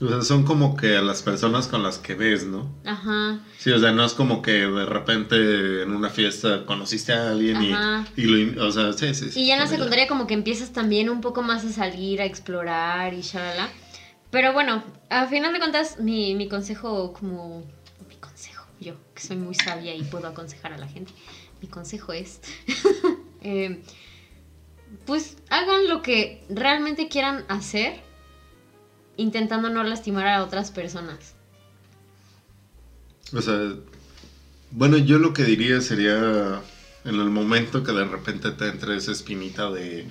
O 0.00 0.08
sea, 0.08 0.22
son 0.22 0.44
como 0.44 0.76
que 0.76 0.96
a 0.96 1.02
las 1.02 1.22
personas 1.22 1.66
con 1.66 1.82
las 1.82 1.98
que 1.98 2.14
ves, 2.14 2.44
¿no? 2.44 2.68
ajá, 2.84 3.40
Sí, 3.58 3.70
o 3.70 3.78
sea, 3.78 3.92
no 3.92 4.04
es 4.04 4.12
como 4.12 4.40
que 4.42 4.52
de 4.52 4.86
repente 4.86 5.82
en 5.82 5.90
una 5.92 6.10
fiesta 6.10 6.64
conociste 6.66 7.12
a 7.12 7.30
alguien 7.30 7.62
y, 7.62 7.72
Ajá. 7.72 8.04
y 8.16 8.22
lo... 8.22 8.66
O 8.66 8.72
sea, 8.72 8.92
sí, 8.92 9.14
sí. 9.14 9.30
Y 9.40 9.46
ya 9.46 9.54
en 9.54 9.60
la 9.60 9.66
secundaria 9.66 10.06
como 10.06 10.26
que 10.26 10.34
empiezas 10.34 10.72
también 10.72 11.08
un 11.08 11.20
poco 11.20 11.42
más 11.42 11.64
a 11.64 11.70
salir, 11.72 12.20
a 12.20 12.24
explorar 12.24 13.14
y 13.14 13.22
shalala. 13.22 13.68
Pero 14.34 14.52
bueno, 14.52 14.82
a 15.10 15.28
final 15.28 15.52
de 15.52 15.60
cuentas, 15.60 16.00
mi, 16.00 16.34
mi 16.34 16.48
consejo 16.48 17.12
como... 17.12 17.64
Mi 18.08 18.16
consejo, 18.16 18.66
yo, 18.80 18.96
que 19.14 19.22
soy 19.22 19.36
muy 19.36 19.54
sabia 19.54 19.94
y 19.94 20.02
puedo 20.02 20.26
aconsejar 20.26 20.72
a 20.72 20.76
la 20.76 20.88
gente. 20.88 21.12
Mi 21.62 21.68
consejo 21.68 22.12
es... 22.12 22.40
eh, 23.42 23.80
pues 25.06 25.36
hagan 25.50 25.86
lo 25.88 26.02
que 26.02 26.44
realmente 26.48 27.06
quieran 27.06 27.44
hacer, 27.46 28.00
intentando 29.16 29.70
no 29.70 29.84
lastimar 29.84 30.26
a 30.26 30.42
otras 30.42 30.72
personas. 30.72 31.36
O 33.32 33.40
sea, 33.40 33.76
bueno, 34.72 34.96
yo 34.96 35.20
lo 35.20 35.32
que 35.32 35.44
diría 35.44 35.80
sería 35.80 36.60
en 37.04 37.14
el 37.14 37.30
momento 37.30 37.84
que 37.84 37.92
de 37.92 38.04
repente 38.04 38.50
te 38.50 38.66
entre 38.66 38.96
esa 38.96 39.12
espinita 39.12 39.70
de, 39.70 40.08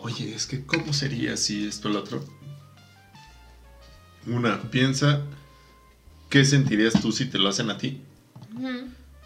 oye, 0.00 0.34
es 0.34 0.44
que 0.44 0.66
¿cómo 0.66 0.92
sería 0.92 1.38
si 1.38 1.66
esto 1.66 1.88
lo 1.88 2.00
otro? 2.00 2.43
Una, 4.26 4.60
piensa 4.70 5.22
qué 6.30 6.44
sentirías 6.44 7.00
tú 7.00 7.12
si 7.12 7.26
te 7.26 7.38
lo 7.38 7.48
hacen 7.48 7.70
a 7.70 7.78
ti 7.78 8.00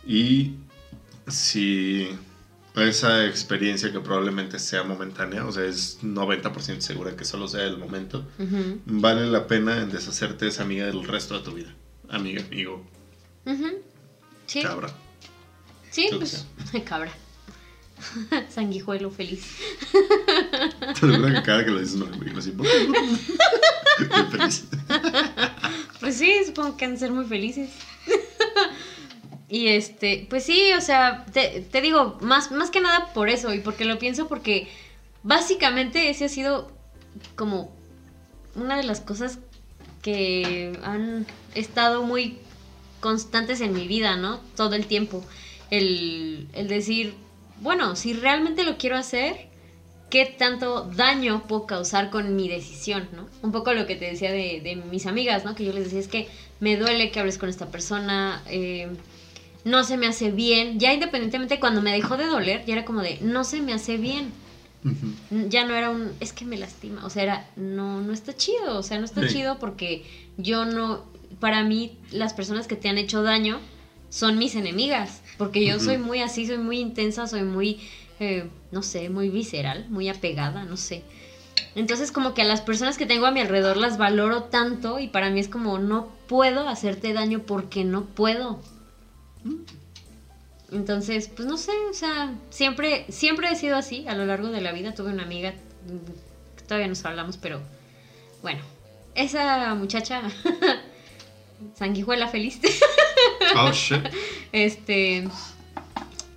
y 0.07 0.55
si 1.27 2.09
esa 2.75 3.27
experiencia 3.27 3.91
que 3.93 4.01
probablemente 4.01 4.59
sea 4.59 4.85
momentánea, 4.85 5.45
o 5.45 5.53
sea, 5.53 5.65
es 5.65 6.03
90% 6.03 6.81
segura 6.81 7.17
que 7.17 7.25
solo 7.25 7.49
sea 7.49 7.65
el 7.65 7.79
momento, 7.79 8.25
vale 8.87 9.27
la 9.27 9.47
pena 9.47 9.83
en 9.83 9.91
deshacerte 9.91 10.45
de 10.45 10.51
esa 10.51 10.63
amiga 10.63 10.87
del 10.87 11.05
resto 11.05 11.37
de 11.39 11.45
tu 11.45 11.53
vida. 11.53 11.75
Amiga, 12.09 12.43
amigo. 12.45 12.87
Sí, 14.47 14.63
cabra. 14.63 14.89
sí, 15.91 16.09
pues 16.17 16.47
cabra. 16.85 17.13
Sanguijuelo 18.49 19.11
feliz. 19.11 19.45
Te 21.01 21.07
lo 21.07 21.27
que 21.27 21.43
cada 21.43 21.65
que 21.65 21.71
lo 21.71 21.81
dices 21.81 21.97
me 21.97 22.25
digo 22.25 22.39
así. 22.39 22.53
Feliz. 24.31 24.65
Pues 26.01 26.17
sí, 26.17 26.33
supongo 26.47 26.77
que 26.77 26.85
han 26.85 26.93
de 26.93 26.99
ser 26.99 27.11
muy 27.11 27.25
felices. 27.25 27.71
y 29.49 29.69
este, 29.69 30.27
pues 30.31 30.45
sí, 30.45 30.73
o 30.77 30.81
sea, 30.81 31.25
te, 31.33 31.67
te 31.71 31.81
digo, 31.81 32.19
más, 32.21 32.53
más 32.53 32.71
que 32.71 32.81
nada 32.81 33.13
por 33.13 33.29
eso, 33.29 33.53
y 33.53 33.61
porque 33.61 33.85
lo 33.85 33.99
pienso 33.99 34.29
porque 34.29 34.69
básicamente 35.23 36.11
ese 36.11 36.27
ha 36.27 36.29
sido 36.29 36.71
como 37.35 37.73
una 38.55 38.77
de 38.77 38.85
las 38.85 39.01
cosas 39.01 39.39
que 40.03 40.79
han 40.85 41.27
estado 41.55 42.03
muy 42.03 42.39
constantes 43.01 43.61
en 43.61 43.73
mi 43.73 43.89
vida, 43.89 44.17
¿no? 44.17 44.41
Todo 44.57 44.75
el 44.75 44.87
tiempo. 44.87 45.25
El, 45.71 46.49
el 46.53 46.69
decir, 46.69 47.15
bueno, 47.61 47.97
si 47.97 48.13
realmente 48.13 48.65
lo 48.65 48.77
quiero 48.77 48.97
hacer, 48.97 49.37
qué 50.11 50.25
tanto 50.25 50.83
daño 50.83 51.47
puedo 51.47 51.67
causar 51.67 52.09
con 52.11 52.35
mi 52.37 52.49
decisión, 52.49 53.09
¿no? 53.13 53.29
Un 53.43 53.53
poco 53.53 53.73
lo 53.75 53.87
que 53.87 53.97
te 53.97 54.07
decía 54.07 54.33
de, 54.33 54.61
de 54.61 54.75
mis 54.77 55.07
amigas, 55.07 55.45
¿no? 55.45 55.55
Que 55.55 55.65
yo 55.65 55.73
les 55.73 55.85
decía, 55.85 55.99
es 56.01 56.09
que 56.09 56.27
me 56.61 56.77
duele 56.77 57.11
que 57.11 57.21
hables 57.21 57.37
con 57.39 57.49
esta 57.49 57.67
persona, 57.67 58.43
eh, 58.47 58.89
no 59.65 59.85
se 59.85 59.97
me 59.97 60.07
hace 60.07 60.31
bien. 60.31 60.79
Ya 60.79 60.93
independientemente, 60.93 61.59
cuando 61.61 61.83
me 61.83 61.93
dejó 61.93 62.17
de 62.17 62.27
doler, 62.27 62.65
ya 62.65 62.73
era 62.75 62.85
como 62.85 63.03
de, 63.03 63.19
no 63.21 63.45
se 63.45 63.61
me 63.61 63.73
hace 63.73 63.97
bien. 63.99 64.33
Ya 65.49 65.65
no 65.65 65.75
era 65.75 65.91
un, 65.91 66.13
es 66.21 66.33
que 66.33 66.45
me 66.45 66.57
lastima, 66.57 67.05
o 67.05 67.11
sea, 67.11 67.23
era, 67.25 67.47
no, 67.57 68.01
no 68.01 68.13
está 68.13 68.35
chido, 68.35 68.79
o 68.79 68.83
sea, 68.83 68.97
no 68.99 69.05
está 69.05 69.23
Sí. 69.27 69.35
chido 69.35 69.59
porque 69.59 70.03
yo 70.39 70.65
no, 70.65 71.03
para 71.41 71.65
mí, 71.65 71.91
las 72.13 72.33
personas 72.33 72.67
que 72.69 72.77
te 72.77 72.89
han 72.89 72.97
hecho 72.97 73.23
daño 73.23 73.61
son 74.11 74.39
mis 74.39 74.55
enemigas, 74.55 75.23
porque 75.37 75.65
yo 75.65 75.79
soy 75.81 75.99
muy 75.99 76.21
así, 76.21 76.47
soy 76.47 76.59
muy 76.59 76.79
intensa, 76.79 77.27
soy 77.27 77.43
muy, 77.43 77.79
eh, 78.21 78.49
no 78.71 78.83
sé, 78.83 79.11
muy 79.11 79.29
visceral, 79.29 79.87
muy 79.89 80.09
apegada, 80.09 80.65
no 80.65 80.77
sé. 80.77 81.03
Entonces 81.75 82.11
como 82.11 82.35
que 82.35 82.43
a 82.43 82.45
las 82.45 82.61
personas 82.61 82.97
que 82.97 83.07
tengo 83.07 83.27
a 83.27 83.31
mi 83.31 83.41
alrededor 83.41 83.77
las 83.77 83.99
valoro 83.99 84.45
tanto 84.45 84.99
y 84.99 85.09
para 85.09 85.31
mí 85.31 85.41
es 85.41 85.49
como 85.49 85.79
no 85.79 86.09
puedo 86.27 86.69
hacerte 86.69 87.13
daño 87.13 87.41
porque 87.41 87.85
no 87.85 88.07
puedo. 88.07 88.61
Entonces, 90.71 91.29
pues 91.35 91.49
no 91.49 91.57
sé, 91.57 91.73
o 91.91 91.95
sea, 91.95 92.35
siempre, 92.51 93.07
siempre 93.09 93.51
he 93.51 93.57
sido 93.57 93.77
así 93.77 94.07
a 94.07 94.15
lo 94.15 94.27
largo 94.27 94.49
de 94.49 94.61
la 94.61 94.73
vida. 94.73 94.95
Tuve 94.95 95.13
una 95.13 95.23
amiga, 95.23 95.53
mm, 95.87 96.67
todavía 96.67 96.89
nos 96.89 97.05
hablamos, 97.05 97.39
pero 97.39 97.61
bueno, 98.43 98.61
esa 99.15 99.75
muchacha, 99.75 100.23
sanguijuela 101.75 102.29
feliz, 102.29 102.61
Oh, 103.57 103.71
shit. 103.73 104.05
este, 104.53 105.29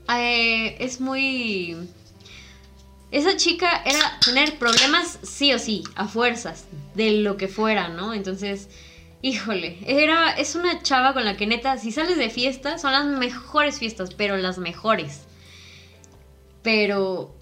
eh, 0.10 0.78
es 0.80 1.00
muy... 1.00 1.78
Esa 3.12 3.36
chica 3.36 3.82
era 3.86 4.20
tener 4.24 4.58
problemas 4.58 5.20
sí 5.24 5.54
o 5.54 5.60
sí, 5.60 5.84
a 5.96 6.08
fuerzas, 6.08 6.66
de 6.96 7.12
lo 7.12 7.36
que 7.36 7.50
fuera, 7.50 7.90
¿no? 7.90 8.14
Entonces, 8.14 8.70
híjole, 9.22 9.80
era, 9.86 10.32
es 10.32 10.56
una 10.56 10.82
chava 10.82 11.14
con 11.14 11.26
la 11.26 11.36
que 11.36 11.46
neta, 11.46 11.78
si 11.78 11.92
sales 11.92 12.18
de 12.18 12.30
fiesta, 12.30 12.78
son 12.78 12.94
las 12.94 13.06
mejores 13.06 13.80
fiestas, 13.80 14.14
pero 14.14 14.38
las 14.38 14.58
mejores. 14.60 15.24
Pero 16.64 17.36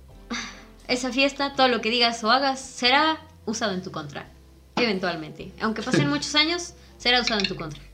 esa 0.88 1.11
fiesta, 1.11 1.53
todo 1.53 1.67
lo 1.67 1.82
que 1.82 1.91
digas 1.91 2.24
o 2.24 2.32
hagas, 2.32 2.59
será 2.59 3.22
usado 3.45 3.74
en 3.74 3.84
tu 3.84 3.91
contra, 3.91 4.28
eventualmente. 4.76 5.53
Aunque 5.61 5.84
pasen 5.84 6.09
muchos 6.09 6.34
años, 6.34 6.74
será 6.97 7.22
usado 7.22 7.41
en 7.41 7.47
tu 7.47 7.55
contra. 7.55 7.88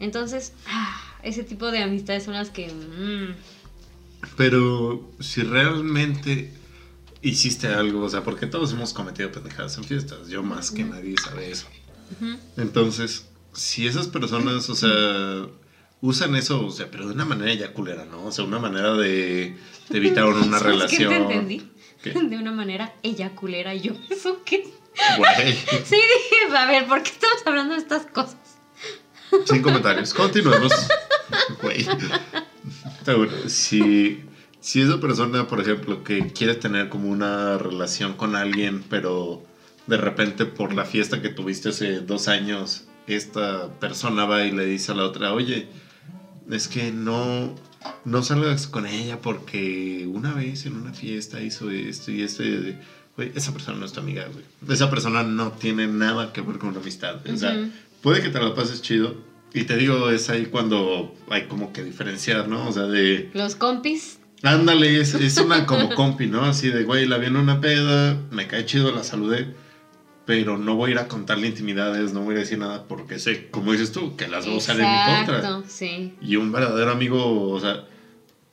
Entonces, 0.00 0.52
ah, 0.68 1.00
ese 1.22 1.44
tipo 1.44 1.70
de 1.70 1.82
amistades 1.82 2.24
son 2.24 2.34
las 2.34 2.50
que... 2.50 2.68
mm, 2.68 3.34
Pero 4.36 5.08
si 5.20 5.42
realmente 5.42 6.52
hiciste 7.22 7.68
algo, 7.68 8.04
o 8.04 8.08
sea, 8.08 8.22
porque 8.22 8.46
todos 8.46 8.72
hemos 8.72 8.92
cometido 8.92 9.30
pendejadas 9.32 9.76
en 9.78 9.84
fiestas, 9.84 10.28
yo 10.28 10.42
más 10.42 10.70
que 10.70 10.84
nadie 10.84 11.14
sabe 11.22 11.50
eso. 11.50 11.66
Entonces, 12.56 13.26
si 13.54 13.86
esas 13.86 14.08
personas, 14.08 14.68
o 14.68 14.74
sea, 14.74 15.46
usan 16.00 16.36
eso, 16.36 16.66
o 16.66 16.70
sea, 16.70 16.90
pero 16.90 17.06
de 17.06 17.14
una 17.14 17.24
manera 17.24 17.54
ya 17.54 17.72
culera, 17.72 18.04
¿no? 18.04 18.24
O 18.26 18.32
sea, 18.32 18.44
una 18.44 18.58
manera 18.58 18.94
de, 18.94 19.56
de 19.88 19.96
evitar 19.98 20.26
una 20.26 20.42
¿Sabes 20.58 20.62
relación. 20.62 21.00
qué 21.00 21.08
te 21.08 21.22
entendí? 21.22 21.70
¿Qué? 22.02 22.10
De 22.28 22.36
una 22.36 22.52
manera 22.52 22.92
ella 23.02 23.30
culera 23.34 23.74
y 23.74 23.80
yo. 23.80 23.92
¿Eso 24.10 24.42
qué? 24.44 24.68
Güey, 25.16 25.52
Sí, 25.84 25.96
dije, 25.96 26.56
a 26.56 26.66
ver, 26.66 26.86
¿por 26.86 27.02
qué 27.02 27.10
estamos 27.10 27.38
hablando 27.46 27.74
de 27.74 27.80
estas 27.80 28.04
cosas? 28.06 28.36
Sin 29.46 29.62
comentarios. 29.62 30.12
Continuemos. 30.14 30.72
Güey. 31.62 31.86
Bueno. 33.06 33.32
Si, 33.48 34.22
si 34.60 34.80
esa 34.80 35.00
persona, 35.00 35.46
por 35.46 35.60
ejemplo, 35.60 36.02
que 36.04 36.28
quiere 36.32 36.54
tener 36.54 36.88
como 36.88 37.08
una 37.10 37.58
relación 37.58 38.14
con 38.14 38.36
alguien, 38.36 38.82
pero 38.88 39.42
de 39.86 39.96
repente 39.98 40.46
por 40.46 40.72
la 40.74 40.84
fiesta 40.84 41.20
que 41.20 41.28
tuviste 41.28 41.68
hace 41.70 42.00
dos 42.00 42.28
años, 42.28 42.84
esta 43.06 43.68
persona 43.80 44.24
va 44.24 44.44
y 44.44 44.52
le 44.52 44.64
dice 44.64 44.92
a 44.92 44.94
la 44.94 45.04
otra, 45.04 45.32
oye, 45.34 45.68
es 46.50 46.68
que 46.68 46.90
no, 46.92 47.54
no 48.04 48.22
salgas 48.22 48.66
con 48.66 48.86
ella 48.86 49.20
porque 49.20 50.08
una 50.10 50.32
vez 50.32 50.64
en 50.66 50.76
una 50.76 50.92
fiesta 50.94 51.40
hizo 51.42 51.70
esto 51.70 52.10
y 52.10 52.22
esto. 52.22 52.42
y- 52.42 52.78
Güey, 53.16 53.30
esa 53.36 53.52
persona 53.52 53.78
no 53.78 53.86
es 53.86 53.92
tu 53.92 54.00
amiga, 54.00 54.26
güey. 54.32 54.44
Esa 54.74 54.90
persona 54.90 55.22
no 55.22 55.52
tiene 55.52 55.86
nada 55.86 56.32
que 56.32 56.40
ver 56.40 56.58
con 56.58 56.70
una 56.70 56.80
amistad. 56.80 57.20
Sea, 57.36 57.52
Ujú. 57.52 57.70
Puede 58.04 58.20
que 58.20 58.28
te 58.28 58.38
la 58.38 58.54
pases 58.54 58.82
chido. 58.82 59.16
Y 59.54 59.64
te 59.64 59.76
digo, 59.78 60.10
es 60.10 60.28
ahí 60.28 60.46
cuando 60.46 61.14
hay 61.30 61.46
como 61.46 61.72
que 61.72 61.82
diferenciar, 61.82 62.48
¿no? 62.48 62.68
O 62.68 62.72
sea, 62.72 62.82
de... 62.82 63.30
Los 63.32 63.56
compis. 63.56 64.18
Ándale, 64.42 65.00
es, 65.00 65.14
es 65.14 65.38
una 65.38 65.64
como 65.64 65.94
compi, 65.94 66.26
¿no? 66.26 66.44
Así 66.44 66.68
de, 66.68 66.84
güey, 66.84 67.06
la 67.06 67.16
vi 67.16 67.26
en 67.26 67.36
una 67.36 67.62
peda, 67.62 68.20
me 68.30 68.46
cae 68.46 68.66
chido, 68.66 68.92
la 68.92 69.04
saludé, 69.04 69.54
pero 70.26 70.58
no 70.58 70.76
voy 70.76 70.90
a 70.90 70.92
ir 70.94 70.98
a 70.98 71.08
contarle 71.08 71.46
intimidades, 71.46 72.12
no 72.12 72.20
voy 72.20 72.34
a 72.34 72.40
decir 72.40 72.58
nada 72.58 72.84
porque 72.86 73.18
sé, 73.18 73.48
como 73.50 73.72
dices 73.72 73.90
tú, 73.90 74.16
que 74.16 74.28
las 74.28 74.44
dos 74.44 74.64
salen 74.64 74.84
en 74.84 74.92
mi 74.92 75.16
contra. 75.16 75.36
Exacto, 75.38 75.64
sí. 75.66 76.14
Y 76.20 76.36
un 76.36 76.52
verdadero 76.52 76.90
amigo, 76.90 77.48
o 77.48 77.58
sea, 77.58 77.86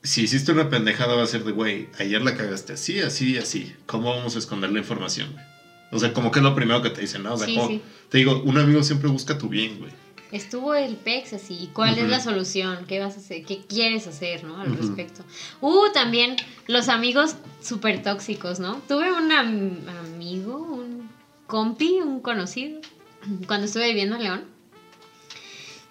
si 0.02 0.24
hiciste 0.24 0.54
una 0.54 0.70
pendejada 0.70 1.16
va 1.16 1.24
a 1.24 1.28
ser 1.28 1.44
de, 1.44 1.52
güey, 1.52 1.90
ayer 2.00 2.22
la 2.22 2.38
cagaste 2.38 2.74
así, 2.74 3.02
así 3.02 3.38
así. 3.38 3.76
¿Cómo 3.86 4.16
vamos 4.16 4.38
a 4.38 4.40
esconder 4.40 4.72
la 4.72 4.80
información, 4.80 5.34
güey? 5.34 5.51
O 5.92 6.00
sea, 6.00 6.14
como 6.14 6.32
que 6.32 6.40
es 6.40 6.44
lo 6.44 6.56
primero 6.56 6.82
que 6.82 6.90
te 6.90 7.02
dicen, 7.02 7.24
¿no? 7.24 7.34
O 7.34 7.38
sea, 7.38 7.48
Sí, 7.48 7.56
como- 7.56 7.68
sí. 7.68 7.82
te 8.10 8.18
digo, 8.18 8.42
un 8.44 8.58
amigo 8.58 8.82
siempre 8.84 9.10
busca 9.10 9.38
tu 9.38 9.50
bien, 9.50 9.78
güey. 9.80 9.92
Estuvo 10.32 10.74
el 10.74 10.96
PEX 10.96 11.34
así. 11.34 11.56
¿y 11.62 11.68
¿Cuál 11.68 11.98
es 11.98 12.08
la 12.08 12.22
solución? 12.22 12.86
¿Qué 12.88 13.00
vas 13.00 13.16
a 13.16 13.20
hacer? 13.20 13.44
¿Qué 13.44 13.60
quieres 13.68 14.08
hacer, 14.08 14.46
no? 14.46 14.62
Al 14.62 14.78
respecto. 14.78 15.24
Uh, 15.60 15.92
también 15.94 16.38
los 16.68 16.88
amigos 16.88 17.36
súper 17.62 18.02
tóxicos, 18.02 18.62
¿no? 18.62 18.82
Tuve 18.88 19.12
un 19.12 19.30
am- 19.34 19.80
amigo, 20.16 20.56
un 20.58 21.10
compi, 21.48 22.00
un 22.02 22.22
conocido, 22.22 22.80
cuando 23.48 23.66
estuve 23.66 23.88
viviendo 23.90 24.16
en 24.16 24.24
León. 24.24 24.44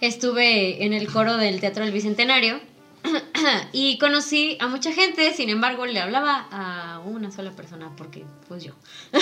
Estuve 0.00 0.84
en 0.86 0.94
el 0.94 1.08
coro 1.12 1.36
del 1.36 1.60
Teatro 1.60 1.84
del 1.84 1.92
Bicentenario 1.92 2.58
y 3.72 3.98
conocí 3.98 4.56
a 4.60 4.66
mucha 4.68 4.92
gente, 4.92 5.32
sin 5.32 5.48
embargo, 5.48 5.86
le 5.86 6.00
hablaba 6.00 6.46
a 6.50 6.98
una 7.00 7.30
sola 7.30 7.52
persona 7.52 7.90
porque, 7.96 8.24
pues 8.48 8.62
yo. 8.64 8.72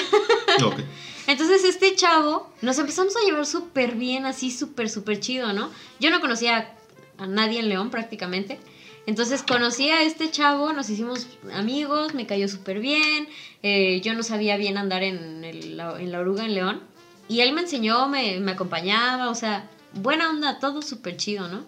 Entonces 1.26 1.64
este 1.64 1.94
chavo, 1.94 2.52
nos 2.62 2.78
empezamos 2.78 3.14
a 3.16 3.20
llevar 3.24 3.46
súper 3.46 3.94
bien, 3.94 4.26
así 4.26 4.50
súper, 4.50 4.88
súper 4.90 5.20
chido, 5.20 5.52
¿no? 5.52 5.70
Yo 6.00 6.10
no 6.10 6.20
conocía 6.20 6.74
a 7.18 7.26
nadie 7.26 7.60
en 7.60 7.68
León 7.68 7.90
prácticamente. 7.90 8.58
Entonces 9.06 9.42
conocí 9.42 9.88
a 9.90 10.02
este 10.02 10.30
chavo, 10.30 10.72
nos 10.72 10.90
hicimos 10.90 11.26
amigos, 11.54 12.14
me 12.14 12.26
cayó 12.26 12.46
súper 12.48 12.80
bien. 12.80 13.28
eh, 13.62 14.00
yo 14.02 14.14
no 14.14 14.22
sabía 14.22 14.56
bien 14.56 14.76
andar 14.78 15.02
en, 15.02 15.44
el- 15.44 15.80
en 15.80 16.12
la 16.12 16.20
oruga 16.20 16.44
en 16.44 16.54
León. 16.54 16.82
Y 17.28 17.40
él 17.40 17.52
me 17.52 17.62
enseñó, 17.62 18.08
me, 18.08 18.38
me 18.40 18.52
acompañaba, 18.52 19.30
o 19.30 19.34
sea, 19.34 19.68
buena 19.94 20.28
onda, 20.30 20.58
todo 20.58 20.82
súper 20.82 21.16
chido, 21.16 21.48
¿no? 21.48 21.64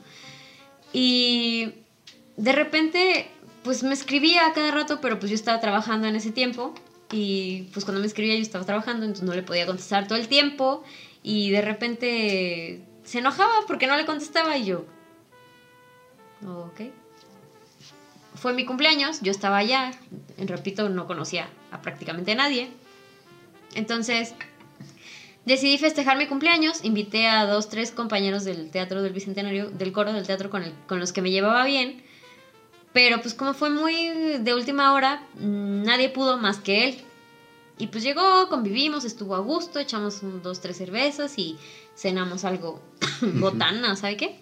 Y 0.93 1.75
de 2.43 2.53
repente, 2.53 3.31
pues 3.63 3.83
me 3.83 3.93
escribía 3.93 4.47
a 4.47 4.53
cada 4.53 4.71
rato, 4.71 5.01
pero 5.01 5.19
pues 5.19 5.31
yo 5.31 5.35
estaba 5.35 5.61
trabajando 5.61 6.07
en 6.09 6.17
ese 6.17 6.33
tiempo. 6.33 6.75
Y 7.13 7.63
pues 7.73 7.85
cuando 7.85 8.01
me 8.01 8.07
escribía 8.07 8.37
yo 8.37 8.43
estaba 8.43 8.65
trabajando, 8.65 9.05
entonces 9.05 9.27
no 9.27 9.35
le 9.35 9.43
podía 9.43 9.67
contestar 9.67 10.07
todo 10.09 10.19
el 10.19 10.29
tiempo. 10.29 10.83
Y 11.23 11.51
de 11.51 11.61
repente 11.61 12.83
se 13.05 13.19
enojaba 13.19 13.53
porque 13.67 13.87
no 13.87 13.97
le 13.97 14.07
contestaba 14.07 14.57
y 14.57 14.65
yo... 14.65 14.87
Ok. 16.47 16.81
Fue 18.37 18.55
mi 18.55 18.65
cumpleaños, 18.65 19.21
yo 19.21 19.31
estaba 19.31 19.59
allá, 19.59 19.91
repito, 20.39 20.89
no 20.89 21.07
conocía 21.07 21.49
a 21.73 21.83
prácticamente 21.83 22.35
nadie. 22.35 22.71
Entonces 23.75 24.35
decidí 25.45 25.77
festejar 25.77 26.17
mi 26.17 26.27
cumpleaños, 26.27 26.83
invité 26.85 27.27
a 27.29 27.45
dos, 27.45 27.69
tres 27.69 27.91
compañeros 27.91 28.45
del 28.45 28.71
teatro 28.71 29.03
del 29.03 29.13
Bicentenario, 29.13 29.69
del 29.69 29.93
coro 29.93 30.13
del 30.15 30.27
teatro 30.27 30.49
con, 30.49 30.63
el- 30.63 30.73
con 30.87 31.01
los 31.01 31.13
que 31.13 31.21
me 31.21 31.31
llevaba 31.31 31.65
bien. 31.67 32.03
Pero 32.93 33.21
pues 33.21 33.35
como 33.35 33.55
fue 33.55 33.71
muy 33.71 34.39
de 34.39 34.55
última 34.55 34.93
hora, 34.93 35.23
nadie 35.37 36.09
pudo 36.09 36.39
más 36.39 36.59
que 36.59 36.89
él. 36.89 37.05
Y 37.79 37.87
pues 37.87 38.05
llegó, 38.05 38.49
convivimos, 38.49 39.05
estuvo 39.05 39.35
a 39.35 39.39
gusto, 39.39 39.79
echamos 39.79 40.23
un, 40.23 40.43
dos, 40.43 40.61
tres 40.61 40.77
cervezas 40.77 41.39
y 41.39 41.57
cenamos 41.97 42.45
algo 42.45 42.83
botana, 43.23 43.97
¿sabe 43.97 44.17
qué? 44.17 44.41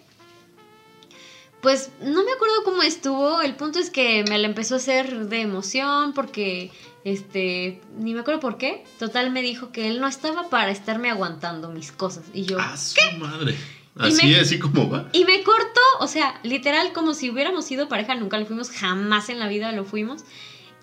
Pues 1.61 1.91
no 2.01 2.23
me 2.23 2.31
acuerdo 2.31 2.63
cómo 2.63 2.81
estuvo, 2.81 3.41
el 3.41 3.55
punto 3.55 3.79
es 3.79 3.89
que 3.89 4.23
me 4.27 4.37
la 4.37 4.47
empezó 4.47 4.75
a 4.75 4.77
hacer 4.77 5.27
de 5.27 5.41
emoción 5.41 6.13
porque, 6.13 6.71
este, 7.03 7.81
ni 7.97 8.13
me 8.13 8.21
acuerdo 8.21 8.39
por 8.39 8.57
qué. 8.57 8.85
Total 8.97 9.29
me 9.31 9.41
dijo 9.41 9.71
que 9.71 9.87
él 9.89 9.99
no 9.99 10.07
estaba 10.07 10.49
para 10.49 10.71
estarme 10.71 11.09
aguantando 11.09 11.69
mis 11.69 11.91
cosas. 11.91 12.23
Y 12.33 12.43
yo, 12.43 12.59
A 12.59 12.77
su 12.77 12.95
madre. 13.17 13.57
Y 13.99 14.07
Así, 14.07 14.27
me- 14.27 14.35
así 14.39 14.59
como 14.59 14.89
va. 14.89 15.09
y 15.11 15.25
me 15.25 15.43
cortó, 15.43 15.81
o 15.99 16.07
sea, 16.07 16.39
literal, 16.43 16.93
como 16.93 17.13
si 17.13 17.29
hubiéramos 17.29 17.65
sido 17.65 17.89
pareja, 17.89 18.15
nunca 18.15 18.37
lo 18.37 18.45
fuimos, 18.45 18.69
jamás 18.69 19.29
en 19.29 19.39
la 19.39 19.47
vida 19.47 19.71
lo 19.73 19.83
fuimos. 19.85 20.23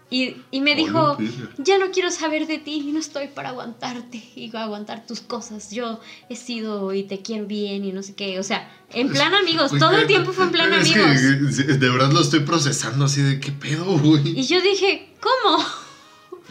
Y, 0.08 0.36
y 0.52 0.60
me 0.60 0.76
dijo, 0.76 1.18
ya 1.58 1.78
no 1.78 1.90
quiero 1.90 2.12
saber 2.12 2.46
de 2.46 2.58
ti, 2.58 2.90
no 2.92 3.00
estoy 3.00 3.26
para 3.26 3.48
aguantarte 3.48 4.22
y 4.36 4.54
aguantar 4.56 5.04
tus 5.04 5.20
cosas. 5.20 5.72
Yo 5.72 5.98
he 6.28 6.36
sido 6.36 6.92
y 6.94 7.02
te 7.02 7.22
quiero 7.22 7.46
bien 7.46 7.84
y 7.84 7.90
no 7.90 8.04
sé 8.04 8.14
qué. 8.14 8.38
O 8.38 8.44
sea, 8.44 8.70
en 8.92 9.08
plan 9.08 9.34
amigos, 9.42 9.72
todo 9.76 9.96
el 9.98 10.06
tiempo 10.06 10.32
fue 10.32 10.44
en 10.44 10.52
plan 10.52 10.72
es 10.74 10.92
que, 10.92 11.02
amigos. 11.02 11.56
de 11.56 11.88
verdad 11.90 12.12
lo 12.12 12.20
estoy 12.20 12.40
procesando 12.40 13.06
así 13.06 13.20
de 13.22 13.40
qué 13.40 13.50
pedo, 13.50 13.84
güey. 13.98 14.38
Y 14.38 14.44
yo 14.46 14.60
dije, 14.60 15.08
¿cómo? 15.20 15.64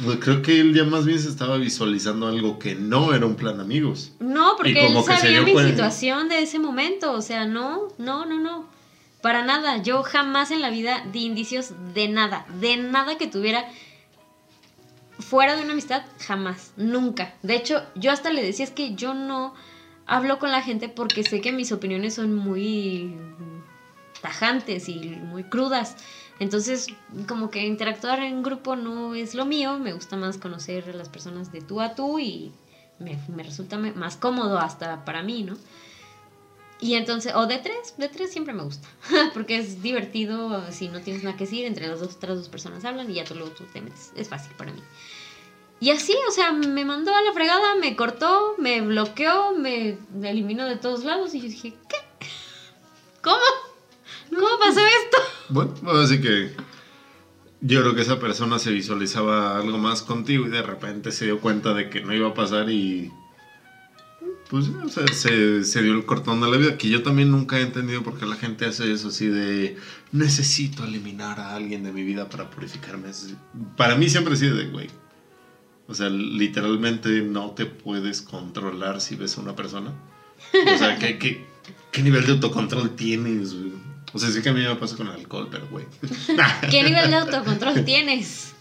Pues 0.04 0.18
creo 0.20 0.42
que 0.42 0.60
él 0.60 0.74
ya 0.74 0.84
más 0.84 1.06
bien 1.06 1.20
se 1.20 1.30
estaba 1.30 1.58
visualizando 1.58 2.28
algo 2.28 2.60
que 2.60 2.76
no 2.76 3.14
era 3.14 3.26
un 3.26 3.36
plan 3.36 3.60
amigos. 3.62 4.12
No, 4.20 4.56
porque 4.58 4.86
él 4.86 4.94
que 4.94 5.04
sabía 5.04 5.42
mi 5.42 5.54
cuenta. 5.54 5.72
situación 5.72 6.28
de 6.28 6.42
ese 6.42 6.60
momento. 6.60 7.14
O 7.14 7.22
sea, 7.22 7.46
no, 7.46 7.88
no, 7.98 8.26
no, 8.26 8.40
no. 8.40 8.68
Para 9.22 9.44
nada. 9.44 9.82
Yo 9.82 10.04
jamás 10.04 10.52
en 10.52 10.62
la 10.62 10.70
vida 10.70 11.06
di 11.14 11.24
indicios 11.24 11.72
de 11.94 12.10
nada. 12.10 12.46
De 12.60 12.76
nada 12.76 13.18
que 13.18 13.28
tuviera 13.28 13.66
fuera 15.20 15.56
de 15.56 15.64
una 15.64 15.72
amistad. 15.72 16.04
Jamás. 16.20 16.74
Nunca. 16.76 17.34
De 17.42 17.56
hecho, 17.56 17.82
yo 17.96 18.12
hasta 18.12 18.32
le 18.32 18.44
decía 18.44 18.66
es 18.66 18.72
que 18.72 18.96
yo 18.96 19.14
no 19.14 19.54
hablo 20.06 20.40
con 20.40 20.52
la 20.52 20.62
gente 20.62 20.90
porque 20.90 21.24
sé 21.24 21.40
que 21.40 21.54
mis 21.54 21.72
opiniones 21.72 22.16
son 22.16 22.36
muy 22.36 23.16
tajantes 24.22 24.90
y 24.90 25.00
muy 25.00 25.44
crudas. 25.44 25.96
Entonces, 26.40 26.88
como 27.28 27.50
que 27.50 27.66
interactuar 27.66 28.20
en 28.20 28.44
grupo 28.44 28.76
no 28.76 29.16
es 29.16 29.36
lo 29.36 29.46
mío. 29.46 29.80
Me 29.80 29.94
gusta 29.94 30.18
más 30.18 30.38
conocer 30.38 30.90
a 30.90 30.94
las 30.94 31.10
personas 31.10 31.52
de 31.52 31.62
tú 31.62 31.82
a 31.82 31.96
tú 31.96 32.20
y 32.20 32.52
me, 33.00 33.18
me 33.34 33.44
resulta 33.44 33.78
más 33.78 34.18
cómodo 34.18 34.60
hasta 34.60 35.06
para 35.06 35.24
mí, 35.24 35.44
¿no? 35.44 35.56
Y 36.80 36.96
entonces, 36.96 37.34
o 37.36 37.48
de 37.48 37.58
tres, 37.58 37.96
de 37.98 38.10
tres 38.10 38.32
siempre 38.32 38.54
me 38.54 38.64
gusta, 38.64 38.88
porque 39.34 39.58
es 39.58 39.82
divertido 39.82 40.72
si 40.72 40.90
no 40.90 41.00
tienes 41.00 41.24
nada 41.24 41.38
que 41.38 41.46
decir, 41.46 41.66
entre 41.66 41.88
las 41.88 42.02
otras 42.02 42.38
dos 42.38 42.50
personas 42.50 42.84
hablan 42.84 43.10
y 43.10 43.16
ya 43.16 43.24
tú 43.24 43.34
luego 43.34 43.52
tú 43.52 43.64
te 43.72 43.82
metes, 43.82 44.12
es 44.16 44.28
fácil 44.28 44.54
para 44.58 44.74
mí. 44.74 44.82
Y 45.80 45.92
así, 45.92 46.16
o 46.28 46.32
sea, 46.32 46.52
me 46.52 46.86
mandó 46.86 47.14
a 47.16 47.22
la 47.22 47.34
fregada, 47.34 47.76
me 47.76 47.96
cortó, 47.96 48.56
me 48.58 48.82
bloqueó, 48.82 49.54
me 49.54 49.98
eliminó 50.24 50.66
de 50.66 50.78
todos 50.78 51.04
lados 51.04 51.34
y 51.34 51.42
yo 51.42 51.48
dije, 51.48 51.74
¿qué? 51.88 52.28
¿Cómo? 53.22 53.75
¿Cómo 54.36 54.60
pasó 54.60 54.80
esto? 54.80 55.18
Bueno, 55.50 55.74
así 56.02 56.22
que 56.22 56.52
yo 57.62 57.82
creo 57.82 57.96
que 57.96 58.02
esa 58.02 58.20
persona 58.20 58.60
se 58.60 58.72
visualizaba 58.72 59.58
algo 59.58 59.78
más 59.78 60.02
contigo 60.02 60.46
y 60.46 60.50
de 60.50 60.62
repente 60.62 61.12
se 61.12 61.26
dio 61.26 61.40
cuenta 61.40 61.74
de 61.74 61.90
que 61.90 62.02
no 62.02 62.14
iba 62.14 62.30
a 62.30 62.34
pasar 62.34 62.70
y 62.70 63.12
pues 64.50 64.68
o 64.68 64.90
sea, 64.90 65.08
se, 65.08 65.64
se 65.64 65.82
dio 65.82 65.94
el 65.94 66.06
cortón 66.06 66.40
de 66.40 66.50
la 66.50 66.58
vida, 66.58 66.78
que 66.78 66.90
yo 66.90 67.02
también 67.02 67.32
nunca 67.32 67.58
he 67.58 67.62
entendido 67.62 68.04
por 68.04 68.20
qué 68.20 68.28
la 68.28 68.36
gente 68.36 68.66
hace 68.66 68.92
eso 68.92 69.08
así 69.08 69.28
de 69.28 69.78
necesito 70.12 70.84
eliminar 70.84 71.40
a 71.40 71.56
alguien 71.56 71.84
de 71.84 71.92
mi 71.92 72.04
vida 72.04 72.30
para 72.30 72.50
purificarme. 72.52 73.10
Para 73.76 73.96
mí 73.96 74.08
siempre 74.10 74.34
ha 74.34 74.38
sido 74.38 74.56
de, 74.56 74.68
güey, 74.68 74.90
o 75.88 75.94
sea, 75.94 76.10
literalmente 76.10 77.22
no 77.22 77.52
te 77.52 77.66
puedes 77.66 78.22
controlar 78.22 79.02
si 79.02 79.16
ves 79.16 79.38
a 79.38 79.42
una 79.42 79.56
persona. 79.56 79.94
O 80.54 80.78
sea, 80.78 80.98
¿qué, 81.00 81.18
qué, 81.18 81.46
qué 81.92 82.04
nivel 82.04 82.26
de 82.26 82.34
autocontrol 82.34 82.96
tienes? 82.96 83.56
O 84.16 84.18
sea, 84.18 84.32
sí 84.32 84.42
que 84.42 84.48
a 84.48 84.54
mí 84.54 84.62
me 84.62 84.76
pasa 84.78 84.96
con 84.96 85.08
el 85.08 85.14
alcohol, 85.14 85.50
pero 85.52 85.68
güey. 85.68 85.86
¿Qué 86.72 86.84
nivel 86.84 87.10
de 87.10 87.18
autocontrol 87.18 87.84
tienes? 87.86 88.54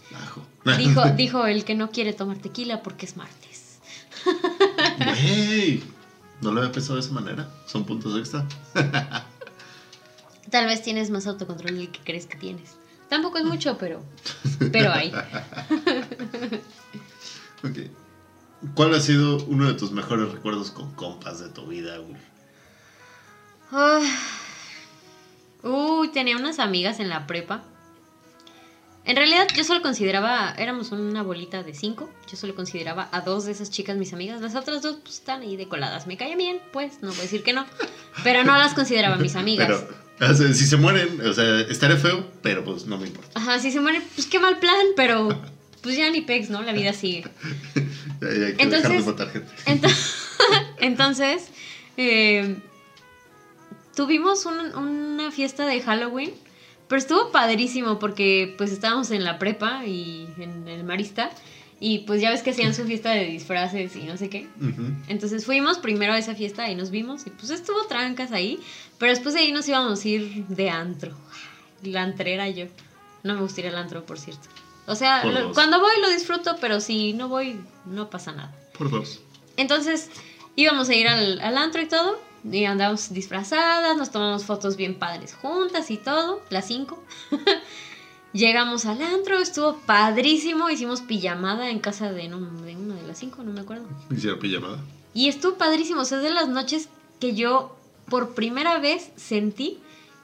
Dijo, 0.77 1.05
dijo 1.15 1.45
el 1.45 1.63
que 1.63 1.75
no 1.75 1.91
quiere 1.91 2.11
tomar 2.11 2.39
tequila 2.39 2.83
porque 2.83 3.05
es 3.05 3.15
martes. 3.15 3.79
Güey, 4.97 5.81
no 6.41 6.51
lo 6.51 6.59
había 6.59 6.73
pensado 6.73 6.95
de 6.95 7.01
esa 7.01 7.13
manera. 7.13 7.49
Son 7.67 7.85
puntos 7.85 8.19
extra. 8.19 8.45
Tal 10.49 10.65
vez 10.65 10.81
tienes 10.81 11.09
más 11.09 11.25
autocontrol 11.25 11.77
del 11.77 11.89
que 11.89 12.01
crees 12.01 12.25
que 12.25 12.35
tienes. 12.37 12.75
Tampoco 13.07 13.37
es 13.37 13.45
mucho, 13.45 13.77
pero, 13.77 14.03
pero 14.73 14.91
hay. 14.91 15.13
¿Cuál 18.73 18.93
ha 18.93 18.99
sido 18.99 19.37
uno 19.45 19.67
de 19.67 19.75
tus 19.75 19.93
mejores 19.93 20.33
recuerdos 20.33 20.71
con 20.71 20.93
compas 20.95 21.39
de 21.39 21.47
tu 21.47 21.65
vida, 21.67 21.97
Uy, 25.65 26.09
tenía 26.09 26.37
unas 26.37 26.59
amigas 26.59 26.99
en 26.99 27.09
la 27.09 27.25
prepa. 27.25 27.63
En 29.03 29.15
realidad 29.15 29.47
yo 29.55 29.63
solo 29.63 29.81
consideraba, 29.81 30.53
éramos 30.57 30.91
una 30.91 31.23
bolita 31.23 31.63
de 31.63 31.73
cinco, 31.73 32.09
yo 32.29 32.37
solo 32.37 32.55
consideraba 32.55 33.09
a 33.11 33.21
dos 33.21 33.45
de 33.45 33.51
esas 33.51 33.69
chicas 33.69 33.97
mis 33.97 34.13
amigas, 34.13 34.41
las 34.41 34.55
otras 34.55 34.81
dos 34.81 34.97
pues, 35.03 35.15
están 35.15 35.41
ahí 35.41 35.57
decoladas, 35.57 36.07
me 36.07 36.17
caían 36.17 36.39
bien, 36.39 36.59
pues 36.71 37.01
no 37.01 37.09
voy 37.09 37.19
a 37.19 37.21
decir 37.21 37.43
que 37.43 37.53
no, 37.53 37.65
pero 38.23 38.43
no 38.43 38.57
las 38.57 38.73
consideraba 38.73 39.17
mis 39.17 39.35
amigas. 39.35 39.83
Pero, 40.17 40.35
si 40.35 40.65
se 40.65 40.77
mueren, 40.77 41.21
o 41.21 41.33
sea, 41.33 41.61
estaré 41.61 41.97
feo, 41.97 42.25
pero 42.41 42.63
pues 42.63 42.85
no 42.85 42.97
me 42.97 43.07
importa. 43.07 43.29
Ajá, 43.39 43.59
si 43.59 43.71
se 43.71 43.79
mueren, 43.79 44.03
pues 44.15 44.25
qué 44.25 44.39
mal 44.39 44.57
plan, 44.57 44.85
pero 44.95 45.29
pues 45.81 45.97
ya 45.97 46.09
ni 46.09 46.21
pex, 46.21 46.49
¿no? 46.49 46.63
La 46.63 46.73
vida 46.73 46.93
sigue. 46.93 47.25
hay 47.75 48.55
que 48.55 48.63
entonces, 48.63 49.05
de 49.05 49.25
gente. 49.65 49.87
entonces, 50.79 51.49
eh, 51.97 52.57
tuvimos 53.95 54.45
una 54.45 55.31
fiesta 55.31 55.65
de 55.65 55.81
Halloween, 55.81 56.31
pero 56.87 56.99
estuvo 56.99 57.31
padrísimo 57.31 57.99
porque 57.99 58.53
pues 58.57 58.71
estábamos 58.71 59.11
en 59.11 59.23
la 59.23 59.39
prepa 59.39 59.85
y 59.85 60.27
en 60.37 60.67
el 60.67 60.83
Marista. 60.83 61.31
Y 61.79 61.99
pues 61.99 62.21
ya 62.21 62.29
ves 62.29 62.41
que 62.41 62.51
hacían 62.51 62.73
su 62.73 62.85
fiesta 62.85 63.11
de 63.11 63.25
disfraces 63.25 63.95
y 63.95 64.03
no 64.03 64.15
sé 64.15 64.29
qué. 64.29 64.47
Entonces 65.07 65.45
fuimos 65.45 65.77
primero 65.77 66.13
a 66.13 66.17
esa 66.17 66.33
fiesta 66.33 66.69
y 66.69 66.75
nos 66.75 66.89
vimos 66.89 67.27
y 67.27 67.31
pues 67.31 67.49
estuvo 67.49 67.83
trancas 67.83 68.31
ahí. 68.31 68.59
Pero 68.97 69.11
después 69.11 69.35
de 69.35 69.41
ahí 69.41 69.51
nos 69.51 69.67
íbamos 69.67 70.03
a 70.03 70.07
ir 70.07 70.45
de 70.47 70.69
antro. 70.69 71.11
La 71.83 72.03
antrera 72.03 72.49
yo. 72.49 72.67
No 73.23 73.33
me 73.33 73.41
gusta 73.41 73.61
ir 73.61 73.67
al 73.67 73.75
antro, 73.75 74.05
por 74.05 74.19
cierto. 74.19 74.47
O 74.87 74.95
sea, 74.95 75.23
cuando 75.53 75.79
voy 75.79 75.99
lo 75.99 76.09
disfruto, 76.09 76.57
pero 76.61 76.79
si 76.79 77.13
no 77.13 77.27
voy, 77.27 77.59
no 77.85 78.09
pasa 78.09 78.31
nada. 78.31 78.55
Por 78.77 78.91
dos. 78.91 79.19
Entonces, 79.57 80.09
íbamos 80.55 80.89
a 80.89 80.95
ir 80.95 81.07
al, 81.07 81.57
antro 81.57 81.81
y 81.81 81.87
todo. 81.87 82.19
Y 82.51 82.65
andamos 82.65 83.11
disfrazadas, 83.11 83.97
nos 83.97 84.11
tomamos 84.11 84.45
fotos 84.45 84.75
bien 84.75 84.99
padres 84.99 85.33
juntas 85.33 85.89
y 85.89 85.97
todo, 85.97 86.41
las 86.49 86.67
cinco. 86.67 87.03
Llegamos 88.33 88.85
al 88.85 89.01
antro, 89.01 89.39
estuvo 89.39 89.77
padrísimo, 89.85 90.69
hicimos 90.69 91.01
pijamada 91.01 91.69
en 91.69 91.79
casa 91.79 92.11
de, 92.11 92.27
una 92.33 92.95
de 92.95 93.07
las 93.07 93.17
cinco, 93.17 93.43
no 93.43 93.53
me 93.53 93.61
acuerdo. 93.61 93.85
Hicieron 94.11 94.39
pijamada. 94.39 94.79
Y 95.13 95.29
estuvo 95.29 95.57
padrísimo, 95.57 96.01
o 96.01 96.05
sea, 96.05 96.17
es 96.17 96.25
de 96.25 96.31
las 96.31 96.49
noches 96.49 96.89
que 97.19 97.33
yo 97.33 97.75
por 98.09 98.35
primera 98.35 98.77
vez 98.79 99.11
sentí 99.15 99.79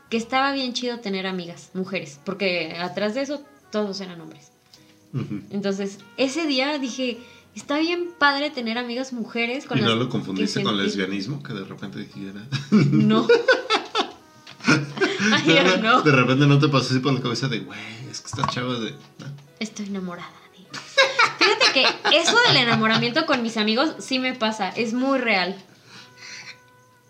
que 0.09 0.17
estaba 0.17 0.51
bien 0.51 0.73
chido 0.73 0.99
tener 0.99 1.25
amigas, 1.25 1.71
mujeres, 1.73 2.19
porque 2.25 2.75
atrás 2.79 3.15
de 3.15 3.21
eso 3.21 3.41
todos 3.71 4.01
eran 4.01 4.19
hombres. 4.19 4.51
Entonces, 5.49 5.99
ese 6.17 6.45
día 6.47 6.77
dije, 6.77 7.17
está 7.55 7.79
bien 7.79 8.09
padre 8.17 8.49
tener 8.49 8.77
amigas 8.77 9.13
mujeres 9.13 9.65
con 9.65 9.77
¿Y 9.77 9.81
no 9.81 9.95
lo 9.95 10.09
confundiste 10.09 10.63
con 10.63 10.77
lesbianismo? 10.77 11.41
Que 11.43 11.53
de 11.53 11.63
repente 11.63 11.99
dijera. 11.99 12.41
No. 12.71 13.27
no. 15.81 16.01
De 16.01 16.11
repente 16.11 16.47
no 16.47 16.59
te 16.59 16.67
pasó 16.67 16.91
así 16.91 16.99
por 16.99 17.13
la 17.13 17.21
cabeza 17.21 17.47
de, 17.47 17.59
güey, 17.59 17.79
es 18.09 18.21
que 18.21 18.27
esta 18.27 18.47
chava 18.47 18.79
de. 18.79 18.95
Estoy 19.59 19.87
enamorada 19.87 20.29
de 20.29 20.41
Fíjate 21.37 21.65
que 21.73 22.17
eso 22.17 22.37
del 22.47 22.57
enamoramiento 22.57 23.25
con 23.25 23.41
mis 23.41 23.57
amigos 23.57 23.95
sí 23.99 24.19
me 24.19 24.33
pasa, 24.33 24.69
es 24.69 24.93
muy 24.93 25.19
real. 25.19 25.55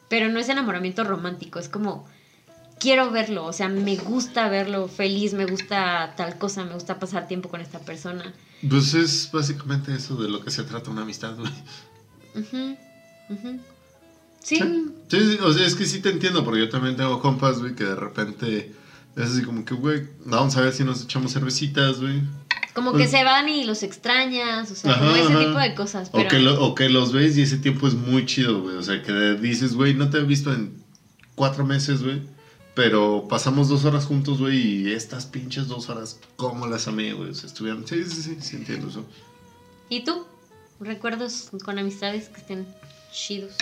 Pero 0.10 0.30
no 0.30 0.39
es 0.39 0.50
enamoramiento 0.50 1.04
romántico, 1.04 1.60
es 1.60 1.70
como 1.70 2.08
quiero 2.82 3.12
verlo, 3.12 3.46
o 3.46 3.54
sea, 3.54 3.70
me 3.70 3.96
gusta 3.96 4.50
verlo 4.50 4.88
feliz, 4.88 5.34
me 5.34 5.46
gusta 5.46 6.16
tal 6.18 6.38
cosa, 6.38 6.66
me 6.66 6.74
gusta 6.74 7.00
pasar 7.00 7.28
tiempo 7.28 7.48
con 7.48 7.62
esta 7.62 7.80
persona. 7.80 8.34
Pues 8.68 8.96
es 8.96 9.30
básicamente 9.32 9.94
eso 9.96 10.16
de 10.16 10.28
lo 10.28 10.44
que 10.44 10.50
se 10.50 10.64
trata 10.64 10.90
una 10.90 11.04
amistad, 11.04 11.36
güey. 11.38 11.52
¿Sí? 14.44 14.60
¿Sí? 15.08 15.40
o 15.44 15.54
sea, 15.54 15.66
es 15.66 15.76
que 15.76 15.86
sí 15.86 16.02
te 16.02 16.10
entiendo, 16.10 16.44
porque 16.44 16.62
yo 16.62 16.70
también 16.70 16.96
tengo 16.98 17.22
compas, 17.22 17.60
güey, 17.60 17.76
que 17.76 17.84
de 17.84 17.96
repente 17.96 18.74
es 19.16 19.24
así 19.24 19.44
como 19.44 19.64
que, 19.64 19.76
güey, 19.76 20.08
vamos 20.26 20.58
a 20.58 20.62
ver 20.62 20.74
si 20.74 20.84
nos 20.84 21.04
echamos 21.04 21.32
cervecitas, 21.34 22.02
güey. 22.02 22.24
Como 22.74 22.94
que 22.94 23.00
pues 23.00 23.12
se 23.12 23.24
van 23.24 23.48
y 23.50 23.66
los 23.66 23.84
extrañas, 23.84 24.72
o 24.72 24.76
sea, 24.76 24.98
como 24.98 25.16
ese 25.16 25.46
tipo 25.46 25.60
de 25.60 25.76
cosas. 25.76 26.10
O, 26.14 26.28
que 26.28 26.48
o 26.48 26.74
que 26.74 26.90
los 26.90 27.12
ves 27.12 27.38
y 27.38 27.42
ese 27.42 27.58
tiempo 27.58 27.88
es 27.88 27.94
muy 27.94 28.26
chido, 28.26 28.62
güey. 28.62 28.78
O 28.78 28.82
sea, 28.82 29.04
que 29.04 29.12
dices, 29.36 29.76
güey, 29.76 29.94
no 29.94 30.10
te 30.10 30.20
he 30.20 30.24
visto 30.24 30.54
en 30.54 30.82
cuatro 31.36 31.66
meses, 31.66 32.02
güey. 32.02 32.22
Pero 32.74 33.28
pasamos 33.28 33.67
dos 33.67 33.84
horas 33.84 34.05
juntos, 34.05 34.39
güey, 34.39 34.57
y 34.57 34.93
estas 34.93 35.26
pinches 35.26 35.67
dos 35.67 35.89
horas, 35.89 36.19
¿cómo 36.38 36.67
las 36.67 36.88
amé, 36.88 37.13
güey? 37.13 37.32
O 37.32 37.34
sea, 37.34 37.47
estuvieron. 37.47 37.86
Sí, 37.86 38.03
sí, 38.05 38.22
sí, 38.22 38.38
sí, 38.39 38.55
entiendo 38.55 38.88
eso. 38.88 39.05
¿Y 39.89 40.03
tú? 40.03 40.26
¿Recuerdos 40.80 41.49
con 41.63 41.78
amistades 41.78 42.30
que 42.30 42.39
estén 42.39 42.65
chidos? 43.11 43.53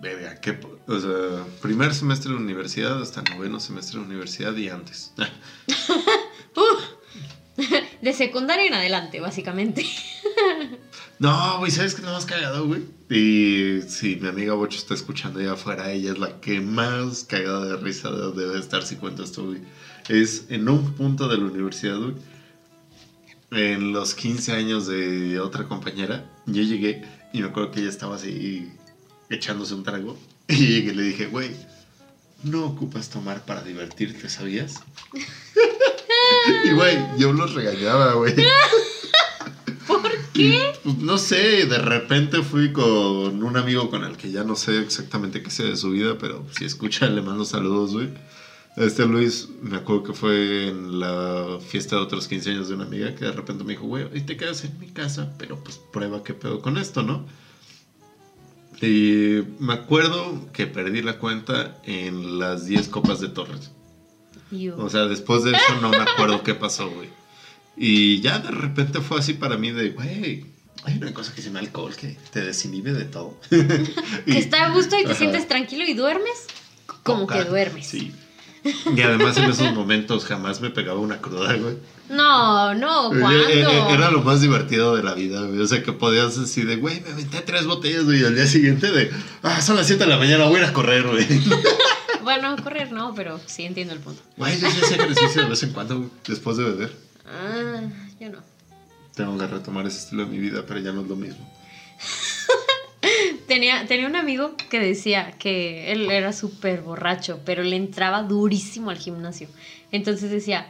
Verga, 0.00 0.40
¿qué? 0.40 0.58
O 0.86 0.98
sea, 0.98 1.44
primer 1.60 1.94
semestre 1.94 2.30
de 2.30 2.38
universidad 2.38 3.00
hasta 3.02 3.20
noveno 3.22 3.60
semestre 3.60 3.98
de 3.98 4.06
universidad 4.06 4.56
y 4.56 4.70
antes. 4.70 5.12
uh, 6.56 7.62
de 8.00 8.12
secundaria 8.14 8.66
en 8.66 8.74
adelante, 8.74 9.20
básicamente. 9.20 9.84
No, 11.20 11.58
güey, 11.58 11.70
¿sabes 11.70 11.94
qué 11.94 12.00
es 12.00 12.06
lo 12.06 12.14
más 12.14 12.24
cagado, 12.24 12.66
güey? 12.66 12.80
Y 13.10 13.82
si 13.86 14.16
mi 14.16 14.28
amiga 14.28 14.54
Bocho 14.54 14.78
está 14.78 14.94
escuchando 14.94 15.38
allá 15.38 15.52
afuera, 15.52 15.92
ella 15.92 16.12
es 16.12 16.18
la 16.18 16.40
que 16.40 16.62
más 16.62 17.24
cagada 17.24 17.66
de 17.66 17.76
risa 17.76 18.10
debe 18.10 18.58
estar 18.58 18.82
si 18.82 18.96
cuento 18.96 19.22
esto, 19.22 19.44
güey. 19.44 19.60
Es 20.08 20.46
en 20.48 20.66
un 20.70 20.94
punto 20.94 21.28
de 21.28 21.36
la 21.36 21.44
universidad, 21.44 21.98
güey. 21.98 22.14
En 23.50 23.92
los 23.92 24.14
15 24.14 24.52
años 24.52 24.86
de 24.86 25.38
otra 25.40 25.68
compañera, 25.68 26.24
yo 26.46 26.62
llegué 26.62 27.04
y 27.34 27.42
me 27.42 27.48
acuerdo 27.48 27.72
que 27.72 27.80
ella 27.80 27.90
estaba 27.90 28.16
así 28.16 28.72
echándose 29.28 29.74
un 29.74 29.84
trago. 29.84 30.16
Y 30.48 30.66
llegué 30.66 30.92
y 30.92 30.94
le 30.94 31.02
dije, 31.02 31.26
güey, 31.26 31.50
no 32.44 32.64
ocupas 32.64 33.10
tomar 33.10 33.44
para 33.44 33.62
divertirte, 33.62 34.30
¿sabías? 34.30 34.76
y, 36.64 36.70
güey, 36.70 36.98
yo 37.18 37.34
los 37.34 37.52
regañaba, 37.52 38.14
güey. 38.14 38.34
Pues, 40.32 40.69
no 40.84 41.18
sé, 41.18 41.66
de 41.66 41.78
repente 41.78 42.42
fui 42.42 42.72
con 42.72 43.42
un 43.42 43.56
amigo 43.56 43.90
con 43.90 44.04
el 44.04 44.16
que 44.16 44.30
ya 44.30 44.44
no 44.44 44.56
sé 44.56 44.80
exactamente 44.80 45.42
qué 45.42 45.50
sea 45.50 45.66
de 45.66 45.76
su 45.76 45.90
vida, 45.90 46.16
pero 46.18 46.46
si 46.50 46.64
escucha 46.64 47.06
le 47.06 47.22
mando 47.22 47.44
saludos, 47.44 47.92
güey. 47.92 48.08
Este 48.76 49.04
Luis, 49.04 49.48
me 49.62 49.76
acuerdo 49.76 50.04
que 50.04 50.12
fue 50.12 50.68
en 50.68 51.00
la 51.00 51.58
fiesta 51.60 51.96
de 51.96 52.02
otros 52.02 52.28
15 52.28 52.50
años 52.50 52.68
de 52.68 52.74
una 52.74 52.84
amiga 52.84 53.14
que 53.14 53.24
de 53.24 53.32
repente 53.32 53.64
me 53.64 53.72
dijo, 53.72 53.86
güey, 53.86 54.06
y 54.14 54.20
te 54.20 54.36
quedas 54.36 54.64
en 54.64 54.78
mi 54.78 54.88
casa, 54.88 55.34
pero 55.38 55.62
pues 55.62 55.80
prueba 55.92 56.22
qué 56.22 56.34
pedo 56.34 56.62
con 56.62 56.78
esto, 56.78 57.02
¿no? 57.02 57.26
Y 58.80 59.42
me 59.58 59.74
acuerdo 59.74 60.50
que 60.52 60.66
perdí 60.66 61.02
la 61.02 61.18
cuenta 61.18 61.82
en 61.84 62.38
las 62.38 62.66
10 62.66 62.88
copas 62.88 63.20
de 63.20 63.28
Torres. 63.28 63.72
O 64.78 64.88
sea, 64.88 65.06
después 65.06 65.44
de 65.44 65.52
eso 65.52 65.80
no 65.80 65.90
me 65.90 65.98
acuerdo 65.98 66.42
qué 66.42 66.54
pasó, 66.54 66.88
güey. 66.90 67.08
Y 67.76 68.20
ya 68.20 68.38
de 68.38 68.50
repente 68.50 69.00
fue 69.00 69.18
así 69.20 69.34
para 69.34 69.56
mí 69.56 69.70
de, 69.70 69.90
güey, 69.90 70.46
hay 70.84 70.96
una 70.98 71.12
cosa 71.14 71.34
que 71.34 71.42
se 71.42 71.48
llama 71.48 71.60
alcohol 71.60 71.94
que 71.94 72.16
te 72.32 72.40
desinhibe 72.40 72.92
de 72.92 73.04
todo. 73.04 73.38
que 73.50 74.38
está 74.38 74.66
a 74.66 74.70
gusto 74.70 74.98
y 74.98 75.04
te 75.04 75.14
sientes 75.14 75.46
tranquilo 75.48 75.84
y 75.86 75.94
duermes 75.94 76.46
como 77.02 77.26
que 77.26 77.44
duermes. 77.44 77.86
Sí. 77.86 78.12
Y 78.94 79.00
además 79.00 79.38
en 79.38 79.44
esos 79.44 79.72
momentos 79.72 80.26
jamás 80.26 80.60
me 80.60 80.68
pegaba 80.68 81.00
una 81.00 81.18
cruda, 81.22 81.54
güey. 81.54 81.78
No, 82.10 82.74
no, 82.74 83.06
Eh, 83.14 83.18
¿cuándo? 83.18 83.48
eh, 83.48 83.62
eh, 83.62 83.82
Era 83.88 84.10
lo 84.10 84.20
más 84.20 84.42
divertido 84.42 84.94
de 84.96 85.02
la 85.02 85.14
vida, 85.14 85.40
güey. 85.40 85.60
O 85.60 85.66
sea, 85.66 85.82
que 85.82 85.94
podías 85.94 86.38
decir 86.38 86.66
de, 86.66 86.76
güey, 86.76 87.00
me 87.00 87.08
aventé 87.10 87.40
tres 87.40 87.64
botellas, 87.64 88.04
güey. 88.04 88.20
Y 88.20 88.24
al 88.26 88.34
día 88.34 88.46
siguiente 88.46 88.90
de, 88.92 89.10
ah, 89.42 89.62
son 89.62 89.76
las 89.76 89.86
7 89.86 90.04
de 90.04 90.10
la 90.10 90.18
mañana, 90.18 90.44
voy 90.44 90.56
a 90.56 90.64
ir 90.64 90.64
a 90.66 90.72
correr, 90.74 91.04
güey. 91.06 91.26
Bueno, 92.22 92.54
correr 92.62 92.92
no, 92.92 93.14
pero 93.14 93.40
sí 93.46 93.62
entiendo 93.64 93.94
el 93.94 94.00
punto. 94.00 94.20
Güey, 94.36 94.60
yo 94.60 94.70
sí 94.70 94.76
hacía 94.82 94.98
ejercicio 94.98 95.42
de 95.42 95.48
vez 95.48 95.62
en 95.62 95.72
cuando, 95.72 95.96
güey, 95.96 96.10
después 96.28 96.58
de 96.58 96.64
beber. 96.64 96.92
Ah, 97.26 97.80
yo 98.20 98.28
no. 98.28 98.38
Tengo 99.14 99.36
que 99.38 99.46
retomar 99.46 99.86
ese 99.86 99.98
estilo 99.98 100.24
de 100.24 100.30
mi 100.30 100.38
vida, 100.38 100.64
pero 100.66 100.80
ya 100.80 100.92
no 100.92 101.02
es 101.02 101.08
lo 101.08 101.16
mismo. 101.16 101.48
Tenía, 103.46 103.86
tenía 103.86 104.06
un 104.06 104.14
amigo 104.14 104.54
que 104.70 104.78
decía 104.78 105.32
que 105.38 105.90
él 105.90 106.08
era 106.10 106.32
súper 106.32 106.82
borracho, 106.82 107.40
pero 107.44 107.62
le 107.64 107.74
entraba 107.74 108.22
durísimo 108.22 108.90
al 108.90 108.98
gimnasio. 108.98 109.48
Entonces 109.90 110.30
decía, 110.30 110.68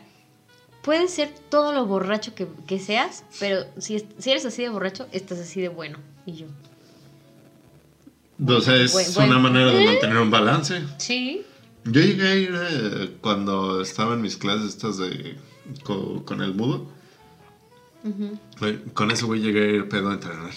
puedes 0.82 1.12
ser 1.12 1.28
todo 1.50 1.72
lo 1.74 1.84
borracho 1.84 2.34
que, 2.34 2.46
que 2.66 2.78
seas, 2.78 3.24
pero 3.38 3.64
si, 3.78 4.02
si 4.18 4.30
eres 4.30 4.46
así 4.46 4.62
de 4.62 4.70
borracho, 4.70 5.06
estás 5.12 5.38
así 5.40 5.60
de 5.60 5.68
bueno. 5.68 5.98
Y 6.24 6.32
yo, 6.32 6.46
O 8.46 8.60
sea, 8.62 8.76
es 8.76 9.16
una 9.16 9.38
manera 9.38 9.72
de 9.72 9.84
mantener 9.84 10.16
un 10.18 10.30
balance. 10.30 10.82
sí, 10.96 11.42
Yo 11.84 12.00
llegué 12.00 12.28
a 12.28 12.34
ir 12.34 12.54
eh, 12.54 13.16
cuando 13.20 13.82
estaba 13.82 14.14
en 14.14 14.22
mis 14.22 14.36
clases 14.38 14.68
estas 14.68 14.96
de 14.96 15.36
co- 15.82 16.24
con, 16.24 16.40
el 16.40 16.54
mudo. 16.54 16.90
Con 18.94 19.10
ese 19.10 19.24
güey 19.24 19.40
llegué 19.40 19.62
a 19.62 19.68
ir 19.68 19.88
pedo 19.88 20.10
a 20.10 20.14
entrenar. 20.14 20.50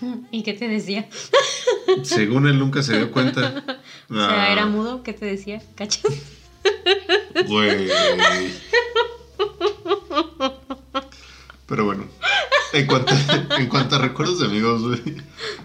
¿y 0.30 0.42
qué 0.42 0.52
te 0.54 0.68
decía? 0.68 1.08
Según 2.02 2.46
él 2.46 2.58
nunca 2.58 2.82
se 2.82 2.96
dio 2.96 3.10
cuenta. 3.10 3.64
O 4.10 4.14
sea, 4.14 4.44
Ah, 4.44 4.52
era 4.52 4.64
mudo, 4.64 5.02
¿qué 5.02 5.12
te 5.12 5.26
decía? 5.26 5.60
¿Cachas? 5.74 6.02
Güey. 7.46 7.88
Pero 11.66 11.84
bueno, 11.84 12.04
en 12.72 12.86
cuanto, 12.86 13.12
en 13.58 13.66
cuanto 13.68 13.96
a 13.96 13.98
recuerdos 13.98 14.38
de 14.40 14.46
amigos, 14.46 14.82
güey, 14.82 15.16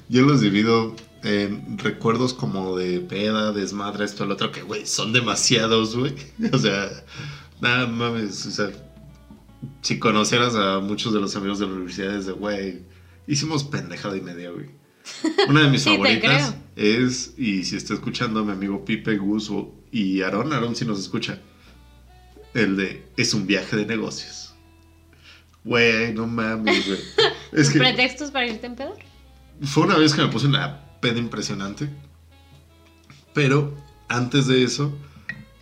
yo 0.09 0.23
los 0.23 0.41
divido 0.41 0.93
en 1.23 1.77
recuerdos 1.77 2.33
como 2.33 2.75
de 2.75 2.99
peda, 2.99 3.53
desmadre, 3.53 4.03
esto, 4.03 4.25
el 4.25 4.31
otro, 4.31 4.51
que, 4.51 4.61
güey, 4.61 4.85
son 4.85 5.13
demasiados, 5.13 5.95
güey. 5.95 6.13
O 6.51 6.57
sea, 6.57 6.89
nada 7.61 7.87
mames, 7.87 8.45
o 8.45 8.51
sea, 8.51 8.71
si 9.81 9.99
conocieras 9.99 10.55
a 10.55 10.79
muchos 10.79 11.13
de 11.13 11.19
los 11.19 11.35
amigos 11.35 11.59
de 11.59 11.67
la 11.67 11.73
universidad, 11.73 12.15
es 12.15 12.25
de, 12.25 12.33
güey, 12.33 12.81
hicimos 13.27 13.63
pendejada 13.63 14.17
y 14.17 14.21
media, 14.21 14.51
güey. 14.51 14.69
Una 15.49 15.63
de 15.63 15.69
mis 15.69 15.83
Sí, 15.83 15.89
favoritas 15.89 16.55
es, 16.75 17.33
y 17.37 17.63
si 17.63 17.75
está 17.75 17.93
escuchando 17.93 18.43
mi 18.45 18.51
amigo 18.53 18.85
Pipe, 18.85 19.17
Gus 19.17 19.51
y 19.91 20.21
Aarón, 20.21 20.53
Aarón 20.53 20.75
si 20.75 20.85
nos 20.85 20.99
escucha, 20.99 21.39
el 22.53 22.77
de 22.77 23.05
es 23.17 23.33
un 23.33 23.45
viaje 23.45 23.75
de 23.75 23.85
negocios. 23.85 24.53
Güey, 25.63 26.13
no 26.13 26.27
mames, 26.27 26.87
güey. 26.87 26.99
Es 27.51 27.69
que 27.69 27.77
¿Pretextos 27.77 28.31
para 28.31 28.47
irte 28.47 28.65
en 28.65 28.75
pedo? 28.75 28.95
fue 29.61 29.83
una 29.83 29.95
vez 29.97 30.13
que 30.15 30.21
me 30.23 30.27
puse 30.29 30.47
una 30.47 30.81
peda 30.99 31.19
impresionante. 31.19 31.87
Pero 33.33 33.75
antes 34.07 34.47
de 34.47 34.63
eso, 34.63 34.91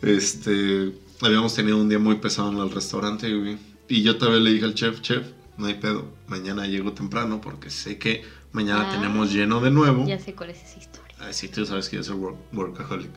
este, 0.02 0.94
habíamos 1.22 1.54
tenido 1.54 1.78
un 1.78 1.90
día 1.90 2.00
muy 2.00 2.16
pesado 2.16 2.52
en 2.52 2.58
el 2.60 2.72
restaurante, 2.72 3.34
güey. 3.36 3.58
Y 3.92 4.04
yo 4.04 4.18
todavía 4.18 4.40
le 4.42 4.52
dije 4.54 4.66
al 4.66 4.74
chef, 4.74 5.02
chef, 5.02 5.24
no 5.58 5.68
hay 5.68 5.74
pedo. 5.76 6.14
Mañana 6.28 6.66
llego 6.66 6.94
temprano 6.94 7.42
porque 7.42 7.70
sé 7.70 7.98
que 7.98 8.24
mañana 8.54 8.88
Ah. 8.90 8.92
tenemos 8.94 9.34
lleno 9.34 9.60
de 9.60 9.70
nuevo. 9.72 10.08
Ya 10.08 10.18
sé 10.20 10.34
cuál 10.34 10.52
es 10.52 10.64
esa 10.64 10.80
historia. 10.80 11.16
Sí, 11.34 11.50
tú 11.50 11.66
sabes 11.66 11.90
que 11.90 11.98
yo 11.98 12.04
soy 12.04 12.16
work- 12.16 12.38
workaholic. 12.54 13.12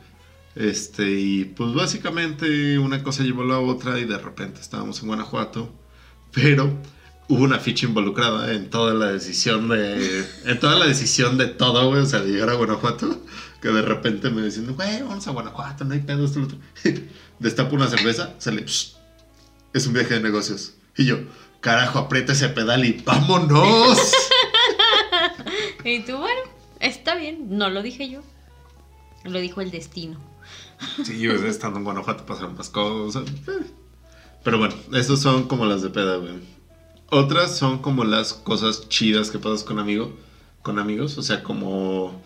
Este, 0.55 1.11
y 1.19 1.45
pues 1.45 1.73
básicamente 1.73 2.77
una 2.77 3.03
cosa 3.03 3.23
llevó 3.23 3.43
a 3.43 3.45
la 3.45 3.59
otra 3.59 3.99
y 3.99 4.05
de 4.05 4.17
repente 4.17 4.59
estábamos 4.61 4.99
en 5.01 5.07
Guanajuato, 5.07 5.73
pero 6.33 6.77
hubo 7.27 7.43
una 7.43 7.59
ficha 7.59 7.85
involucrada 7.87 8.53
en 8.53 8.69
toda 8.69 8.93
la 8.93 9.07
decisión 9.11 9.67
de, 9.69 10.25
en 10.45 10.59
toda 10.59 10.75
la 10.77 10.85
decisión 10.87 11.37
de 11.37 11.47
todo, 11.47 11.87
güey, 11.89 12.01
o 12.01 12.05
sea, 12.05 12.19
de 12.21 12.31
llegar 12.31 12.49
a 12.49 12.53
Guanajuato, 12.53 13.21
que 13.61 13.69
de 13.69 13.81
repente 13.81 14.29
me 14.29 14.43
dicen, 14.43 14.67
güey, 14.75 15.01
vamos 15.01 15.25
a 15.27 15.31
Guanajuato, 15.31 15.83
no 15.85 15.93
hay 15.93 16.01
pedo, 16.01 16.23
esto, 16.25 16.39
lo 16.39 16.45
otro. 16.45 16.57
Destapo 17.39 17.75
una 17.75 17.87
cerveza, 17.87 18.35
sale, 18.37 18.63
"Psst, 18.65 18.94
es 19.75 19.85
un 19.87 19.93
viaje 19.93 20.13
de 20.13 20.21
negocios. 20.21 20.73
Y 20.95 21.05
yo, 21.05 21.17
carajo, 21.59 21.99
aprieta 21.99 22.31
ese 22.31 22.49
pedal 22.49 22.85
y 22.85 22.93
vámonos. 23.05 23.99
Y 25.83 25.99
tú, 25.99 26.17
bueno, 26.17 26.41
está 26.79 27.13
bien, 27.13 27.57
no 27.57 27.69
lo 27.69 27.83
dije 27.83 28.09
yo. 28.09 28.21
Lo 29.23 29.39
dijo 29.39 29.61
el 29.61 29.69
destino. 29.69 30.19
Sí, 31.03 31.27
pues, 31.27 31.43
estando 31.43 31.77
en 31.77 31.85
Guanajuato 31.85 32.25
pasaron 32.25 32.57
más 32.57 32.69
cosas. 32.69 33.23
Pero 34.43 34.57
bueno, 34.57 34.73
esas 34.93 35.19
son 35.19 35.47
como 35.47 35.67
las 35.67 35.83
de 35.83 35.91
peda, 35.91 36.17
güey. 36.17 36.39
Otras 37.11 37.55
son 37.55 37.83
como 37.83 38.03
las 38.03 38.33
cosas 38.33 38.89
chidas 38.89 39.29
que 39.29 39.37
pasas 39.37 39.63
con 39.63 39.77
amigo, 39.77 40.17
con 40.63 40.79
amigos, 40.79 41.19
o 41.19 41.21
sea, 41.21 41.43
como 41.43 42.19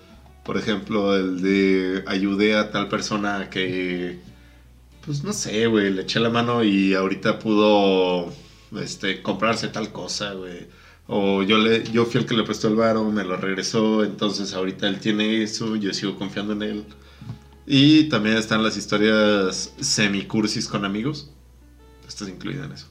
por 0.46 0.58
ejemplo 0.58 1.14
el 1.18 1.42
de 1.42 2.06
ayudé 2.08 2.56
a 2.56 2.72
tal 2.72 2.88
persona 2.88 3.50
que 3.50 4.22
pues 5.10 5.24
no 5.24 5.34
sé, 5.34 5.66
güey, 5.66 5.90
le 5.90 6.04
eché 6.04 6.20
la 6.20 6.30
mano 6.30 6.64
y 6.64 6.94
ahorita 6.94 7.40
pudo 7.40 8.32
este 8.80 9.24
comprarse 9.24 9.68
tal 9.70 9.92
cosa, 9.92 10.34
güey. 10.34 10.68
O 11.08 11.42
yo 11.42 11.58
le 11.58 11.84
yo 11.86 12.06
fui 12.06 12.22
el 12.22 12.28
que 12.28 12.36
le 12.36 12.44
prestó 12.44 12.68
el 12.68 12.76
varo, 12.76 13.04
me 13.10 13.24
lo 13.24 13.36
regresó, 13.36 14.04
entonces 14.04 14.54
ahorita 14.54 14.88
él 14.88 15.00
tiene 15.00 15.42
eso, 15.42 15.76
yo 15.78 15.96
sigo 15.96 16.16
confiando 16.16 16.54
en 16.54 16.62
él. 16.62 16.86
Y 17.66 18.04
también 18.04 18.38
están 18.38 18.62
las 18.62 18.78
historias 18.78 19.74
semicursis 19.80 20.68
con 20.68 20.86
amigos. 20.86 21.32
Estás 22.08 22.30
incluida 22.30 22.66
en 22.66 22.74
eso. 22.74 22.86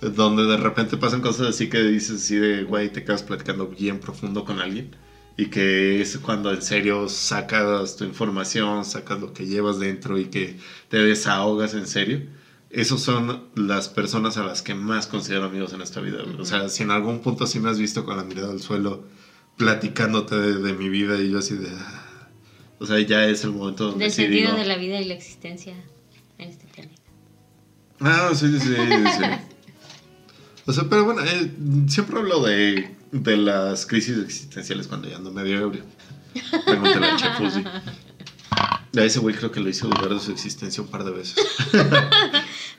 Donde 0.00 0.42
de 0.42 0.56
repente 0.56 0.96
pasan 0.96 1.20
cosas 1.20 1.50
así 1.50 1.68
que 1.70 1.84
dices 1.84 2.20
así 2.20 2.34
de, 2.34 2.64
güey, 2.64 2.92
te 2.92 3.04
quedas 3.04 3.22
platicando 3.22 3.68
bien 3.68 4.00
profundo 4.00 4.44
con 4.44 4.58
alguien. 4.58 4.90
Y 5.38 5.46
que 5.46 6.02
es 6.02 6.18
cuando 6.18 6.52
en 6.52 6.60
serio 6.60 7.08
sacas 7.08 7.96
tu 7.96 8.04
información, 8.04 8.84
sacas 8.84 9.20
lo 9.20 9.32
que 9.32 9.46
llevas 9.46 9.78
dentro 9.78 10.18
y 10.18 10.26
que 10.26 10.58
te 10.90 10.98
desahogas 10.98 11.72
en 11.74 11.86
serio. 11.86 12.22
Esos 12.70 13.00
son 13.00 13.44
las 13.54 13.88
personas 13.88 14.36
a 14.36 14.44
las 14.44 14.60
que 14.60 14.74
más 14.74 15.06
considero 15.06 15.44
amigos 15.44 15.72
en 15.72 15.80
esta 15.80 16.00
vida. 16.00 16.18
O 16.38 16.44
sea, 16.44 16.68
si 16.68 16.82
en 16.82 16.90
algún 16.90 17.20
punto 17.20 17.46
sí 17.46 17.60
me 17.60 17.70
has 17.70 17.78
visto 17.78 18.04
con 18.04 18.16
la 18.18 18.24
mirada 18.24 18.50
al 18.50 18.60
suelo 18.60 19.04
platicándote 19.56 20.36
de, 20.36 20.54
de 20.58 20.72
mi 20.74 20.90
vida 20.90 21.18
y 21.18 21.30
yo 21.30 21.38
así 21.38 21.54
de... 21.54 21.70
ah. 21.70 22.08
O 22.80 22.86
sea, 22.86 23.00
ya 23.00 23.24
es 23.26 23.42
el 23.44 23.52
momento 23.52 23.90
donde 23.90 24.04
Del 24.04 24.12
sí 24.12 24.22
sentido 24.22 24.52
digo, 24.52 24.58
de 24.58 24.66
la 24.66 24.76
vida 24.76 25.00
y 25.00 25.04
la 25.06 25.14
existencia 25.14 25.74
en 26.38 26.48
este 26.48 26.66
planeta. 26.66 27.02
Ah, 28.00 28.30
sí, 28.34 28.52
sí, 28.52 28.60
sí. 28.60 28.74
sí. 28.74 29.24
O 30.66 30.72
sea, 30.72 30.84
pero 30.90 31.06
bueno, 31.06 31.22
eh, 31.24 31.50
siempre 31.88 32.18
hablo 32.18 32.42
de, 32.42 32.94
de 33.12 33.36
las 33.36 33.86
crisis 33.86 34.18
existenciales 34.18 34.86
cuando 34.86 35.08
ya 35.08 35.16
ando 35.16 35.30
medio 35.30 35.58
ebrio. 35.58 35.84
Pregúntale 36.64 37.06
a 37.06 37.16
Chef. 37.16 37.66
A 38.96 39.04
ese 39.04 39.18
güey 39.18 39.34
creo 39.34 39.52
que 39.52 39.60
lo 39.60 39.68
hizo 39.68 39.86
dudar 39.86 40.14
de 40.14 40.20
su 40.20 40.32
existencia 40.32 40.82
un 40.82 40.88
par 40.88 41.04
de 41.04 41.10
veces. 41.12 41.36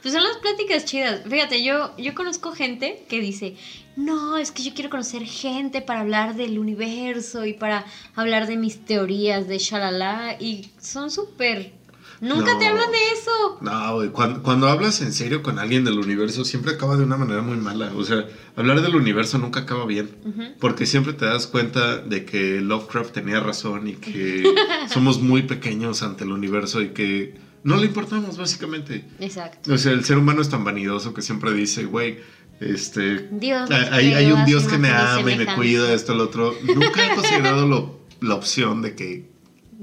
Pues 0.02 0.14
son 0.14 0.24
las 0.24 0.38
pláticas 0.38 0.86
chidas. 0.86 1.24
Fíjate, 1.30 1.62
yo, 1.62 1.96
yo 1.98 2.16
conozco 2.16 2.54
gente 2.54 3.06
que 3.10 3.20
dice, 3.20 3.58
no, 3.98 4.38
es 4.38 4.52
que 4.52 4.64
yo 4.64 4.74
quiero 4.74 4.90
conocer 4.90 5.24
gente 5.26 5.82
para 5.82 6.00
hablar 6.00 6.36
del 6.36 6.58
universo 6.58 7.46
y 7.46 7.54
para 7.54 7.86
hablar 8.16 8.48
de 8.48 8.56
mis 8.56 8.86
teorías 8.86 9.50
de 9.50 9.58
shalala. 9.58 10.38
Y 10.40 10.70
son 10.80 11.12
súper... 11.12 11.74
Nunca 12.22 12.57
te 12.57 12.67
hablan 12.67 12.91
de 12.91 12.97
eso. 13.13 13.57
No, 13.61 13.95
güey, 13.95 14.09
cuando, 14.09 14.43
cuando 14.43 14.67
hablas 14.67 15.01
en 15.01 15.13
serio 15.13 15.41
con 15.43 15.57
alguien 15.59 15.84
del 15.86 15.99
universo 15.99 16.43
siempre 16.45 16.74
acaba 16.74 16.97
de 16.97 17.03
una 17.03 17.17
manera 17.17 17.41
muy 17.41 17.57
mala. 17.57 17.91
O 17.95 18.03
sea, 18.03 18.26
hablar 18.55 18.82
del 18.82 18.95
universo 18.95 19.38
nunca 19.38 19.61
acaba 19.61 19.86
bien. 19.86 20.09
Porque 20.59 20.86
siempre 20.86 21.13
te 21.13 21.26
das 21.26 21.47
cuenta 21.47 21.97
de 21.97 22.26
que 22.26 22.61
Lovecraft 22.61 23.13
tenía 23.13 23.39
razón 23.39 23.88
y 23.88 23.93
que 23.93 24.43
somos 24.93 25.22
muy 25.22 25.43
pequeños 25.43 26.03
ante 26.03 26.24
el 26.26 26.32
universo 26.32 26.82
y 26.82 26.89
que 26.89 27.36
no 27.63 27.78
le 27.78 27.86
importamos 27.88 28.38
básicamente. 28.38 29.05
Exacto. 29.20 29.74
O 29.74 29.78
sea, 29.78 29.91
el 29.91 30.03
ser 30.05 30.17
humano 30.17 30.41
es 30.41 30.49
tan 30.49 30.63
vanidoso 30.63 31.13
que 31.13 31.22
siempre 31.22 31.53
dice, 31.53 31.86
güey, 31.86 32.20
este... 32.59 33.30
Dios 33.32 33.70
Hay, 33.72 34.32
un 34.32 34.45
Dios 34.45 34.63
que 34.65 34.78
me 34.78 34.89
ama 34.89 35.32
y 35.32 35.38
me 35.38 35.55
cuida, 35.55 35.93
esto, 35.93 36.13
lo 36.15 36.26
otro. 36.26 36.53
Nunca 36.63 37.05
he 37.11 37.15
considerado 37.15 37.67
lo- 37.67 37.99
la 38.22 38.36
opción 38.36 38.82
de 38.82 38.95
que 38.95 39.30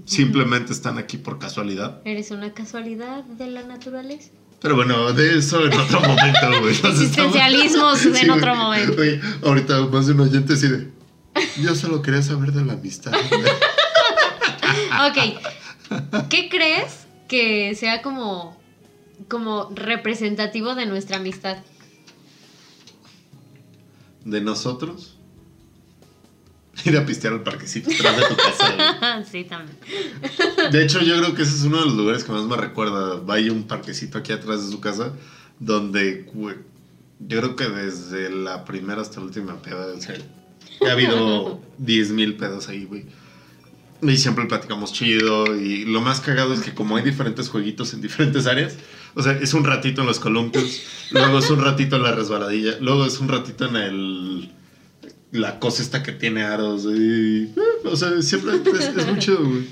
simplemente 0.04 0.72
están 0.72 0.98
aquí 0.98 1.16
por 1.16 1.38
casualidad. 1.38 2.00
Eres 2.04 2.30
una 2.30 2.52
casualidad 2.52 3.24
de 3.24 3.46
la 3.48 3.62
naturaleza. 3.62 4.30
Pero 4.60 4.74
bueno, 4.76 5.12
de 5.12 5.38
eso 5.38 5.64
en 5.66 5.72
otro 5.78 6.00
momento, 6.00 6.60
güey. 6.60 6.72
Estamos- 6.74 7.00
Existencialismos 7.00 8.04
en 8.06 8.16
Sí, 8.16 8.30
otro 8.30 8.54
momento. 8.54 9.02
Ahorita 9.44 9.80
más 9.86 10.06
de 10.06 10.12
un 10.14 10.20
oyente 10.20 10.54
así 10.54 10.68
de... 10.68 10.90
Yo 11.60 11.74
solo 11.74 12.00
quería 12.02 12.22
saber 12.22 12.52
de 12.52 12.64
la 12.64 12.72
amistad. 12.74 13.12
Ok. 15.08 15.18
¿Qué 16.30 16.48
crees 16.48 17.06
que 17.28 17.74
sea 17.74 18.00
como, 18.02 18.56
como 19.28 19.70
representativo 19.74 20.74
de 20.74 20.86
nuestra 20.86 21.18
amistad? 21.18 21.58
¿De 24.24 24.40
nosotros? 24.40 25.15
Ir 26.84 26.96
a 26.96 27.06
pistear 27.06 27.32
al 27.32 27.42
parquecito 27.42 27.90
atrás 27.90 28.16
de 28.16 28.22
tu 28.26 28.36
casa. 28.36 29.24
sí, 29.30 29.44
también. 29.44 29.76
De 30.70 30.82
hecho, 30.82 31.00
yo 31.00 31.16
creo 31.18 31.34
que 31.34 31.42
ese 31.42 31.54
es 31.56 31.62
uno 31.64 31.78
de 31.78 31.86
los 31.86 31.94
lugares 31.94 32.24
que 32.24 32.32
más 32.32 32.44
me 32.44 32.56
recuerda. 32.56 33.22
Hay 33.28 33.48
un 33.48 33.64
parquecito 33.64 34.18
aquí 34.18 34.32
atrás 34.32 34.64
de 34.64 34.70
su 34.70 34.80
casa 34.80 35.12
donde 35.58 36.26
yo 37.18 37.40
creo 37.40 37.56
que 37.56 37.68
desde 37.68 38.30
la 38.30 38.64
primera 38.64 39.00
hasta 39.00 39.20
la 39.20 39.26
última 39.26 39.60
peda, 39.62 39.94
o 39.96 40.00
sea, 40.00 40.16
ha 40.86 40.92
habido 40.92 41.60
10 41.78 42.10
mil 42.10 42.36
pedos 42.36 42.68
ahí, 42.68 42.84
güey. 42.84 43.06
Y 44.02 44.18
siempre 44.18 44.44
platicamos 44.44 44.92
chido. 44.92 45.56
Y 45.56 45.86
lo 45.86 46.02
más 46.02 46.20
cagado 46.20 46.52
es 46.52 46.60
que 46.60 46.74
como 46.74 46.96
hay 46.96 47.02
diferentes 47.02 47.48
jueguitos 47.48 47.94
en 47.94 48.02
diferentes 48.02 48.46
áreas, 48.46 48.76
o 49.14 49.22
sea, 49.22 49.32
es 49.32 49.54
un 49.54 49.64
ratito 49.64 50.02
en 50.02 50.06
los 50.06 50.20
columpios, 50.20 50.82
luego 51.10 51.38
es 51.38 51.48
un 51.48 51.64
ratito 51.64 51.96
en 51.96 52.02
la 52.02 52.12
resbaladilla, 52.12 52.76
luego 52.80 53.06
es 53.06 53.18
un 53.18 53.28
ratito 53.28 53.66
en 53.66 53.76
el... 53.76 54.52
La 55.32 55.58
cosa 55.58 55.82
esta 55.82 56.02
que 56.02 56.12
tiene 56.12 56.42
aros, 56.44 56.84
y, 56.84 57.52
o 57.84 57.96
sea, 57.96 58.22
siempre 58.22 58.54
es, 58.72 58.86
es 58.96 59.06
muy 59.06 59.18
chido, 59.18 59.38
güey. 59.44 59.66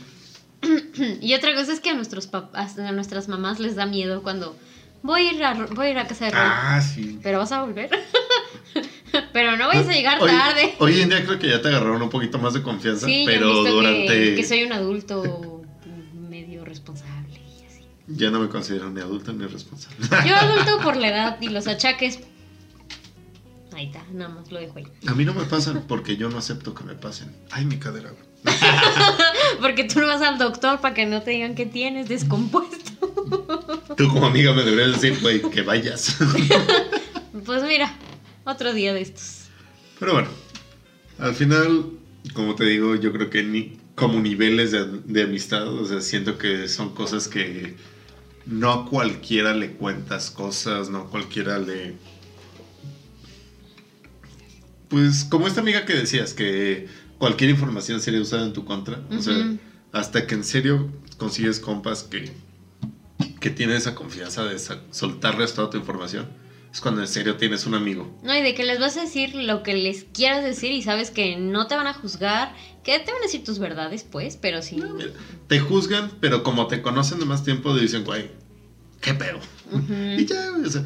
Y 1.20 1.34
otra 1.34 1.55
cosa 1.55 1.72
es 1.72 1.80
que 1.80 1.90
a 1.90 1.94
nuestros 1.94 2.26
papás, 2.26 2.78
a 2.78 2.90
nuestras 2.92 3.28
mamás 3.28 3.61
les 3.61 3.76
da 3.76 3.86
miedo 3.86 4.22
cuando 4.22 4.57
voy 5.02 5.22
a 5.28 5.32
ir 5.32 5.44
a, 5.44 5.55
voy 5.55 5.86
a, 5.86 5.90
ir 5.90 5.98
a 5.98 6.07
casa 6.07 6.26
de. 6.26 6.32
Ah, 6.34 6.80
sí. 6.82 7.18
Pero 7.22 7.38
vas 7.38 7.52
a 7.52 7.62
volver. 7.62 7.90
pero 9.32 9.57
no 9.57 9.68
vayas 9.68 9.88
a 9.88 9.92
llegar 9.92 10.20
Hoy- 10.20 10.30
tarde. 10.30 10.74
Hoy 10.78 11.00
en 11.00 11.09
día 11.11 11.24
creo 11.24 11.38
que 11.38 11.48
ya 11.48 11.61
te 11.62 11.68
agarraron 11.68 12.02
un 12.02 12.11
poquito 12.11 12.38
más 12.38 12.55
de 12.55 12.62
confianza, 12.62 13.07
Sí, 13.07 13.24
ya 13.26 13.32
han 13.32 13.38
pero 13.38 13.46
visto 13.48 13.64
que- 13.64 13.70
durante... 13.70 14.34
que, 14.34 14.44
soy 14.44 14.64
un 14.64 14.72
adulto 14.72 15.62
medio 16.30 16.64
responsable 16.64 17.40
y 17.61 17.64
así. 17.66 17.84
Ya 18.09 18.30
no 18.30 18.40
me 18.40 18.48
considero 18.48 18.90
ni 18.90 19.00
adulto 19.00 19.32
ni 19.32 19.46
responsable. 19.46 19.96
Yo 20.26 20.34
adulto 20.34 20.78
por 20.82 20.96
la 20.96 21.09
edad 21.09 21.36
y 21.40 21.48
los 21.48 21.66
achaques. 21.68 22.20
Ahí 23.75 23.87
está, 23.87 24.05
nada 24.12 24.33
más 24.33 24.51
lo 24.53 24.61
dejo 24.61 24.79
ahí. 24.79 24.87
A 25.07 25.14
mí 25.14 25.25
no 25.25 25.35
me 25.35 25.45
pasan 25.45 25.85
porque 25.89 26.16
yo 26.16 26.31
no 26.31 26.39
acepto 26.39 26.75
que 26.75 26.85
me 26.85 26.95
pasen. 26.95 27.35
Ay, 27.51 27.64
mi 27.64 27.79
cadera. 27.79 28.12
Porque 29.61 29.85
tú 29.85 30.01
no 30.01 30.07
vas 30.07 30.20
al 30.20 30.37
doctor 30.37 30.81
para 30.81 30.95
que 30.95 31.07
no 31.07 31.22
te 31.22 31.31
digan 31.31 31.55
que 31.55 31.64
tienes 31.64 32.09
descompuesto. 32.09 32.93
Tú 33.97 34.09
como 34.09 34.27
amiga 34.27 34.53
me 34.53 34.64
deberías 34.64 35.01
decir, 35.01 35.18
güey, 35.22 35.41
que 35.51 35.62
vayas. 35.62 36.18
Pues 37.45 37.62
mira, 37.64 37.93
otro 38.45 38.72
día 38.72 38.95
de 38.95 39.01
estos. 39.01 39.47
Pero 39.99 40.12
bueno, 40.12 40.29
al 41.18 41.35
final, 41.35 41.91
como 42.33 42.55
te 42.55 42.64
digo, 42.64 42.95
yo 42.95 43.12
creo 43.12 43.29
que 43.29 43.43
ni 43.43 43.79
como 43.95 44.20
niveles 44.20 44.72
de, 44.72 44.87
de 45.05 45.22
amistad, 45.22 45.68
o 45.68 45.85
sea, 45.85 46.01
siento 46.01 46.39
que 46.39 46.68
son 46.68 46.95
cosas 46.95 47.29
que 47.29 47.77
no 48.47 48.72
a 48.72 48.87
cualquiera 48.87 49.55
le 49.55 49.72
cuentas 49.72 50.31
cosas, 50.31 50.91
no 50.91 50.99
a 51.01 51.11
cualquiera 51.11 51.59
le... 51.59 51.95
Pues 54.95 55.24
como 55.24 55.49
esta 55.49 55.61
amiga 55.61 55.84
que 55.84 55.92
decías, 55.92 56.34
que 56.34 56.86
cualquier 57.18 57.51
información 57.51 58.01
sería 58.01 58.20
usada 58.20 58.45
en 58.47 58.53
tu 58.53 58.64
contra, 58.64 59.01
o 59.11 59.20
sea, 59.20 59.53
hasta 59.90 60.24
que 60.24 60.36
en 60.36 60.45
serio 60.45 60.88
consigues 61.16 61.59
compas 61.59 62.05
que, 62.05 62.30
que 63.40 63.51
tienen 63.51 63.74
esa 63.74 63.97
confianza 63.97 64.45
de 64.45 64.57
soltarles 64.92 65.53
toda 65.55 65.68
tu 65.68 65.78
información, 65.78 66.28
es 66.72 66.80
cuando 66.80 67.01
en 67.01 67.09
serio 67.09 67.36
tienes 67.36 67.66
un 67.66 67.74
amigo. 67.74 68.16
No, 68.22 68.36
y 68.36 68.42
de 68.42 68.55
que 68.55 68.62
les 68.62 68.78
vas 68.78 68.97
a 68.97 69.01
decir 69.01 69.34
lo 69.34 69.64
que 69.64 69.74
les 69.74 70.05
quieras 70.05 70.45
decir 70.45 70.70
y 70.70 70.80
sabes 70.82 71.11
que 71.11 71.34
no 71.34 71.66
te 71.66 71.74
van 71.74 71.88
a 71.88 71.95
juzgar, 71.95 72.55
que 72.84 72.97
te 73.01 73.11
van 73.11 73.20
a 73.20 73.24
decir 73.24 73.42
tus 73.42 73.59
verdades, 73.59 74.05
pues, 74.05 74.36
pero 74.36 74.62
sí. 74.62 74.76
Mira, 74.76 75.11
Te 75.49 75.59
juzgan, 75.59 76.12
pero 76.20 76.45
como 76.45 76.68
te 76.68 76.82
conocen 76.82 77.18
de 77.18 77.24
más 77.24 77.42
tiempo, 77.42 77.76
dicen, 77.76 78.05
güey, 78.05 78.30
qué 79.01 79.12
pedo. 79.12 79.40
Ujú. 79.72 79.92
Y 80.18 80.24
ya, 80.24 80.53
o 80.64 80.70
sea, 80.70 80.84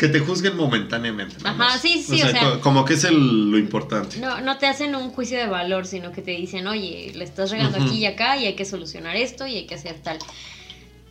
que 0.00 0.08
te 0.08 0.18
juzguen 0.18 0.56
momentáneamente. 0.56 1.36
Ajá, 1.44 1.52
más. 1.52 1.80
sí, 1.82 2.02
sí, 2.02 2.22
o 2.22 2.28
sea- 2.28 2.40
co- 2.54 2.60
como 2.60 2.86
que 2.86 2.94
es 2.94 3.04
el- 3.04 3.50
lo 3.50 3.58
importante. 3.58 4.18
No, 4.18 4.40
no 4.40 4.56
te 4.56 4.66
hacen 4.66 4.94
un 4.96 5.10
juicio 5.10 5.36
de 5.36 5.46
valor, 5.46 5.86
sino 5.86 6.10
que 6.10 6.22
te 6.22 6.30
dicen, 6.30 6.66
oye, 6.68 7.12
le 7.14 7.22
estás 7.22 7.50
regando 7.50 7.76
aquí 7.76 7.98
y 7.98 8.06
acá 8.06 8.38
y 8.38 8.46
hay 8.46 8.54
que 8.56 8.64
solucionar 8.64 9.14
esto 9.16 9.46
y 9.46 9.56
hay 9.56 9.66
que 9.66 9.74
hacer 9.74 10.00
tal. 10.02 10.18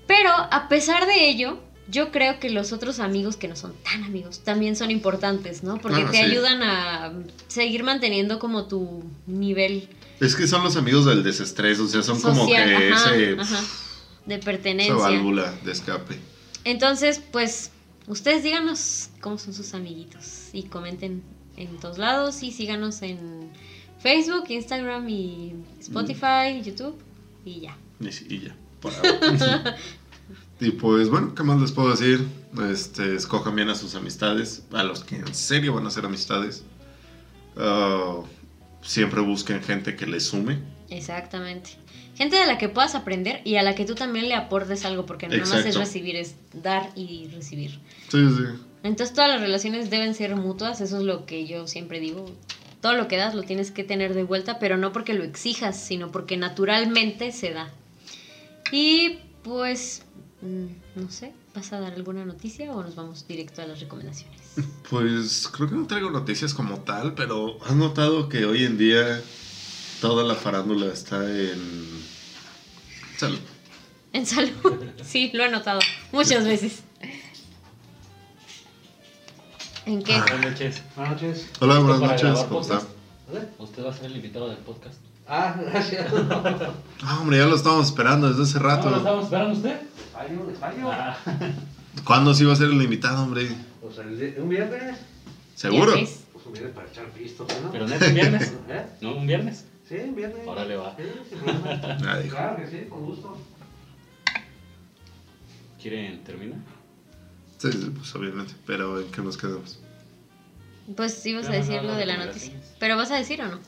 Pero 0.07 0.31
a 0.31 0.67
pesar 0.69 1.05
de 1.05 1.29
ello, 1.29 1.59
yo 1.87 2.11
creo 2.11 2.39
que 2.39 2.49
los 2.49 2.71
otros 2.73 2.99
amigos 2.99 3.37
que 3.37 3.47
no 3.47 3.55
son 3.55 3.75
tan 3.83 4.03
amigos 4.05 4.39
también 4.43 4.75
son 4.75 4.89
importantes, 4.89 5.61
¿no? 5.61 5.77
Porque 5.77 6.01
Ah, 6.01 6.09
te 6.11 6.17
sí. 6.17 6.23
ayudan 6.23 6.63
a 6.63 7.13
seguir 7.47 7.83
manteniendo 7.83 8.39
como 8.39 8.65
tu 8.65 9.03
nivel 9.27 9.87
Es 10.19 10.35
que 10.35 10.47
son 10.47 10.63
los 10.63 10.77
amigos 10.77 11.05
del 11.05 11.21
desestrés, 11.21 11.79
o 11.79 11.87
sea, 11.87 12.01
son 12.01 12.19
como 12.19 12.47
que 12.47 12.57
ajá, 12.57 13.15
ese, 13.15 13.39
ajá, 13.39 13.61
de 14.25 14.35
esa 14.35 14.43
pertenencia. 14.45 14.95
válvula 14.95 15.53
de 15.63 15.71
escape. 15.73 16.19
Entonces, 16.63 17.21
pues, 17.31 17.71
ustedes 18.09 18.43
díganos 18.43 19.09
cómo 19.21 19.37
son 19.37 19.53
sus 19.53 19.73
amiguitos 19.73 20.49
y 20.51 20.63
comenten 20.63 21.23
en 21.55 21.77
todos 21.77 21.97
lados 21.97 22.43
y 22.43 22.51
síganos 22.51 23.01
en 23.01 23.49
Facebook, 23.99 24.45
Instagram 24.49 25.07
y 25.07 25.55
Spotify, 25.79 26.61
YouTube 26.63 26.97
y 27.45 27.61
ya. 27.61 27.77
Y 28.27 28.39
ya, 28.39 28.55
por 28.81 28.93
ahora. 28.95 29.77
y 30.59 30.71
pues 30.71 31.09
bueno, 31.09 31.35
¿qué 31.35 31.43
más 31.43 31.61
les 31.61 31.71
puedo 31.71 31.91
decir? 31.91 32.27
Este, 32.69 33.15
escojan 33.15 33.55
bien 33.55 33.69
a 33.69 33.75
sus 33.75 33.95
amistades, 33.95 34.63
a 34.73 34.83
los 34.83 35.03
que 35.03 35.17
en 35.17 35.33
serio 35.33 35.73
van 35.73 35.85
a 35.85 35.91
ser 35.91 36.05
amistades. 36.05 36.63
Ah, 37.57 38.21
siempre 38.81 39.21
busquen 39.21 39.61
gente 39.61 39.95
que 39.95 40.07
les 40.07 40.25
sume. 40.25 40.59
Exactamente. 40.89 41.71
Gente 42.19 42.35
de 42.35 42.45
la 42.45 42.57
que 42.57 42.67
puedas 42.67 42.95
aprender 42.95 43.39
y 43.45 43.55
a 43.55 43.63
la 43.63 43.75
que 43.75 43.85
tú 43.85 43.95
también 43.95 44.27
le 44.27 44.35
aportes 44.35 44.83
algo, 44.83 45.05
porque 45.05 45.29
no 45.29 45.37
nada 45.37 45.55
más 45.55 45.65
es 45.65 45.75
recibir, 45.75 46.17
es 46.17 46.35
dar 46.51 46.91
y 46.93 47.29
recibir. 47.29 47.79
Sí, 48.09 48.27
sí. 48.35 48.43
Entonces 48.83 49.15
todas 49.15 49.29
las 49.29 49.39
relaciones 49.39 49.89
deben 49.89 50.13
ser 50.13 50.35
mutuas, 50.35 50.81
eso 50.81 50.97
es 50.97 51.03
lo 51.03 51.25
que 51.25 51.47
yo 51.47 51.65
siempre 51.65 52.01
digo. 52.01 52.29
Todo 52.81 52.95
lo 52.95 53.07
que 53.07 53.15
das 53.15 53.35
lo 53.35 53.43
tienes 53.43 53.71
que 53.71 53.85
tener 53.85 54.13
de 54.15 54.23
vuelta, 54.23 54.59
pero 54.59 54.75
no 54.75 54.91
porque 54.91 55.13
lo 55.13 55.23
exijas, 55.23 55.81
sino 55.81 56.11
porque 56.11 56.35
naturalmente 56.35 57.31
se 57.31 57.53
da. 57.53 57.71
Y 58.73 59.19
pues, 59.41 60.01
mm, 60.41 60.99
no 61.01 61.09
sé, 61.09 61.31
¿vas 61.55 61.71
a 61.71 61.79
dar 61.79 61.93
alguna 61.93 62.25
noticia 62.25 62.73
o 62.73 62.83
nos 62.83 62.95
vamos 62.95 63.29
directo 63.29 63.61
a 63.61 63.65
las 63.65 63.79
recomendaciones? 63.79 64.39
Pues 64.89 65.47
creo 65.47 65.69
que 65.69 65.75
no 65.75 65.87
traigo 65.87 66.09
noticias 66.09 66.53
como 66.53 66.79
tal, 66.79 67.13
pero 67.13 67.63
has 67.63 67.75
notado 67.77 68.27
que 68.27 68.43
hoy 68.43 68.65
en 68.65 68.77
día 68.77 69.21
toda 70.01 70.23
la 70.23 70.35
farándula 70.35 70.91
está 70.93 71.23
en... 71.25 72.03
Salud. 73.17 73.39
En 74.13 74.25
salud, 74.25 74.51
sí, 75.05 75.29
lo 75.33 75.43
he 75.45 75.49
notado 75.49 75.79
muchas 76.11 76.45
veces. 76.45 76.79
¿En 79.85 80.03
qué? 80.03 80.13
Ah. 80.13 80.25
Buenas 80.29 80.51
noches. 80.51 80.81
Buenas 80.95 81.13
noches. 81.21 81.49
Hola, 81.59 81.73
¿Listo 81.75 81.87
buenas 81.99 82.11
noches, 82.23 82.45
¿cómo 82.45 82.61
está? 82.61 82.81
¿Dónde? 83.31 83.49
Usted 83.59 83.85
va 83.85 83.89
a 83.89 83.93
ser 83.93 84.05
el 84.05 84.15
invitado 84.15 84.47
del 84.49 84.57
podcast. 84.59 84.95
Ah, 85.27 85.55
gracias. 85.71 86.07
Ah, 87.03 87.19
hombre, 87.21 87.37
ya 87.37 87.45
lo 87.45 87.55
estábamos 87.55 87.87
esperando 87.87 88.29
desde 88.29 88.43
hace 88.43 88.55
¿No 88.55 88.63
lo 88.63 88.69
rato. 88.69 88.95
estábamos 88.97 89.25
esperando 89.25 89.53
usted? 89.55 89.81
Fallo, 90.13 90.53
fallo. 90.59 90.91
Ah, 90.91 91.17
¿Cuándo 92.03 92.33
se 92.33 92.43
iba 92.43 92.53
a 92.53 92.55
ser 92.55 92.69
el 92.69 92.81
invitado, 92.81 93.21
hombre? 93.23 93.43
De- 93.43 94.41
un 94.41 94.49
viernes. 94.49 94.97
¿Seguro? 95.55 95.93
Pues 95.93 96.45
un 96.45 96.53
viernes 96.53 96.73
para 96.73 96.87
echar 96.87 97.05
pistos, 97.11 97.47
¿no? 97.63 97.71
pero 97.71 97.87
neta, 97.87 98.07
un 98.07 98.13
viernes. 98.13 98.53
¿Eh? 98.69 98.85
¿No? 99.01 99.15
¿Un 99.15 99.27
viernes? 99.27 99.65
Sí, 99.89 99.95
viernes. 100.15 100.47
Órale, 100.47 100.75
va. 100.75 100.95
Sí, 100.95 101.03
sin 101.27 101.39
problema. 101.39 102.17
Dijo. 102.19 102.35
Claro 102.35 102.57
que 102.57 102.67
sí, 102.67 102.85
con 102.87 103.05
gusto. 103.05 103.37
¿Quieren 105.81 106.23
terminar? 106.23 106.59
Sí, 107.57 107.71
sí, 107.71 107.91
pues 107.95 108.13
obviamente. 108.13 108.53
Pero 108.67 109.01
¿en 109.01 109.09
qué 109.09 109.21
nos 109.23 109.35
quedamos? 109.35 109.79
Pues 110.95 111.25
ibas 111.25 111.47
a 111.47 111.53
Ya, 111.53 111.59
no, 111.59 111.65
decir 111.65 111.83
lo 111.83 111.95
de 111.95 112.05
la 112.05 112.23
noticia. 112.23 112.53
¿Pero 112.79 112.97
vas 112.97 113.09
a 113.09 113.15
decir 113.15 113.41
o 113.41 113.47
no? 113.47 113.59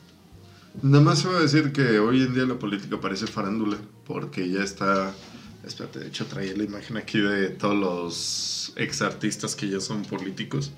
Nada 0.80 1.02
más 1.02 1.24
iba 1.24 1.36
a 1.36 1.40
decir 1.40 1.72
que 1.72 1.98
hoy 1.98 2.22
en 2.22 2.34
día 2.34 2.44
la 2.44 2.54
política 2.54 3.00
parece 3.00 3.26
farándula, 3.26 3.78
porque 4.06 4.48
ya 4.48 4.62
está... 4.62 5.12
Espérate, 5.64 5.98
de 5.98 6.08
hecho 6.08 6.26
traía 6.26 6.56
la 6.56 6.62
imagen 6.62 6.98
aquí 6.98 7.18
de 7.18 7.48
todos 7.48 7.76
los 7.76 8.72
ex 8.76 9.02
artistas 9.02 9.56
que 9.56 9.68
ya 9.68 9.80
son 9.80 10.02
políticos. 10.02 10.70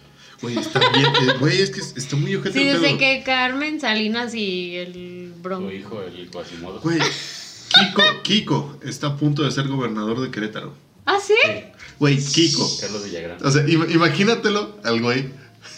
Güey, 0.44 0.58
está 0.58 0.78
bien, 0.90 1.06
eh, 1.06 1.34
güey, 1.40 1.60
es 1.60 1.70
que 1.70 1.80
está 1.80 2.16
muy 2.16 2.34
ojete 2.36 2.58
Sí, 2.58 2.64
desde 2.64 2.96
que 2.98 3.22
Carmen 3.24 3.80
Salinas 3.80 4.34
y 4.34 4.76
el 4.76 5.32
Su 5.34 5.42
Bronco. 5.42 5.72
hijo, 5.72 6.02
el 6.02 6.28
Quasimodo. 6.30 6.80
Güey, 6.80 6.98
Kiko, 7.00 8.02
Kiko 8.22 8.78
está 8.84 9.08
a 9.08 9.16
punto 9.16 9.42
de 9.42 9.50
ser 9.50 9.66
gobernador 9.68 10.20
de 10.20 10.30
Querétaro. 10.30 10.74
¿Ah, 11.06 11.18
sí? 11.24 11.34
Güey, 11.98 12.18
Kiko. 12.22 12.70
Carlos 12.80 13.04
Villagrán. 13.04 13.38
O 13.44 13.50
sea, 13.50 13.62
im- 13.66 13.90
imagínatelo 13.92 14.78
al 14.84 15.00
güey 15.02 15.26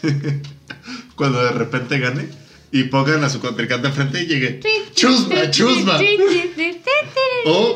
cuando 1.17 1.43
de 1.45 1.51
repente 1.53 1.99
gane 1.99 2.29
y 2.73 2.85
pongan 2.85 3.25
a 3.25 3.31
su 3.31 3.41
contrincante 3.41 3.89
enfrente 3.89 4.23
y 4.23 4.27
llegue. 4.27 4.61
¡Chusma, 4.95 5.51
chusma! 5.51 5.99
O 7.47 7.75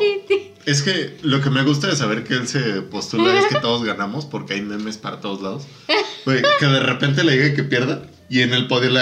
es 0.65 0.81
que 0.81 1.17
lo 1.21 1.41
que 1.41 1.49
me 1.49 1.63
gusta 1.63 1.87
de 1.87 1.95
saber 1.95 2.23
que 2.23 2.33
él 2.35 2.47
se 2.47 2.81
postula 2.81 3.39
es 3.39 3.45
que 3.47 3.59
todos 3.59 3.83
ganamos 3.83 4.25
porque 4.25 4.53
hay 4.55 4.61
memes 4.61 4.97
para 4.97 5.19
todos 5.19 5.41
lados. 5.41 5.63
Güey, 6.25 6.41
que 6.59 6.65
de 6.65 6.79
repente 6.79 7.23
le 7.23 7.33
diga 7.37 7.55
que 7.55 7.63
pierda 7.63 8.03
y 8.29 8.41
en 8.41 8.53
el 8.53 8.67
podio 8.67 8.89
le. 8.91 9.01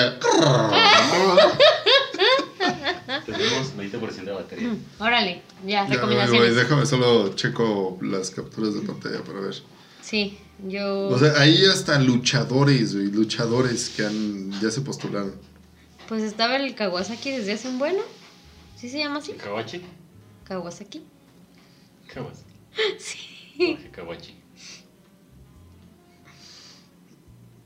Tenemos 3.25 3.73
20% 3.77 4.23
de 4.23 4.31
batería. 4.31 4.75
Órale, 4.99 5.41
ya, 5.65 5.69
Ya, 5.69 5.83
güey, 5.85 5.95
recomendaciones. 5.97 6.55
déjame 6.55 6.85
solo 6.85 7.35
checo 7.35 7.97
las 8.01 8.31
capturas 8.31 8.73
de 8.73 8.81
pantalla 8.81 9.23
para 9.23 9.39
ver. 9.41 9.55
Sí, 10.01 10.37
yo. 10.67 11.07
O 11.09 11.19
sea, 11.19 11.33
ahí 11.39 11.63
hasta 11.65 11.99
luchadores, 11.99 12.95
güey, 12.95 13.07
luchadores 13.11 13.89
que 13.89 14.05
han 14.05 14.51
ya 14.61 14.71
se 14.71 14.81
postularon. 14.81 15.33
Pues 16.07 16.23
estaba 16.23 16.55
el 16.55 16.73
Kawasaki 16.75 17.31
desde 17.31 17.53
hace 17.53 17.67
un 17.67 17.77
bueno. 17.79 17.99
¿Sí 18.75 18.89
se 18.89 18.97
llama 18.99 19.19
así? 19.19 19.33
¿Kawachi? 19.33 19.81
Kawasaki. 20.45 21.03
Kawas. 22.13 22.43
Sí. 22.99 23.77
Kawachi. 23.91 24.35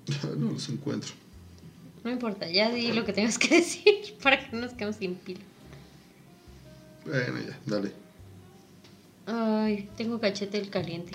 No 0.37 0.51
los 0.51 0.69
encuentro. 0.69 1.13
No 2.03 2.11
importa, 2.11 2.49
ya 2.49 2.69
di 2.69 2.91
lo 2.91 3.05
que 3.05 3.13
tengas 3.13 3.37
que 3.37 3.47
decir 3.55 4.15
para 4.21 4.37
que 4.39 4.53
no 4.55 4.61
nos 4.61 4.73
quedemos 4.73 4.97
sin 4.97 5.15
pila. 5.15 5.39
Bueno, 7.05 7.39
ya, 7.39 7.57
dale. 7.65 7.91
Ay, 9.25 9.89
tengo 9.95 10.19
cachete 10.19 10.57
el 10.57 10.69
caliente. 10.69 11.13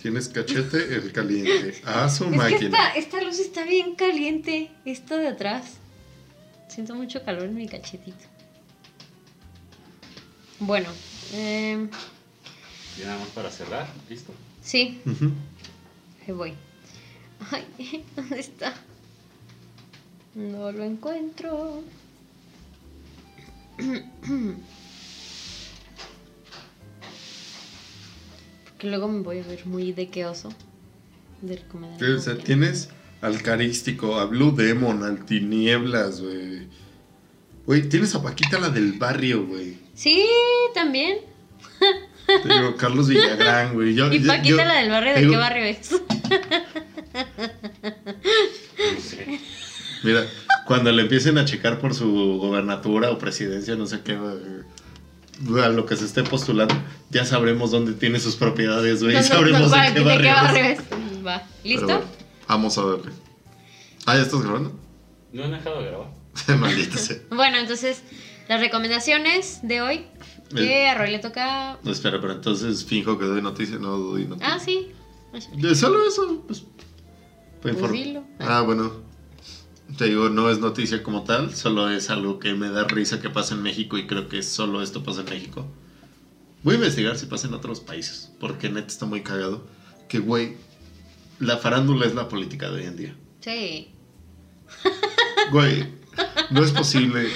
Tienes 0.00 0.28
cachete 0.28 0.94
el 0.94 1.10
caliente. 1.12 1.80
A 1.86 2.08
su 2.10 2.24
Es 2.24 2.30
que 2.30 2.36
máquina. 2.36 2.58
esta, 2.66 2.88
esta 2.96 3.22
luz 3.22 3.38
está 3.38 3.64
bien 3.64 3.94
caliente. 3.94 4.70
Esta 4.84 5.16
de 5.16 5.28
atrás. 5.28 5.78
Siento 6.68 6.94
mucho 6.94 7.22
calor 7.24 7.44
en 7.44 7.54
mi 7.54 7.66
cachetito. 7.66 8.24
Bueno, 10.60 10.90
eh, 11.32 11.88
Y 12.98 13.02
nada 13.04 13.18
más 13.18 13.28
para 13.28 13.50
cerrar, 13.50 13.88
listo. 14.08 14.32
sí, 14.62 15.00
ahí 16.26 16.32
voy. 16.32 16.54
Ay, 17.50 17.64
¿dónde 18.16 18.40
está? 18.40 18.74
No 20.34 20.70
lo 20.72 20.84
encuentro. 20.84 21.82
Porque 28.64 28.88
luego 28.88 29.08
me 29.08 29.20
voy 29.22 29.38
a 29.40 29.42
ver 29.44 29.66
muy 29.66 29.92
de 29.92 30.08
qué 30.08 30.26
oso. 30.26 30.52
De 31.42 31.56
recomendar. 31.56 32.02
O 32.10 32.20
sea, 32.20 32.36
tienes 32.36 32.88
al 33.20 33.42
carístico, 33.42 34.18
a 34.18 34.26
Blue 34.26 34.52
Demon, 34.54 35.02
al 35.02 35.24
Tinieblas, 35.24 36.20
güey. 36.20 36.68
Güey, 37.66 37.88
tienes 37.88 38.14
a 38.14 38.22
Paquita 38.22 38.58
la 38.58 38.70
del 38.70 38.92
barrio, 38.92 39.46
güey. 39.46 39.78
Sí, 39.96 40.24
también. 40.74 41.18
Te 42.26 42.48
digo, 42.54 42.76
Carlos 42.76 43.08
Villagrán, 43.08 43.74
güey. 43.74 43.94
Yo- 43.94 44.06
Y 44.12 44.20
Paquita, 44.20 44.42
yo- 44.44 44.56
la 44.56 44.74
del 44.74 44.90
barrio, 44.90 45.14
¿de 45.14 45.20
digo, 45.20 45.32
qué 45.32 45.36
barrio 45.38 45.64
es? 45.64 45.92
No 45.92 45.98
sé. 49.00 49.40
Mira, 50.02 50.26
cuando 50.66 50.92
le 50.92 51.02
empiecen 51.02 51.38
a 51.38 51.44
checar 51.44 51.78
por 51.78 51.94
su 51.94 52.38
gobernatura 52.38 53.10
o 53.10 53.18
presidencia, 53.18 53.76
no 53.76 53.86
sé 53.86 54.00
qué, 54.02 54.16
güey, 54.16 55.64
a 55.64 55.68
lo 55.68 55.86
que 55.86 55.96
se 55.96 56.04
esté 56.04 56.22
postulando, 56.22 56.74
ya 57.10 57.24
sabremos 57.24 57.70
dónde 57.70 57.92
tiene 57.94 58.20
sus 58.20 58.36
propiedades, 58.36 59.02
güey. 59.02 59.14
y 59.14 59.16
No, 59.16 59.22
no, 59.22 59.28
sabremos 59.28 59.70
no, 59.70 59.76
de, 59.76 59.90
¿de 59.90 60.18
qué 60.18 60.32
barrio, 60.32 60.64
es. 60.64 60.78
es? 60.78 61.26
Va, 61.26 61.42
¿listo? 61.64 61.86
bueno, 61.86 62.02
vamos 62.48 62.78
a 62.78 62.84
verle. 62.84 63.12
Ah, 64.06 64.16
¿ya 64.16 64.22
estás 64.22 64.42
grabando? 64.42 64.78
¿No 65.32 65.44
han 65.44 65.50
dejado 65.52 65.80
de 65.80 65.86
grabar? 65.88 66.08
Maldita 66.58 66.98
sea. 66.98 67.16
Bueno, 67.30 67.58
entonces, 67.58 68.02
las 68.48 68.60
recomendaciones 68.60 69.60
de 69.62 69.80
hoy. 69.80 70.06
Que 70.54 70.86
a 70.86 70.94
Roy 70.94 71.10
le 71.10 71.18
toca. 71.18 71.78
No, 71.82 71.90
espera, 71.90 72.20
pero 72.20 72.32
entonces 72.34 72.84
finjo 72.84 73.18
que 73.18 73.24
doy 73.24 73.42
noticia, 73.42 73.78
no 73.78 73.96
doy 73.98 74.26
noticia. 74.26 74.54
Ah, 74.54 74.60
sí. 74.60 74.92
De 75.56 75.74
solo 75.74 76.06
eso, 76.06 76.44
pues. 76.46 76.60
para 77.60 77.74
Pues 77.74 77.76
inform- 77.76 77.92
dilo. 77.92 78.24
Ah, 78.38 78.60
bueno. 78.62 78.92
Te 79.98 80.06
digo, 80.06 80.28
no 80.28 80.50
es 80.50 80.58
noticia 80.60 81.02
como 81.02 81.24
tal, 81.24 81.54
solo 81.54 81.90
es 81.90 82.10
algo 82.10 82.38
que 82.38 82.54
me 82.54 82.70
da 82.70 82.84
risa 82.84 83.20
que 83.20 83.30
pasa 83.30 83.54
en 83.54 83.62
México 83.62 83.96
y 83.98 84.06
creo 84.06 84.28
que 84.28 84.42
solo 84.42 84.82
esto 84.82 85.02
pasa 85.04 85.20
en 85.20 85.26
México. 85.30 85.66
Voy 86.62 86.74
a 86.74 86.78
investigar 86.78 87.16
si 87.16 87.26
pasa 87.26 87.46
en 87.46 87.54
otros 87.54 87.80
países, 87.80 88.32
porque 88.40 88.68
neta 88.68 88.88
está 88.88 89.06
muy 89.06 89.22
cagado. 89.22 89.64
Que, 90.08 90.18
güey, 90.18 90.56
la 91.38 91.58
farándula 91.58 92.06
es 92.06 92.14
la 92.14 92.28
política 92.28 92.68
de 92.70 92.80
hoy 92.80 92.86
en 92.86 92.96
día. 92.96 93.16
Sí. 93.40 93.92
Güey, 95.52 95.86
no 96.50 96.64
es 96.64 96.72
posible 96.72 97.28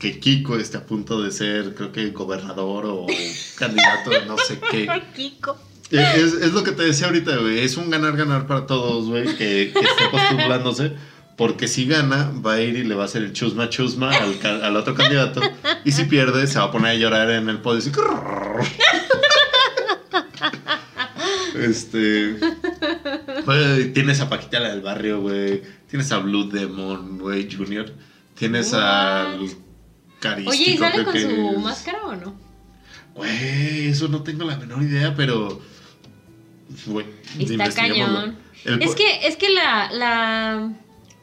que 0.00 0.18
Kiko 0.18 0.56
esté 0.56 0.78
a 0.78 0.86
punto 0.86 1.22
de 1.22 1.30
ser, 1.30 1.74
creo 1.74 1.92
que, 1.92 2.10
gobernador 2.10 2.86
o 2.86 3.06
candidato 3.58 4.10
de 4.10 4.24
no 4.24 4.38
sé 4.38 4.58
qué. 4.70 4.88
Kiko. 5.14 5.58
Es, 5.90 6.32
es 6.32 6.52
lo 6.52 6.64
que 6.64 6.72
te 6.72 6.84
decía 6.84 7.06
ahorita, 7.06 7.36
güey. 7.36 7.60
Es 7.60 7.76
un 7.76 7.90
ganar-ganar 7.90 8.46
para 8.46 8.66
todos, 8.66 9.08
güey, 9.08 9.26
que, 9.36 9.72
que 9.72 9.80
esté 9.80 10.08
postulándose. 10.10 10.92
Porque 11.36 11.68
si 11.68 11.86
gana, 11.86 12.32
va 12.44 12.54
a 12.54 12.60
ir 12.60 12.76
y 12.76 12.84
le 12.84 12.94
va 12.94 13.02
a 13.02 13.06
hacer 13.06 13.22
el 13.22 13.32
chusma 13.32 13.68
chusma 13.68 14.10
al, 14.10 14.64
al 14.64 14.76
otro 14.76 14.94
candidato. 14.94 15.40
Y 15.84 15.92
si 15.92 16.04
pierde, 16.04 16.46
se 16.46 16.58
va 16.58 16.66
a 16.66 16.70
poner 16.70 16.92
a 16.92 16.94
llorar 16.94 17.30
en 17.30 17.48
el 17.48 17.58
podio. 17.58 17.78
Así, 17.78 17.90
este. 21.58 22.36
tienes 23.92 24.20
a 24.20 24.28
Paquita 24.28 24.60
la 24.60 24.70
del 24.70 24.82
barrio, 24.82 25.20
güey. 25.20 25.62
Tienes 25.88 26.12
a 26.12 26.18
Blue 26.18 26.48
Demon, 26.48 27.18
güey, 27.18 27.54
Junior. 27.54 27.86
Tienes 28.34 28.72
al 28.74 29.40
carístico. 30.20 30.50
Oye, 30.50 30.70
¿y 30.70 30.76
sale 30.76 31.04
con 31.04 31.12
su 31.18 31.18
es. 31.28 31.58
máscara 31.58 32.04
o 32.04 32.14
no? 32.14 32.34
Güey, 33.14 33.88
eso 33.88 34.08
no 34.08 34.22
tengo 34.22 34.44
la 34.44 34.56
menor 34.56 34.82
idea, 34.82 35.14
pero. 35.16 35.60
Güey, 36.86 37.06
Está 37.38 37.70
cañón. 37.70 38.38
El 38.64 38.82
Es 38.82 38.94
que, 38.94 39.26
es 39.26 39.36
que 39.36 39.48
la, 39.50 39.90
la, 39.92 40.72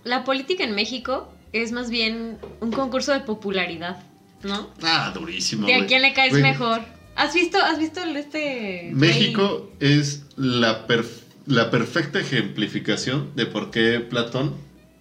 la 0.03 0.23
política 0.23 0.63
en 0.63 0.75
México 0.75 1.31
es 1.53 1.71
más 1.71 1.89
bien 1.89 2.37
un 2.59 2.71
concurso 2.71 3.13
de 3.13 3.21
popularidad, 3.21 4.03
¿no? 4.43 4.69
Ah, 4.81 5.11
durísimo. 5.13 5.65
De 5.67 5.75
a 5.75 5.85
quién 5.85 6.01
le 6.01 6.13
caes 6.13 6.33
mejor. 6.33 6.81
¿Has 7.15 7.33
visto, 7.33 7.57
has 7.57 7.79
visto 7.79 8.03
el 8.03 8.15
este? 8.17 8.89
México 8.93 9.71
es 9.79 10.23
la, 10.35 10.87
perf- 10.87 11.21
la 11.45 11.71
perfecta 11.71 12.19
ejemplificación 12.19 13.31
de 13.35 13.45
por 13.45 13.71
qué 13.71 13.99
Platón 14.01 14.55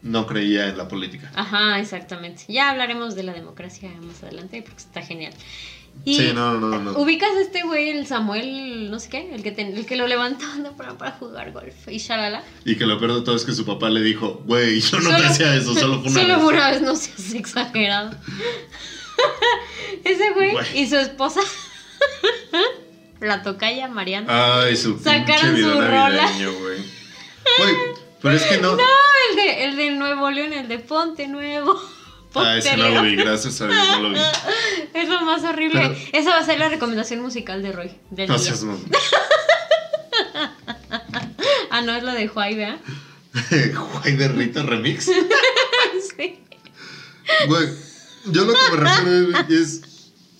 no 0.06 0.26
creía 0.26 0.68
en 0.68 0.78
la 0.78 0.88
política. 0.88 1.30
Ajá, 1.34 1.78
exactamente. 1.80 2.44
Ya 2.48 2.70
hablaremos 2.70 3.14
de 3.14 3.22
la 3.24 3.32
democracia 3.34 3.90
más 4.02 4.22
adelante 4.22 4.62
porque 4.62 4.78
está 4.82 5.02
genial. 5.02 5.32
Y 6.04 6.16
Sí, 6.18 6.30
no, 6.34 6.54
no, 6.60 6.78
no. 6.78 6.92
ubicas 6.98 7.30
a 7.36 7.40
este 7.40 7.62
güey, 7.62 7.88
el 7.88 8.06
Samuel, 8.06 8.90
no 8.90 8.98
sé 9.00 9.08
qué, 9.08 9.34
el 9.34 9.42
que, 9.42 9.50
ten- 9.50 9.74
el 9.76 9.86
que 9.86 9.96
lo 9.96 10.06
levantó 10.06 10.44
para, 10.76 10.96
para 10.98 11.12
jugar 11.12 11.52
golf 11.52 11.74
y 11.88 11.96
shalala. 11.98 12.42
Y 12.66 12.76
que 12.76 12.84
lo 12.84 12.98
peor 12.98 13.14
de 13.14 13.20
todo 13.22 13.34
es 13.34 13.44
que 13.44 13.52
su 13.52 13.64
papá 13.64 13.88
le 13.88 14.02
dijo, 14.02 14.42
güey, 14.44 14.78
yo 14.80 14.98
no 14.98 15.04
Solo- 15.04 15.16
te 15.18 15.26
hacía 15.26 15.54
eso, 15.54 15.74
solo 15.74 16.00
fue 16.02 16.10
una 16.10 16.20
Solo 16.20 16.34
vez". 16.34 16.42
fue 16.44 16.52
una 16.54 16.70
vez, 16.70 16.82
no 16.82 16.94
seas 16.96 17.32
exagerado. 17.34 18.10
Ese 20.04 20.30
güey, 20.32 20.52
Güey. 20.52 20.78
y 20.80 20.86
su 20.86 20.96
esposa, 20.96 21.40
la 23.20 23.42
tocaya 23.42 23.88
Mariana. 23.88 24.60
Ay, 24.62 24.76
su 24.76 24.98
Sacaron 24.98 25.56
su 25.56 25.70
rola. 25.80 26.30
güey. 26.36 26.78
Güey, 27.58 27.74
pero 28.26 28.36
es 28.36 28.44
que 28.44 28.58
no. 28.58 28.76
No, 28.76 28.82
el 29.30 29.36
de, 29.36 29.64
el 29.64 29.76
de 29.76 29.90
Nuevo 29.90 30.30
León, 30.30 30.52
el 30.52 30.68
de 30.68 30.78
Ponte 30.78 31.26
Nuevo. 31.28 31.80
Ah, 32.34 32.56
ese 32.58 32.76
no 32.76 32.82
Ponte 32.84 32.94
lo 32.96 33.02
vi, 33.02 33.16
gracias 33.16 33.60
a 33.62 33.66
Dios 33.66 33.78
no 33.92 34.00
lo 34.00 34.10
vi. 34.10 34.16
Es 34.94 35.08
lo 35.08 35.20
más 35.22 35.42
horrible. 35.44 35.80
Pero- 35.80 35.96
Esa 36.12 36.30
va 36.30 36.38
a 36.38 36.44
ser 36.44 36.58
la 36.58 36.68
recomendación 36.68 37.20
musical 37.20 37.62
de 37.62 37.72
Roy. 37.72 37.90
Del 38.10 38.28
No 38.28 38.38
seas. 38.38 38.62
Ah, 41.70 41.82
no, 41.82 41.94
es 41.94 42.02
la 42.02 42.14
de 42.14 42.28
Juay, 42.28 42.54
¿verdad? 42.54 42.78
Guay 43.92 44.16
de 44.16 44.28
Rita 44.28 44.62
Remix. 44.62 45.04
sí. 45.04 46.38
Güey, 47.48 47.68
yo 48.26 48.44
lo 48.44 48.54
que 48.54 48.70
me 48.72 48.76
refiero 48.76 49.38
es. 49.50 49.80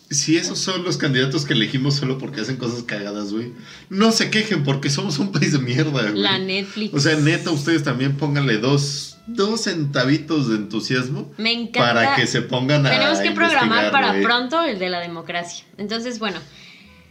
Si 0.09 0.37
esos 0.37 0.59
son 0.61 0.85
los 0.85 0.97
candidatos 0.99 1.45
que 1.45 1.55
elegimos 1.55 1.95
solo 1.97 2.17
porque 2.19 2.41
hacen 2.41 2.57
cosas 2.57 2.85
cagadas, 2.85 3.33
güey. 3.33 3.53
No 3.91 4.13
se 4.13 4.31
quejen 4.31 4.63
porque 4.63 4.89
somos 4.89 5.19
un 5.19 5.33
país 5.33 5.53
de 5.53 5.59
mierda, 5.59 5.91
güey. 6.11 6.15
La 6.23 6.39
Netflix. 6.39 6.95
O 6.95 7.01
sea, 7.01 7.17
neta, 7.17 7.51
ustedes 7.51 7.83
también 7.83 8.17
pónganle 8.17 8.59
dos, 8.59 9.17
dos 9.27 9.63
centavitos 9.63 10.49
de 10.49 10.57
entusiasmo 10.57 11.33
Me 11.39 11.53
encanta. 11.53 11.81
para 11.81 12.15
que 12.15 12.27
se 12.29 12.41
pongan 12.43 12.87
a. 12.87 12.91
Tenemos 12.91 13.19
que 13.19 13.33
programar 13.33 13.91
para 13.91 14.21
pronto 14.23 14.63
el 14.63 14.79
de 14.79 14.91
la 14.91 15.01
democracia. 15.01 15.65
Entonces, 15.77 16.19
bueno, 16.21 16.39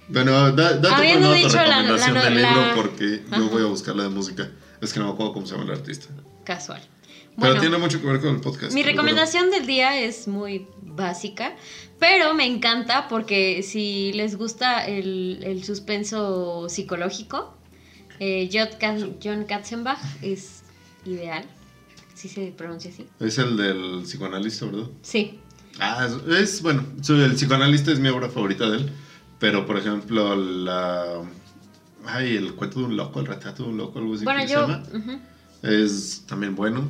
Bueno, 0.07 0.51
da, 0.51 0.73
da 0.73 0.89
tu 0.89 0.95
Habiendo 0.95 1.29
tu 1.29 1.33
dicho 1.33 1.55
la- 1.57 1.63
recomendación 1.65 2.13
la- 2.13 2.23
del 2.25 2.41
la- 2.41 2.49
libro 2.53 2.75
porque 2.75 3.23
yo 3.31 3.49
voy 3.49 3.63
a 3.63 3.65
buscar 3.65 3.95
la 3.95 4.03
de 4.03 4.09
música. 4.09 4.49
Es 4.79 4.93
que 4.93 4.99
no 4.99 5.07
me 5.07 5.11
acuerdo 5.13 5.33
cómo 5.33 5.45
se 5.47 5.53
llama 5.53 5.65
el 5.65 5.71
artista. 5.79 6.07
casual. 6.45 6.81
Pero 7.37 7.47
Bueno, 7.47 7.59
tiene 7.61 7.77
mucho 7.77 7.99
que 8.01 8.07
ver 8.07 8.21
con 8.21 8.35
el 8.35 8.41
podcast. 8.41 8.73
mi 8.73 8.83
recomendación 8.83 9.51
del 9.51 9.65
día 9.65 9.99
es 9.99 10.27
muy 10.27 10.67
básica, 10.81 11.55
pero 11.99 12.33
me 12.33 12.45
encanta 12.45 13.07
porque 13.09 13.61
si 13.63 14.13
les 14.13 14.37
gusta 14.37 14.85
el, 14.87 15.39
el 15.43 15.63
suspenso 15.65 16.67
psicológico, 16.69 17.53
eh, 18.19 18.49
John 18.53 18.69
Ka- 18.79 19.09
John 19.21 19.43
Katzenbach 19.43 19.99
es 20.21 20.63
ideal. 21.05 21.43
¿Sí 22.13 22.29
se 22.29 22.53
pronuncia 22.55 22.89
así? 22.91 23.05
Es 23.19 23.37
el 23.37 23.57
del 23.57 24.03
psicoanalista, 24.03 24.65
¿verdad? 24.67 24.87
Sí. 25.01 25.37
Ah, 25.79 26.07
es, 26.07 26.33
es- 26.39 26.61
bueno, 26.61 26.85
el 27.09 27.33
psicoanalista 27.35 27.91
es 27.91 27.99
mi 27.99 28.07
obra 28.07 28.29
favorita 28.29 28.69
de 28.69 28.77
él. 28.77 28.89
Pero, 29.37 29.65
por 29.65 29.77
ejemplo, 29.77 30.33
la. 30.37 31.21
Ay, 32.05 32.37
el 32.37 32.53
cuento 32.55 32.79
de 32.79 32.85
un 32.85 32.95
loco, 32.95 33.19
el 33.19 33.25
retrato 33.25 33.63
de 33.63 33.69
un 33.69 33.77
loco, 33.77 33.99
algo 33.99 34.13
así. 34.15 34.23
Bueno, 34.23 34.39
que 34.43 34.47
se 34.47 34.53
llama. 34.55 34.83
Es 35.61 36.23
también 36.25 36.55
bueno. 36.55 36.89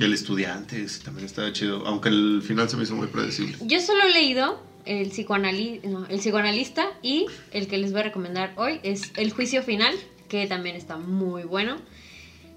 El 0.00 0.12
estudiante 0.14 0.82
ese 0.82 1.02
también 1.02 1.26
estaba 1.26 1.52
chido. 1.52 1.86
Aunque 1.86 2.08
el 2.08 2.42
final 2.42 2.68
se 2.68 2.76
me 2.76 2.84
hizo 2.84 2.94
muy 2.96 3.06
predecible. 3.08 3.56
Yo 3.62 3.80
solo 3.80 4.02
he 4.04 4.10
leído 4.12 4.62
el, 4.86 5.10
psicoanali- 5.12 5.82
no, 5.84 6.06
el 6.06 6.18
psicoanalista 6.20 6.86
y 7.02 7.26
el 7.52 7.66
que 7.68 7.78
les 7.78 7.92
voy 7.92 8.00
a 8.00 8.04
recomendar 8.04 8.52
hoy 8.56 8.80
es 8.82 9.12
El 9.16 9.30
juicio 9.32 9.62
final, 9.62 9.94
que 10.28 10.46
también 10.46 10.76
está 10.76 10.96
muy 10.96 11.42
bueno. 11.44 11.76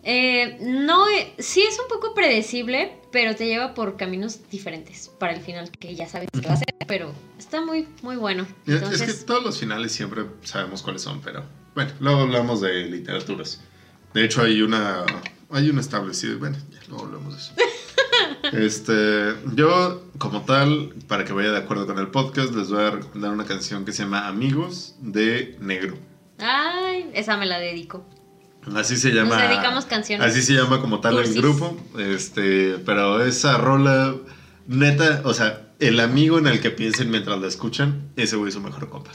Eh, 0.06 0.58
no, 0.62 1.08
eh, 1.10 1.34
sí 1.40 1.62
es 1.62 1.80
un 1.80 1.88
poco 1.88 2.14
predecible, 2.14 2.92
pero 3.12 3.36
te 3.36 3.46
lleva 3.46 3.74
por 3.74 3.96
caminos 3.96 4.40
diferentes 4.52 5.10
para 5.18 5.34
el 5.34 5.42
final 5.42 5.72
que 5.72 5.96
ya 5.96 6.10
sabes 6.10 6.28
que 6.34 6.46
va 6.46 6.56
a 6.56 6.58
ser, 6.58 6.68
pero 6.88 7.14
está 7.40 7.62
muy, 7.62 7.88
muy 8.02 8.18
bueno. 8.18 8.46
Es- 8.68 9.02
que 9.02 9.14
todos 9.26 9.44
los 9.44 9.58
finales 9.60 9.94
siempre 9.94 10.24
sabemos 10.44 10.82
cuáles 10.82 11.04
son, 11.04 11.22
pero 11.22 11.46
bueno, 11.74 11.92
luego 12.02 12.22
hablamos 12.22 12.60
de 12.60 12.86
literaturas. 12.86 13.62
De 14.14 14.26
hecho, 14.26 14.42
hay 14.42 14.62
una. 14.62 15.06
Hay 15.54 15.70
un 15.70 15.80
establecido. 15.80 16.40
Bueno, 16.40 16.58
ya 16.72 16.80
luego 16.90 17.06
hablamos 17.06 17.34
de 17.36 17.40
eso. 17.40 17.54
Este, 18.52 19.36
yo, 19.56 20.04
como 20.18 20.42
tal, 20.42 20.94
para 21.08 21.24
que 21.24 21.32
vaya 21.32 21.52
de 21.52 21.58
acuerdo 21.58 21.88
con 21.88 21.98
el 21.98 22.10
podcast, 22.10 22.54
les 22.54 22.70
voy 22.70 22.84
a 22.84 22.92
recomendar 22.92 23.32
una 23.32 23.46
canción 23.46 23.86
que 23.86 23.94
se 23.94 24.04
llama 24.04 24.28
Amigos 24.28 24.96
de 25.00 25.58
Negro. 25.62 25.98
ay, 26.40 27.10
esa 27.14 27.38
me 27.38 27.46
la 27.46 27.60
dedico. 27.60 28.06
Así 28.76 28.98
se 28.98 29.12
llama. 29.12 29.38
Nos 29.38 29.50
dedicamos 29.50 29.86
canciones. 29.86 30.28
Así 30.28 30.42
se 30.42 30.54
llama 30.54 30.82
como 30.82 31.00
tal 31.00 31.16
Cursis. 31.16 31.36
el 31.36 31.42
grupo. 31.42 31.78
Este, 31.98 32.78
pero 32.86 33.24
esa 33.24 33.58
rola, 33.58 34.16
neta, 34.68 35.22
o 35.24 35.34
sea, 35.34 35.74
el 35.80 36.00
amigo 36.00 36.38
en 36.38 36.48
el 36.48 36.60
que 36.62 36.70
piensen 36.70 37.10
mientras 37.12 37.40
la 37.40 37.48
escuchan, 37.48 38.12
ese 38.18 38.36
güey 38.36 38.50
es 38.50 38.56
su 38.56 38.62
mejor 38.62 38.90
compa. 38.90 39.12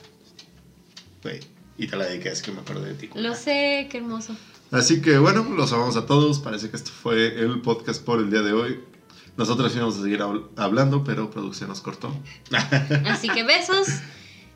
Güey, 1.23 1.41
y 1.77 1.87
te 1.87 1.97
la 1.97 2.07
dediqué, 2.07 2.31
es 2.31 2.43
que 2.43 2.51
me 2.51 2.61
acuerdo 2.61 2.83
de 2.83 2.95
ti. 2.95 3.11
Lo 3.15 3.35
sé, 3.35 3.89
qué 3.91 3.99
hermoso. 3.99 4.35
Así 4.71 5.01
que 5.01 5.19
bueno, 5.19 5.45
los 5.57 5.73
amamos 5.73 5.97
a 5.97 6.07
todos. 6.07 6.39
Parece 6.41 6.71
que 6.71 6.77
esto 6.77 6.91
fue 6.91 7.41
el 7.41 7.61
podcast 7.63 8.03
por 8.05 8.19
el 8.21 8.31
día 8.31 8.43
de 8.43 8.53
hoy. 8.53 8.81
Nosotros 9.37 9.75
íbamos 9.75 9.97
a 9.99 10.03
seguir 10.03 10.21
habl- 10.21 10.49
hablando, 10.57 11.05
pero 11.05 11.31
producción 11.31 11.69
nos 11.69 11.81
cortó. 11.81 12.15
Así 13.07 13.29
que 13.29 13.45
besos, 13.45 13.87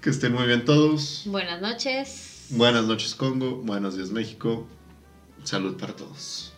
Que 0.00 0.10
estén 0.10 0.32
muy 0.32 0.46
bien 0.46 0.64
todos. 0.64 1.22
buenas 1.26 1.60
noches. 1.62 2.46
Buenas 2.50 2.84
noches 2.84 3.14
Congo, 3.14 3.56
buenos 3.62 3.96
días 3.96 4.10
México. 4.10 4.66
Salud 5.44 5.76
para 5.76 5.94
todos. 5.96 6.52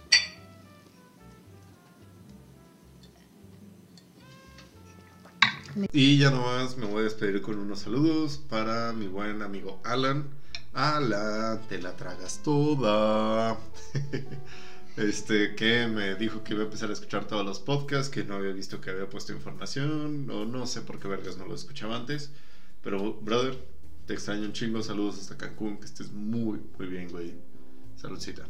Y 5.92 6.18
ya 6.18 6.30
nomás 6.30 6.76
me 6.76 6.86
voy 6.86 7.00
a 7.00 7.04
despedir 7.04 7.42
con 7.42 7.58
unos 7.58 7.80
saludos 7.80 8.38
para 8.48 8.92
mi 8.92 9.06
buen 9.08 9.42
amigo 9.42 9.80
Alan. 9.84 10.28
Alan, 10.74 11.60
te 11.68 11.80
la 11.80 11.96
tragas 11.96 12.40
toda. 12.42 13.58
Este, 14.96 15.56
que 15.56 15.88
me 15.88 16.14
dijo 16.14 16.44
que 16.44 16.54
iba 16.54 16.62
a 16.62 16.66
empezar 16.66 16.88
a 16.88 16.92
escuchar 16.92 17.26
todos 17.26 17.44
los 17.44 17.58
podcasts, 17.58 18.08
que 18.08 18.22
no 18.22 18.36
había 18.36 18.52
visto 18.52 18.80
que 18.80 18.90
había 18.90 19.10
puesto 19.10 19.32
información, 19.32 20.30
o 20.30 20.44
no 20.44 20.68
sé 20.68 20.82
por 20.82 21.00
qué 21.00 21.08
vergas 21.08 21.36
no 21.36 21.46
lo 21.46 21.54
escuchaba 21.56 21.96
antes. 21.96 22.30
Pero, 22.80 23.14
brother, 23.14 23.58
te 24.06 24.14
extraño 24.14 24.44
un 24.44 24.52
chingo. 24.52 24.82
Saludos 24.82 25.18
hasta 25.18 25.36
Cancún, 25.36 25.78
que 25.78 25.86
estés 25.86 26.12
muy, 26.12 26.60
muy 26.78 26.86
bien, 26.86 27.10
güey. 27.10 27.34
Saludcita. 27.96 28.44